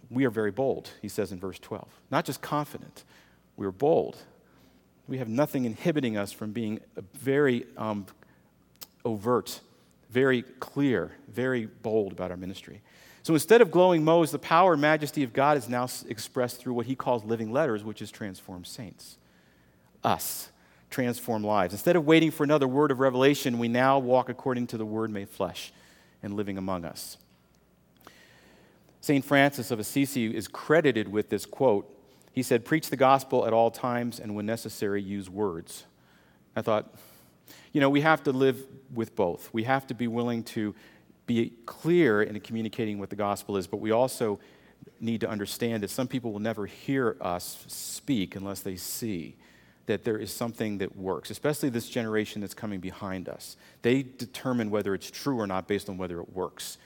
we 0.09 0.25
are 0.25 0.29
very 0.29 0.51
bold, 0.51 0.89
he 1.01 1.07
says 1.07 1.31
in 1.31 1.39
verse 1.39 1.59
12. 1.59 1.87
Not 2.09 2.25
just 2.25 2.41
confident, 2.41 3.03
we're 3.55 3.71
bold. 3.71 4.17
We 5.07 5.19
have 5.19 5.27
nothing 5.27 5.65
inhibiting 5.65 6.17
us 6.17 6.31
from 6.31 6.51
being 6.51 6.79
very 7.13 7.65
um, 7.77 8.07
overt, 9.05 9.59
very 10.09 10.41
clear, 10.41 11.11
very 11.27 11.65
bold 11.65 12.11
about 12.11 12.31
our 12.31 12.37
ministry. 12.37 12.81
So 13.29 13.35
instead 13.35 13.61
of 13.61 13.69
glowing 13.69 14.03
Moses, 14.03 14.31
the 14.31 14.39
power 14.39 14.73
and 14.73 14.81
majesty 14.81 15.21
of 15.21 15.33
God 15.33 15.55
is 15.55 15.69
now 15.69 15.87
expressed 16.07 16.59
through 16.59 16.73
what 16.73 16.87
he 16.87 16.95
calls 16.95 17.23
living 17.23 17.51
letters, 17.51 17.83
which 17.83 18.01
is 18.01 18.09
transformed 18.09 18.65
saints. 18.65 19.19
Us, 20.03 20.49
transformed 20.89 21.45
lives. 21.45 21.71
Instead 21.71 21.95
of 21.95 22.07
waiting 22.07 22.31
for 22.31 22.43
another 22.43 22.67
word 22.67 22.89
of 22.89 22.99
revelation, 22.99 23.59
we 23.59 23.67
now 23.67 23.99
walk 23.99 24.29
according 24.29 24.65
to 24.65 24.79
the 24.79 24.85
word 24.85 25.11
made 25.11 25.29
flesh 25.29 25.71
and 26.23 26.33
living 26.33 26.57
among 26.57 26.85
us. 26.85 27.19
St. 28.99 29.23
Francis 29.23 29.69
of 29.69 29.77
Assisi 29.79 30.35
is 30.35 30.47
credited 30.47 31.07
with 31.07 31.29
this 31.29 31.45
quote. 31.45 31.87
He 32.31 32.41
said, 32.41 32.65
Preach 32.65 32.89
the 32.89 32.97
gospel 32.97 33.45
at 33.45 33.53
all 33.53 33.69
times 33.69 34.19
and 34.19 34.33
when 34.35 34.47
necessary, 34.47 35.03
use 35.03 35.29
words. 35.29 35.85
I 36.55 36.63
thought, 36.63 36.95
you 37.73 37.79
know, 37.79 37.91
we 37.91 38.01
have 38.01 38.23
to 38.23 38.31
live 38.31 38.57
with 38.91 39.15
both. 39.15 39.53
We 39.53 39.65
have 39.65 39.85
to 39.85 39.93
be 39.93 40.07
willing 40.07 40.41
to 40.45 40.73
be 41.29 41.53
clear 41.67 42.23
in 42.23 42.39
communicating 42.39 42.97
what 42.97 43.11
the 43.11 43.15
gospel 43.15 43.55
is, 43.55 43.67
but 43.67 43.77
we 43.77 43.91
also 43.91 44.39
need 44.99 45.21
to 45.21 45.29
understand 45.29 45.83
that 45.83 45.91
some 45.91 46.07
people 46.07 46.31
will 46.31 46.39
never 46.39 46.65
hear 46.65 47.17
us 47.21 47.63
speak 47.67 48.35
unless 48.35 48.61
they 48.61 48.75
see 48.75 49.35
that 49.85 50.03
there 50.03 50.17
is 50.17 50.33
something 50.33 50.79
that 50.79 50.97
works, 50.97 51.29
especially 51.29 51.69
this 51.69 51.87
generation 51.87 52.41
that's 52.41 52.55
coming 52.55 52.79
behind 52.79 53.29
us. 53.29 53.57
They 53.83 54.01
determine 54.01 54.71
whether 54.71 54.95
it's 54.95 55.11
true 55.11 55.39
or 55.39 55.45
not 55.45 55.67
based 55.67 55.87
on 55.87 55.99
whether 55.99 56.19
it 56.19 56.33
works. 56.33 56.79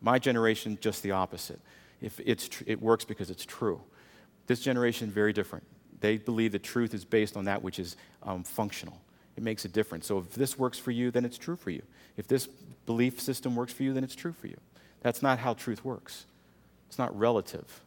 My 0.00 0.20
generation, 0.20 0.78
just 0.80 1.02
the 1.02 1.10
opposite. 1.10 1.60
If 2.00 2.20
it's 2.20 2.48
tr- 2.48 2.64
it 2.66 2.80
works 2.80 3.04
because 3.04 3.28
it's 3.28 3.44
true. 3.44 3.80
This 4.46 4.60
generation, 4.60 5.10
very 5.10 5.32
different. 5.32 5.64
They 6.00 6.16
believe 6.16 6.52
that 6.52 6.62
truth 6.62 6.94
is 6.94 7.04
based 7.04 7.36
on 7.36 7.44
that 7.46 7.60
which 7.60 7.80
is 7.80 7.96
um, 8.22 8.44
functional. 8.44 9.00
It 9.36 9.42
makes 9.42 9.64
a 9.64 9.68
difference. 9.68 10.06
So 10.06 10.18
if 10.18 10.30
this 10.34 10.58
works 10.58 10.78
for 10.78 10.92
you, 10.92 11.10
then 11.10 11.24
it's 11.24 11.38
true 11.38 11.56
for 11.56 11.70
you. 11.70 11.82
If 12.16 12.28
this 12.28 12.48
belief 12.86 13.20
system 13.20 13.56
works 13.56 13.72
for 13.72 13.82
you, 13.82 13.92
then 13.92 14.04
it's 14.04 14.14
true 14.14 14.32
for 14.32 14.46
you. 14.46 14.56
That's 15.00 15.22
not 15.22 15.38
how 15.38 15.54
truth 15.54 15.84
works. 15.84 16.26
It's 16.88 16.98
not 16.98 17.16
relative. 17.18 17.80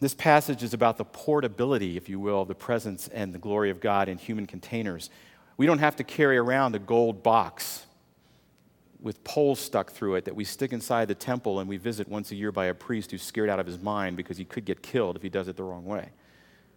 This 0.00 0.14
passage 0.14 0.62
is 0.62 0.74
about 0.74 0.96
the 0.96 1.04
portability, 1.04 1.96
if 1.96 2.08
you 2.08 2.20
will, 2.20 2.42
of 2.42 2.48
the 2.48 2.54
presence 2.54 3.08
and 3.08 3.34
the 3.34 3.38
glory 3.38 3.70
of 3.70 3.80
God 3.80 4.08
in 4.08 4.16
human 4.16 4.46
containers. 4.46 5.10
We 5.56 5.66
don't 5.66 5.80
have 5.80 5.96
to 5.96 6.04
carry 6.04 6.38
around 6.38 6.76
a 6.76 6.78
gold 6.78 7.22
box 7.22 7.84
with 9.00 9.22
poles 9.24 9.60
stuck 9.60 9.90
through 9.90 10.16
it 10.16 10.24
that 10.24 10.34
we 10.34 10.44
stick 10.44 10.72
inside 10.72 11.08
the 11.08 11.14
temple 11.14 11.60
and 11.60 11.68
we 11.68 11.76
visit 11.76 12.08
once 12.08 12.30
a 12.30 12.34
year 12.34 12.50
by 12.50 12.66
a 12.66 12.74
priest 12.74 13.10
who's 13.10 13.22
scared 13.22 13.48
out 13.48 13.60
of 13.60 13.66
his 13.66 13.80
mind 13.80 14.16
because 14.16 14.36
he 14.36 14.44
could 14.44 14.64
get 14.64 14.82
killed 14.82 15.16
if 15.16 15.22
he 15.22 15.28
does 15.28 15.48
it 15.48 15.56
the 15.56 15.62
wrong 15.62 15.84
way. 15.84 16.10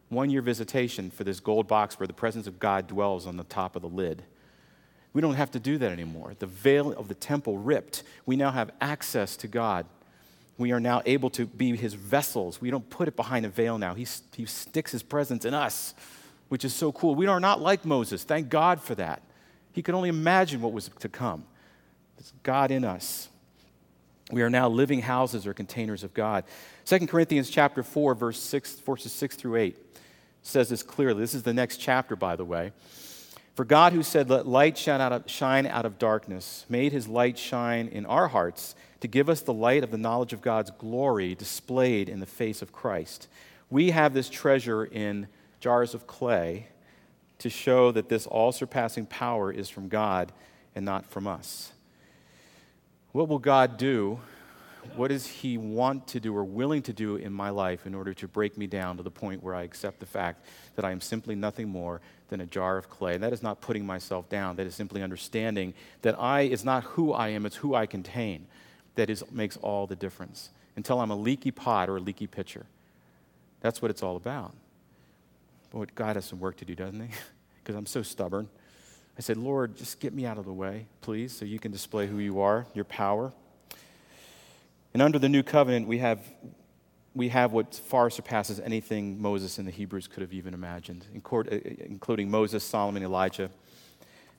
One 0.10 0.30
year 0.30 0.41
visitation 0.41 1.10
for 1.10 1.24
this 1.24 1.39
gold 1.39 1.67
box 1.67 2.00
where 2.00 2.08
the 2.08 2.13
presence 2.13 2.46
of 2.46 2.60
God 2.60 2.88
dwells 2.88 3.26
on 3.26 3.38
the 3.38 3.44
top 3.44 3.76
of 3.76 3.82
the 3.82 3.88
lid. 3.88 4.24
We 5.13 5.21
don't 5.21 5.36
have 5.36 5.52
to 5.52 5.60
do 5.60 5.78
that 5.78 5.91
anymore. 5.91 6.36
The 6.39 6.45
veil 6.45 6.93
of 6.93 7.08
the 7.08 7.15
temple 7.15 7.58
ripped. 7.58 8.04
We 8.26 8.36
now 8.36 8.52
have 8.52 8.71
access 8.80 9.36
to 9.38 9.47
God. 9.47 9.86
We 10.58 10.71
are 10.71 10.80
now 10.80 11.02
able 11.06 11.30
to 11.32 11.45
be 11.45 11.76
his 11.76 11.93
vessels. 11.93 12.62
We 12.62 12.71
don't 12.71 12.89
put 12.89 13.08
it 13.08 13.15
behind 13.15 13.45
a 13.45 13.50
veil 13.50 13.78
now. 13.78 13.93
He, 13.93 14.08
he 14.36 14.45
sticks 14.45 14.91
his 14.91 15.04
presence 15.04 15.43
in 15.43 15.54
us, 15.54 15.93
which 16.50 16.63
is 16.63 16.74
so 16.74 16.91
cool. 16.91 17.15
We 17.15 17.28
are 17.28 17.39
not 17.39 17.62
like 17.62 17.84
Moses. 17.84 18.24
Thank 18.24 18.50
God 18.50 18.82
for 18.82 18.95
that. 18.95 19.21
He 19.74 19.82
could 19.82 19.95
only 19.95 20.10
imagine 20.10 20.62
what 20.62 20.71
was 20.71 20.89
to 21.00 21.10
come. 21.10 21.45
It's 22.17 22.34
God 22.43 22.71
in 22.71 22.86
us. 22.86 23.30
We 24.32 24.43
are 24.43 24.50
now 24.50 24.69
living 24.69 25.02
houses 25.02 25.45
or 25.45 25.54
containers 25.54 26.04
of 26.04 26.13
God. 26.13 26.45
2 26.86 27.08
Corinthians 27.08 27.50
chapter 27.50 27.84
4, 27.84 28.15
verse 28.15 28.39
6, 28.39 28.80
verses 28.80 29.12
6 29.12 29.36
through 29.36 29.58
8 29.58 29.78
says 30.43 30.69
this 30.69 30.84
clearly. 30.84 31.19
This 31.19 31.34
is 31.34 31.43
the 31.43 31.54
next 31.54 31.78
chapter, 31.78 32.15
by 32.15 32.36
the 32.36 32.45
way. 32.45 32.71
For 33.62 33.65
God, 33.65 33.93
who 33.93 34.02
said, 34.02 34.28
Let 34.28 34.47
light 34.47 34.76
shine 34.76 35.02
out, 35.02 35.13
of, 35.13 35.30
shine 35.30 35.67
out 35.67 35.86
of 35.86 36.00
darkness, 36.00 36.65
made 36.67 36.91
his 36.93 37.08
light 37.08 37.38
shine 37.38 37.89
in 37.89 38.08
our 38.08 38.28
hearts 38.28 38.74
to 39.02 39.08
give 39.08 39.30
us 39.30 39.41
the 39.41 39.54
light 39.54 39.84
of 39.84 39.91
the 39.91 40.00
knowledge 40.00 40.34
of 40.34 40.41
God's 40.41 40.71
glory 40.71 41.36
displayed 41.36 42.10
in 42.10 42.19
the 42.19 42.26
face 42.26 42.63
of 42.63 42.71
Christ. 42.74 43.28
We 43.69 43.91
have 43.91 44.15
this 44.15 44.32
treasure 44.32 44.84
in 44.84 45.28
jars 45.60 45.93
of 45.93 46.08
clay 46.08 46.69
to 47.38 47.52
show 47.52 47.91
that 47.91 48.10
this 48.10 48.26
all 48.26 48.52
surpassing 48.52 49.06
power 49.06 49.52
is 49.52 49.69
from 49.69 49.89
God 49.89 50.32
and 50.74 50.84
not 50.84 51.06
from 51.06 51.28
us. 51.28 51.71
What 53.12 53.28
will 53.28 53.38
God 53.38 53.78
do? 53.78 54.21
What 54.96 55.10
does 55.10 55.26
He 55.26 55.58
want 55.58 56.08
to 56.10 56.20
do 56.20 56.36
or 56.36 56.44
willing 56.44 56.82
to 56.84 56.94
do 56.94 57.15
in 57.15 57.32
my 57.32 57.50
life 57.50 57.86
in 57.86 57.94
order 57.96 58.13
to 58.15 58.28
break 58.28 58.58
me 58.58 58.67
down 58.67 58.98
to 58.98 59.04
the 59.04 59.12
point 59.12 59.44
where 59.44 59.56
I 59.56 59.63
accept 59.63 60.00
the 60.00 60.06
fact 60.06 60.44
that 60.76 60.86
I 60.86 60.91
am 60.91 61.02
simply 61.02 61.36
nothing 61.36 61.70
more 61.70 62.02
than 62.30 62.41
a 62.41 62.46
jar 62.46 62.78
of 62.78 62.89
clay? 62.89 63.15
And 63.15 63.24
that 63.24 63.34
is 63.34 63.44
not 63.44 63.62
putting 63.62 63.86
myself 63.86 64.30
down. 64.30 64.56
That 64.56 64.67
is 64.67 64.76
simply 64.76 65.02
understanding 65.02 65.74
that 66.02 66.20
I 66.20 66.41
is 66.41 66.65
not 66.65 66.84
who 66.84 67.13
I 67.13 67.30
am, 67.30 67.46
it's 67.46 67.58
who 67.58 67.76
I 67.76 67.86
contain 67.86 68.48
that 68.96 69.10
is, 69.10 69.24
makes 69.32 69.58
all 69.58 69.88
the 69.88 69.96
difference. 69.96 70.50
Until 70.76 71.00
I'm 71.00 71.12
a 71.12 71.15
leaky 71.15 71.52
pot 71.52 71.89
or 71.89 71.98
a 71.98 72.00
leaky 72.00 72.28
pitcher. 72.28 72.65
That's 73.62 73.82
what 73.82 73.91
it's 73.91 74.04
all 74.04 74.15
about. 74.15 74.54
But 75.74 75.94
God 75.96 76.15
has 76.15 76.26
some 76.26 76.39
work 76.39 76.58
to 76.58 76.65
do, 76.65 76.76
doesn't 76.76 77.00
He? 77.00 77.13
Because 77.63 77.76
I'm 77.76 77.86
so 77.86 78.02
stubborn. 78.02 78.50
I 79.20 79.22
said, 79.22 79.38
Lord, 79.38 79.76
just 79.78 80.00
get 80.00 80.15
me 80.15 80.26
out 80.26 80.39
of 80.39 80.46
the 80.46 80.52
way, 80.52 80.88
please, 81.02 81.32
so 81.32 81.46
you 81.46 81.60
can 81.60 81.72
display 81.72 82.08
who 82.08 82.17
you 82.17 82.41
are, 82.41 82.65
your 82.74 82.86
power. 82.86 83.32
And 84.93 85.01
under 85.01 85.19
the 85.19 85.30
new 85.30 85.43
covenant, 85.43 85.88
we 85.88 85.99
have, 85.99 86.19
we 87.15 87.30
have 87.30 87.54
what 87.54 87.75
far 87.75 88.10
surpasses 88.10 88.60
anything 88.60 89.21
Moses 89.21 89.58
and 89.58 89.67
the 89.67 89.71
Hebrews 89.71 90.08
could 90.08 90.21
have 90.21 90.34
even 90.34 90.54
imagined, 90.54 91.06
uh, 91.13 91.41
including 91.86 92.30
Moses, 92.30 92.63
Solomon, 92.63 93.04
Elijah. 93.04 93.49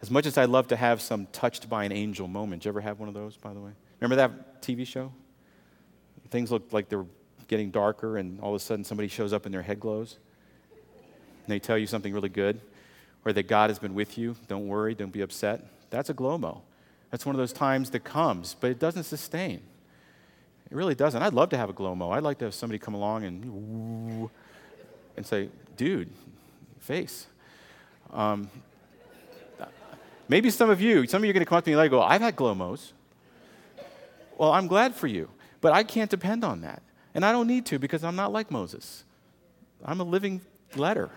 As 0.02 0.10
much 0.10 0.26
as 0.26 0.36
I'd 0.36 0.48
love 0.48 0.68
to 0.68 0.76
have 0.76 1.00
some 1.00 1.26
touched 1.32 1.68
by 1.68 1.84
an 1.84 1.92
angel 1.92 2.28
moment, 2.28 2.62
did 2.62 2.66
you 2.66 2.70
ever 2.70 2.80
have 2.80 2.98
one 2.98 3.08
of 3.08 3.14
those, 3.14 3.36
by 3.36 3.54
the 3.54 3.60
way? 3.60 3.70
Remember 4.00 4.16
that 4.16 4.60
TV 4.62 4.86
show? 4.86 5.12
Things 6.30 6.50
looked 6.50 6.72
like 6.72 6.88
they're 6.88 7.06
getting 7.46 7.70
darker, 7.70 8.16
and 8.16 8.40
all 8.40 8.54
of 8.54 8.56
a 8.56 8.64
sudden 8.64 8.84
somebody 8.84 9.08
shows 9.08 9.32
up 9.32 9.44
and 9.46 9.54
their 9.54 9.62
head 9.62 9.78
glows. 9.78 10.18
And 11.44 11.48
they 11.48 11.58
tell 11.58 11.78
you 11.78 11.86
something 11.86 12.12
really 12.12 12.28
good, 12.28 12.60
or 13.24 13.32
that 13.32 13.46
God 13.46 13.70
has 13.70 13.78
been 13.78 13.94
with 13.94 14.18
you. 14.18 14.36
Don't 14.48 14.66
worry, 14.66 14.94
don't 14.94 15.12
be 15.12 15.20
upset. 15.20 15.64
That's 15.90 16.10
a 16.10 16.14
glow 16.14 16.36
mo. 16.36 16.62
That's 17.10 17.26
one 17.26 17.34
of 17.34 17.38
those 17.38 17.52
times 17.52 17.90
that 17.90 18.04
comes, 18.04 18.56
but 18.58 18.70
it 18.70 18.78
doesn't 18.78 19.04
sustain. 19.04 19.62
It 20.72 20.76
really 20.76 20.94
doesn't. 20.94 21.22
I'd 21.22 21.34
love 21.34 21.50
to 21.50 21.58
have 21.58 21.68
a 21.68 21.74
glow 21.74 21.94
mo. 21.94 22.12
I'd 22.12 22.22
like 22.22 22.38
to 22.38 22.46
have 22.46 22.54
somebody 22.54 22.78
come 22.78 22.94
along 22.94 23.24
and 23.24 24.30
and 25.18 25.26
say, 25.26 25.50
dude, 25.76 26.08
face. 26.80 27.26
Um, 28.10 28.48
maybe 30.28 30.48
some 30.48 30.70
of 30.70 30.80
you, 30.80 31.06
some 31.06 31.20
of 31.20 31.26
you 31.26 31.30
are 31.30 31.34
going 31.34 31.44
to 31.44 31.48
come 31.48 31.58
up 31.58 31.64
to 31.64 31.70
me 31.70 31.78
and 31.78 31.90
go, 31.90 32.00
I've 32.00 32.22
had 32.22 32.36
glow 32.36 32.54
mos. 32.54 32.94
Well, 34.38 34.50
I'm 34.50 34.66
glad 34.66 34.94
for 34.94 35.06
you, 35.06 35.28
but 35.60 35.74
I 35.74 35.82
can't 35.82 36.10
depend 36.10 36.42
on 36.42 36.62
that. 36.62 36.80
And 37.14 37.22
I 37.22 37.32
don't 37.32 37.48
need 37.48 37.66
to 37.66 37.78
because 37.78 38.02
I'm 38.02 38.16
not 38.16 38.32
like 38.32 38.50
Moses. 38.50 39.04
I'm 39.84 40.00
a 40.00 40.04
living 40.04 40.40
letter. 40.74 41.10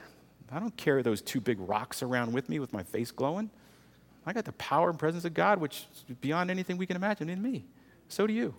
I 0.52 0.60
don't 0.60 0.76
carry 0.76 1.02
those 1.02 1.22
two 1.22 1.40
big 1.40 1.62
rocks 1.62 2.04
around 2.04 2.34
with 2.34 2.50
me 2.50 2.60
with 2.60 2.74
my 2.74 2.84
face 2.84 3.10
glowing. 3.10 3.50
I 4.26 4.34
got 4.34 4.44
the 4.44 4.52
power 4.52 4.90
and 4.90 5.00
presence 5.00 5.24
of 5.24 5.34
God, 5.34 5.62
which 5.62 5.86
is 6.10 6.16
beyond 6.18 6.52
anything 6.52 6.76
we 6.76 6.86
can 6.86 6.98
imagine 6.98 7.30
in 7.30 7.42
me. 7.42 7.64
So 8.10 8.28
do 8.28 8.34
you. 8.34 8.54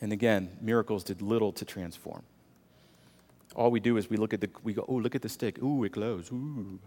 And 0.00 0.12
again, 0.12 0.56
miracles 0.60 1.04
did 1.04 1.20
little 1.22 1.52
to 1.52 1.64
transform. 1.64 2.22
All 3.54 3.70
we 3.70 3.80
do 3.80 3.96
is 3.96 4.08
we 4.08 4.16
look 4.16 4.32
at 4.32 4.40
the, 4.40 4.48
we 4.62 4.72
go, 4.72 4.84
oh, 4.88 4.94
look 4.94 5.14
at 5.14 5.22
the 5.22 5.28
stick. 5.28 5.62
Ooh, 5.62 5.84
it 5.84 5.92
glows. 5.92 6.30
Ooh. 6.32 6.78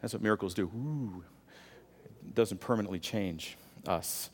That's 0.00 0.12
what 0.12 0.22
miracles 0.22 0.54
do. 0.54 0.64
Ooh. 0.64 1.22
It 2.04 2.34
doesn't 2.34 2.60
permanently 2.60 2.98
change 2.98 3.56
us. 3.86 4.30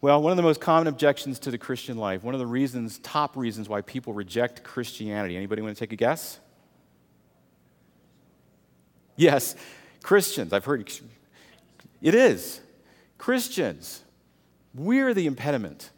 Well, 0.00 0.20
one 0.20 0.32
of 0.32 0.36
the 0.36 0.42
most 0.42 0.60
common 0.60 0.88
objections 0.88 1.38
to 1.40 1.52
the 1.52 1.58
Christian 1.58 1.96
life, 1.96 2.24
one 2.24 2.34
of 2.34 2.40
the 2.40 2.46
reasons, 2.46 2.98
top 2.98 3.36
reasons 3.36 3.68
why 3.68 3.82
people 3.82 4.12
reject 4.12 4.64
Christianity. 4.64 5.36
Anybody 5.36 5.62
want 5.62 5.76
to 5.76 5.80
take 5.80 5.92
a 5.92 5.96
guess? 5.96 6.40
Yes, 9.14 9.54
Christians. 10.02 10.52
I've 10.52 10.64
heard 10.64 10.90
it 12.00 12.14
is. 12.14 12.60
Christians. 13.16 14.02
We're 14.74 15.14
the 15.14 15.26
impediment. 15.26 15.90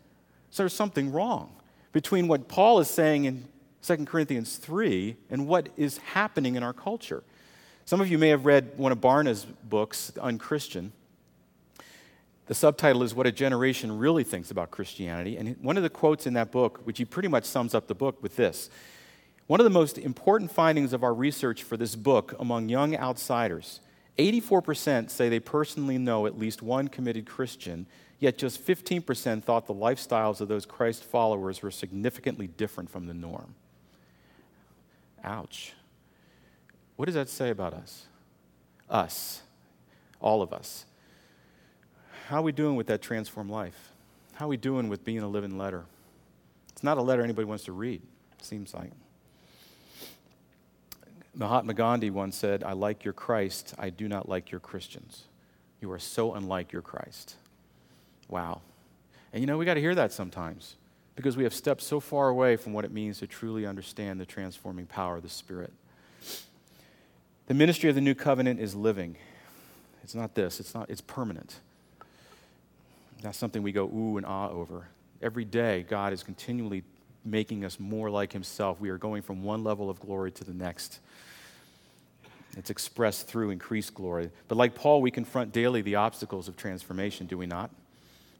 So 0.54 0.62
there's 0.62 0.72
something 0.72 1.10
wrong 1.10 1.52
between 1.90 2.28
what 2.28 2.46
Paul 2.46 2.78
is 2.78 2.86
saying 2.86 3.24
in 3.24 3.48
2 3.82 4.04
Corinthians 4.04 4.56
3 4.56 5.16
and 5.28 5.48
what 5.48 5.68
is 5.76 5.98
happening 5.98 6.54
in 6.54 6.62
our 6.62 6.72
culture. 6.72 7.24
Some 7.86 8.00
of 8.00 8.08
you 8.08 8.18
may 8.18 8.28
have 8.28 8.46
read 8.46 8.70
one 8.76 8.92
of 8.92 9.00
Barna's 9.00 9.44
books, 9.44 10.12
Unchristian. 10.16 10.92
The 12.46 12.54
subtitle 12.54 13.02
is 13.02 13.16
What 13.16 13.26
a 13.26 13.32
Generation 13.32 13.98
Really 13.98 14.22
Thinks 14.22 14.52
About 14.52 14.70
Christianity. 14.70 15.36
And 15.38 15.56
one 15.60 15.76
of 15.76 15.82
the 15.82 15.90
quotes 15.90 16.24
in 16.24 16.34
that 16.34 16.52
book, 16.52 16.82
which 16.84 16.98
he 16.98 17.04
pretty 17.04 17.26
much 17.26 17.46
sums 17.46 17.74
up 17.74 17.88
the 17.88 17.94
book 17.96 18.22
with 18.22 18.36
this 18.36 18.70
One 19.48 19.58
of 19.58 19.64
the 19.64 19.70
most 19.70 19.98
important 19.98 20.52
findings 20.52 20.92
of 20.92 21.02
our 21.02 21.14
research 21.14 21.64
for 21.64 21.76
this 21.76 21.96
book 21.96 22.32
among 22.38 22.68
young 22.68 22.96
outsiders 22.96 23.80
84% 24.18 25.10
say 25.10 25.28
they 25.28 25.40
personally 25.40 25.98
know 25.98 26.26
at 26.26 26.38
least 26.38 26.62
one 26.62 26.88
committed 26.88 27.26
Christian, 27.26 27.86
yet 28.24 28.37
just 28.38 28.64
15% 28.66 29.42
thought 29.42 29.66
the 29.66 29.74
lifestyles 29.74 30.40
of 30.40 30.48
those 30.48 30.66
Christ 30.66 31.04
followers 31.04 31.62
were 31.62 31.70
significantly 31.70 32.48
different 32.48 32.90
from 32.90 33.06
the 33.06 33.14
norm. 33.14 33.54
Ouch. 35.22 35.72
What 36.96 37.06
does 37.06 37.14
that 37.14 37.28
say 37.28 37.50
about 37.50 37.72
us? 37.72 38.06
Us. 38.90 39.42
All 40.20 40.42
of 40.42 40.52
us 40.52 40.87
how 42.28 42.38
are 42.38 42.42
we 42.42 42.52
doing 42.52 42.76
with 42.76 42.87
that 42.87 43.02
transformed 43.02 43.50
life? 43.50 43.92
How 44.34 44.46
are 44.46 44.48
we 44.48 44.56
doing 44.56 44.88
with 44.88 45.04
being 45.04 45.20
a 45.20 45.28
living 45.28 45.58
letter? 45.58 45.84
It's 46.72 46.82
not 46.82 46.96
a 46.96 47.02
letter 47.02 47.22
anybody 47.22 47.44
wants 47.44 47.64
to 47.64 47.72
read, 47.72 48.00
it 48.38 48.44
seems 48.44 48.72
like. 48.72 48.90
Mahatma 51.34 51.74
Gandhi 51.74 52.10
once 52.10 52.37
said, 52.37 52.64
I 52.64 52.72
like 52.72 53.04
your 53.04 53.12
Christ, 53.12 53.74
I 53.78 53.90
do 53.90 54.08
not 54.08 54.28
like 54.28 54.50
your 54.50 54.60
Christians. 54.60 55.24
You 55.80 55.90
are 55.90 55.98
so 55.98 56.32
unlike 56.34 56.72
your 56.72 56.82
Christ. 56.82 57.37
Wow. 58.28 58.60
And 59.32 59.40
you 59.40 59.46
know, 59.46 59.58
we 59.58 59.64
got 59.64 59.74
to 59.74 59.80
hear 59.80 59.94
that 59.94 60.12
sometimes 60.12 60.76
because 61.16 61.37
we 61.37 61.44
have 61.44 61.54
stepped 61.54 61.82
so 61.82 62.00
far 62.00 62.28
away 62.28 62.56
from 62.56 62.72
what 62.72 62.84
it 62.84 62.92
means 62.92 63.20
to 63.20 63.26
truly 63.26 63.66
understand 63.66 64.20
the 64.20 64.26
transforming 64.26 64.87
power 64.87 65.16
of 65.16 65.22
the 65.22 65.28
Spirit. 65.28 65.72
The 67.46 67.54
ministry 67.54 67.88
of 67.88 67.94
the 67.94 68.00
new 68.00 68.14
covenant 68.14 68.60
is 68.60 68.74
living. 68.74 69.16
It's 70.02 70.14
not 70.14 70.34
this, 70.34 70.60
it's 70.60 70.74
not 70.74 70.90
it's 70.90 71.00
permanent. 71.00 71.60
That's 73.22 73.38
something 73.38 73.62
we 73.62 73.72
go 73.72 73.84
ooh 73.84 74.16
and 74.16 74.26
ah 74.26 74.48
over. 74.50 74.88
Every 75.22 75.44
day, 75.44 75.84
God 75.88 76.12
is 76.12 76.22
continually 76.22 76.82
making 77.24 77.64
us 77.64 77.80
more 77.80 78.10
like 78.10 78.32
Himself. 78.32 78.80
We 78.80 78.90
are 78.90 78.98
going 78.98 79.22
from 79.22 79.42
one 79.42 79.64
level 79.64 79.88
of 79.88 79.98
glory 80.00 80.30
to 80.32 80.44
the 80.44 80.52
next. 80.52 81.00
It's 82.56 82.70
expressed 82.70 83.26
through 83.26 83.50
increased 83.50 83.94
glory. 83.94 84.30
But 84.48 84.56
like 84.56 84.74
Paul, 84.74 85.00
we 85.00 85.10
confront 85.10 85.52
daily 85.52 85.80
the 85.80 85.96
obstacles 85.96 86.48
of 86.48 86.56
transformation, 86.56 87.26
do 87.26 87.38
we 87.38 87.46
not? 87.46 87.70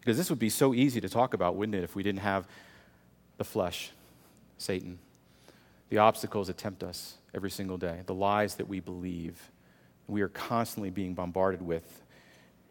Because 0.05 0.19
this 0.19 0.29
would 0.29 0.38
be 0.38 0.51
so 0.51 0.75
easy 0.75 1.01
to 1.01 1.09
talk 1.09 1.33
about, 1.33 1.57
wouldn't 1.57 1.75
it, 1.75 1.83
if 1.83 1.97
we 1.97 2.03
didn't 2.03 2.21
have 2.21 2.47
the 3.38 3.45
flesh, 3.45 3.90
Satan, 4.59 4.99
the 5.88 5.97
obstacles 5.97 6.49
that 6.49 6.59
tempt 6.59 6.83
us 6.83 7.14
every 7.33 7.51
single 7.51 7.79
day, 7.79 8.01
the 8.05 8.14
lies 8.14 8.57
that 8.57 8.69
we 8.69 8.81
believe, 8.81 9.51
we 10.07 10.21
are 10.21 10.29
constantly 10.29 10.90
being 10.90 11.14
bombarded 11.14 11.62
with 11.62 12.03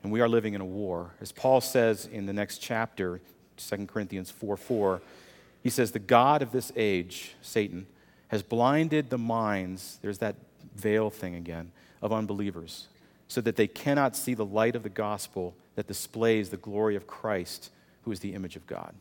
and 0.03 0.11
we 0.11 0.21
are 0.21 0.29
living 0.29 0.53
in 0.53 0.61
a 0.61 0.65
war. 0.65 1.15
As 1.21 1.31
Paul 1.31 1.59
says 1.59 2.05
in 2.05 2.27
the 2.27 2.33
next 2.33 2.59
chapter, 2.59 3.19
2 3.57 3.87
Corinthians 3.87 4.29
4 4.29 4.55
4, 4.55 5.01
he 5.63 5.71
says, 5.71 5.91
The 5.91 5.99
God 5.99 6.43
of 6.43 6.51
this 6.51 6.71
age, 6.75 7.35
Satan, 7.41 7.87
has 8.27 8.43
blinded 8.43 9.09
the 9.09 9.17
minds, 9.17 9.97
there's 10.03 10.19
that 10.19 10.35
veil 10.75 11.09
thing 11.09 11.33
again, 11.33 11.71
of 11.99 12.13
unbelievers, 12.13 12.87
so 13.27 13.41
that 13.41 13.55
they 13.55 13.67
cannot 13.67 14.15
see 14.15 14.35
the 14.35 14.45
light 14.45 14.75
of 14.75 14.83
the 14.83 14.89
gospel 14.89 15.55
that 15.75 15.87
displays 15.87 16.49
the 16.49 16.57
glory 16.57 16.95
of 16.95 17.07
Christ, 17.07 17.69
who 18.03 18.11
is 18.11 18.19
the 18.19 18.33
image 18.33 18.55
of 18.55 18.67
God. 18.67 18.93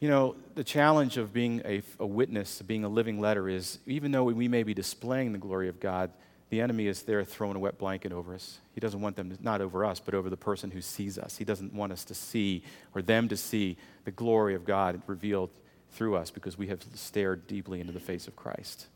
You 0.00 0.08
know, 0.08 0.34
the 0.54 0.64
challenge 0.64 1.16
of 1.16 1.32
being 1.32 1.62
a, 1.64 1.82
a 2.00 2.06
witness, 2.06 2.60
being 2.62 2.84
a 2.84 2.88
living 2.88 3.20
letter, 3.20 3.48
is 3.48 3.78
even 3.86 4.10
though 4.10 4.24
we 4.24 4.48
may 4.48 4.64
be 4.64 4.74
displaying 4.74 5.32
the 5.32 5.38
glory 5.38 5.68
of 5.68 5.78
God, 5.78 6.10
the 6.50 6.60
enemy 6.60 6.86
is 6.86 7.02
there 7.02 7.24
throwing 7.24 7.56
a 7.56 7.58
wet 7.58 7.78
blanket 7.78 8.12
over 8.12 8.34
us. 8.34 8.58
He 8.74 8.80
doesn't 8.80 9.00
want 9.00 9.16
them, 9.16 9.30
to, 9.30 9.42
not 9.42 9.60
over 9.60 9.84
us, 9.84 10.00
but 10.00 10.12
over 10.12 10.28
the 10.28 10.36
person 10.36 10.70
who 10.70 10.82
sees 10.82 11.18
us. 11.18 11.36
He 11.36 11.44
doesn't 11.44 11.72
want 11.72 11.92
us 11.92 12.04
to 12.04 12.14
see 12.14 12.62
or 12.94 13.00
them 13.00 13.28
to 13.28 13.36
see 13.36 13.76
the 14.04 14.10
glory 14.10 14.54
of 14.54 14.64
God 14.64 15.00
revealed 15.06 15.50
through 15.92 16.16
us 16.16 16.30
because 16.30 16.58
we 16.58 16.66
have 16.66 16.80
stared 16.94 17.46
deeply 17.46 17.80
into 17.80 17.92
the 17.92 18.00
face 18.00 18.26
of 18.26 18.36
Christ. 18.36 18.86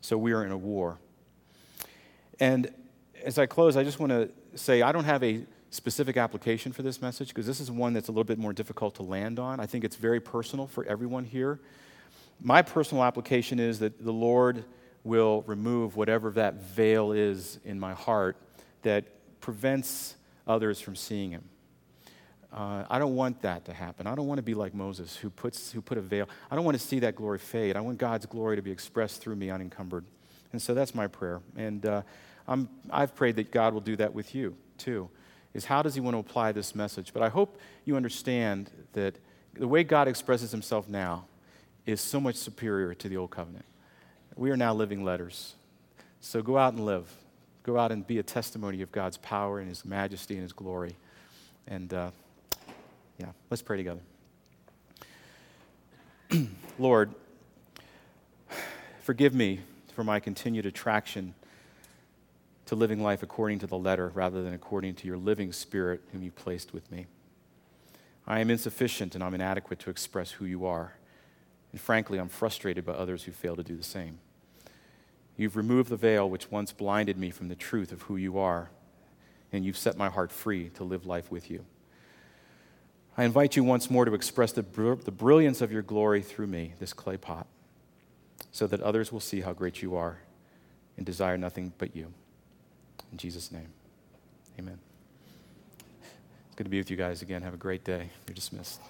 So 0.00 0.18
we 0.18 0.32
are 0.32 0.44
in 0.44 0.50
a 0.50 0.56
war. 0.56 0.98
And 2.40 2.72
as 3.24 3.38
I 3.38 3.46
close, 3.46 3.76
I 3.76 3.84
just 3.84 4.00
want 4.00 4.10
to 4.10 4.30
say 4.56 4.82
I 4.82 4.92
don't 4.92 5.04
have 5.04 5.22
a 5.22 5.44
specific 5.72 6.16
application 6.16 6.70
for 6.70 6.82
this 6.82 7.00
message 7.00 7.28
because 7.28 7.46
this 7.46 7.58
is 7.58 7.70
one 7.70 7.94
that's 7.94 8.08
a 8.08 8.12
little 8.12 8.24
bit 8.24 8.38
more 8.38 8.52
difficult 8.52 8.94
to 8.96 9.02
land 9.02 9.38
on. 9.38 9.58
I 9.58 9.66
think 9.66 9.84
it's 9.84 9.96
very 9.96 10.20
personal 10.20 10.66
for 10.66 10.84
everyone 10.84 11.24
here. 11.24 11.58
My 12.40 12.60
personal 12.62 13.02
application 13.02 13.58
is 13.58 13.78
that 13.78 14.04
the 14.04 14.12
Lord 14.12 14.64
will 15.02 15.42
remove 15.46 15.96
whatever 15.96 16.30
that 16.32 16.54
veil 16.54 17.12
is 17.12 17.58
in 17.64 17.80
my 17.80 17.94
heart 17.94 18.36
that 18.82 19.04
prevents 19.40 20.14
others 20.46 20.80
from 20.80 20.94
seeing 20.94 21.30
him. 21.30 21.44
Uh, 22.52 22.84
I 22.90 22.98
don't 22.98 23.16
want 23.16 23.40
that 23.42 23.64
to 23.64 23.72
happen. 23.72 24.06
I 24.06 24.14
don't 24.14 24.26
want 24.26 24.38
to 24.38 24.42
be 24.42 24.52
like 24.52 24.74
Moses, 24.74 25.16
who, 25.16 25.30
puts, 25.30 25.72
who 25.72 25.80
put 25.80 25.96
a 25.96 26.02
veil. 26.02 26.28
I 26.50 26.54
don't 26.54 26.66
want 26.66 26.78
to 26.78 26.86
see 26.86 26.98
that 26.98 27.16
glory 27.16 27.38
fade. 27.38 27.76
I 27.76 27.80
want 27.80 27.96
God's 27.96 28.26
glory 28.26 28.56
to 28.56 28.62
be 28.62 28.70
expressed 28.70 29.22
through 29.22 29.36
me 29.36 29.50
unencumbered. 29.50 30.04
And 30.52 30.60
so 30.60 30.74
that's 30.74 30.94
my 30.94 31.06
prayer. 31.06 31.40
And 31.56 31.86
uh, 31.86 32.02
I'm, 32.46 32.68
I've 32.90 33.14
prayed 33.14 33.36
that 33.36 33.50
God 33.52 33.72
will 33.72 33.80
do 33.80 33.96
that 33.96 34.12
with 34.12 34.34
you, 34.34 34.54
too, 34.76 35.08
is 35.54 35.64
how 35.66 35.82
does 35.82 35.94
he 35.94 36.00
want 36.00 36.14
to 36.14 36.18
apply 36.18 36.52
this 36.52 36.74
message? 36.74 37.12
But 37.12 37.22
I 37.22 37.28
hope 37.28 37.58
you 37.84 37.96
understand 37.96 38.70
that 38.92 39.16
the 39.54 39.68
way 39.68 39.84
God 39.84 40.08
expresses 40.08 40.50
himself 40.50 40.88
now 40.88 41.26
is 41.84 42.00
so 42.00 42.20
much 42.20 42.36
superior 42.36 42.94
to 42.94 43.08
the 43.08 43.16
old 43.16 43.30
covenant. 43.30 43.64
We 44.36 44.50
are 44.50 44.56
now 44.56 44.72
living 44.72 45.04
letters. 45.04 45.54
So 46.20 46.42
go 46.42 46.56
out 46.56 46.72
and 46.72 46.84
live. 46.84 47.10
Go 47.64 47.78
out 47.78 47.92
and 47.92 48.06
be 48.06 48.18
a 48.18 48.22
testimony 48.22 48.82
of 48.82 48.90
God's 48.92 49.18
power 49.18 49.58
and 49.58 49.68
his 49.68 49.84
majesty 49.84 50.34
and 50.34 50.42
his 50.42 50.52
glory. 50.52 50.96
And 51.66 51.92
uh, 51.92 52.10
yeah, 53.18 53.26
let's 53.50 53.62
pray 53.62 53.76
together. 53.76 54.00
Lord, 56.78 57.14
forgive 59.02 59.34
me 59.34 59.60
for 59.94 60.02
my 60.02 60.18
continued 60.18 60.64
attraction 60.66 61.34
to 62.72 62.76
living 62.76 63.02
life 63.02 63.22
according 63.22 63.58
to 63.58 63.66
the 63.66 63.76
letter 63.76 64.10
rather 64.14 64.42
than 64.42 64.54
according 64.54 64.94
to 64.94 65.06
your 65.06 65.18
living 65.18 65.52
spirit 65.52 66.00
whom 66.10 66.22
you 66.22 66.30
placed 66.30 66.72
with 66.72 66.90
me. 66.90 67.04
I 68.26 68.40
am 68.40 68.48
insufficient 68.48 69.14
and 69.14 69.22
I'm 69.22 69.34
inadequate 69.34 69.78
to 69.80 69.90
express 69.90 70.30
who 70.30 70.46
you 70.46 70.64
are. 70.64 70.94
And 71.72 71.78
frankly, 71.78 72.16
I'm 72.16 72.30
frustrated 72.30 72.86
by 72.86 72.94
others 72.94 73.24
who 73.24 73.32
fail 73.32 73.56
to 73.56 73.62
do 73.62 73.76
the 73.76 73.82
same. 73.82 74.20
You've 75.36 75.54
removed 75.54 75.90
the 75.90 75.98
veil 75.98 76.30
which 76.30 76.50
once 76.50 76.72
blinded 76.72 77.18
me 77.18 77.30
from 77.30 77.48
the 77.48 77.54
truth 77.54 77.92
of 77.92 78.00
who 78.02 78.16
you 78.16 78.38
are, 78.38 78.70
and 79.52 79.66
you've 79.66 79.76
set 79.76 79.98
my 79.98 80.08
heart 80.08 80.32
free 80.32 80.70
to 80.70 80.82
live 80.82 81.04
life 81.04 81.30
with 81.30 81.50
you. 81.50 81.66
I 83.18 83.24
invite 83.24 83.54
you 83.54 83.64
once 83.64 83.90
more 83.90 84.06
to 84.06 84.14
express 84.14 84.52
the, 84.52 84.62
br- 84.62 84.94
the 84.94 85.10
brilliance 85.10 85.60
of 85.60 85.72
your 85.72 85.82
glory 85.82 86.22
through 86.22 86.46
me, 86.46 86.72
this 86.78 86.94
clay 86.94 87.18
pot, 87.18 87.46
so 88.50 88.66
that 88.66 88.80
others 88.80 89.12
will 89.12 89.20
see 89.20 89.42
how 89.42 89.52
great 89.52 89.82
you 89.82 89.94
are 89.94 90.20
and 90.96 91.04
desire 91.04 91.36
nothing 91.36 91.74
but 91.76 91.94
you. 91.94 92.14
In 93.12 93.18
Jesus' 93.18 93.52
name, 93.52 93.68
amen. 94.58 94.78
It's 96.46 96.56
good 96.56 96.64
to 96.64 96.70
be 96.70 96.78
with 96.78 96.90
you 96.90 96.96
guys 96.96 97.22
again. 97.22 97.42
Have 97.42 97.54
a 97.54 97.58
great 97.58 97.84
day. 97.84 98.08
You're 98.26 98.34
dismissed. 98.34 98.80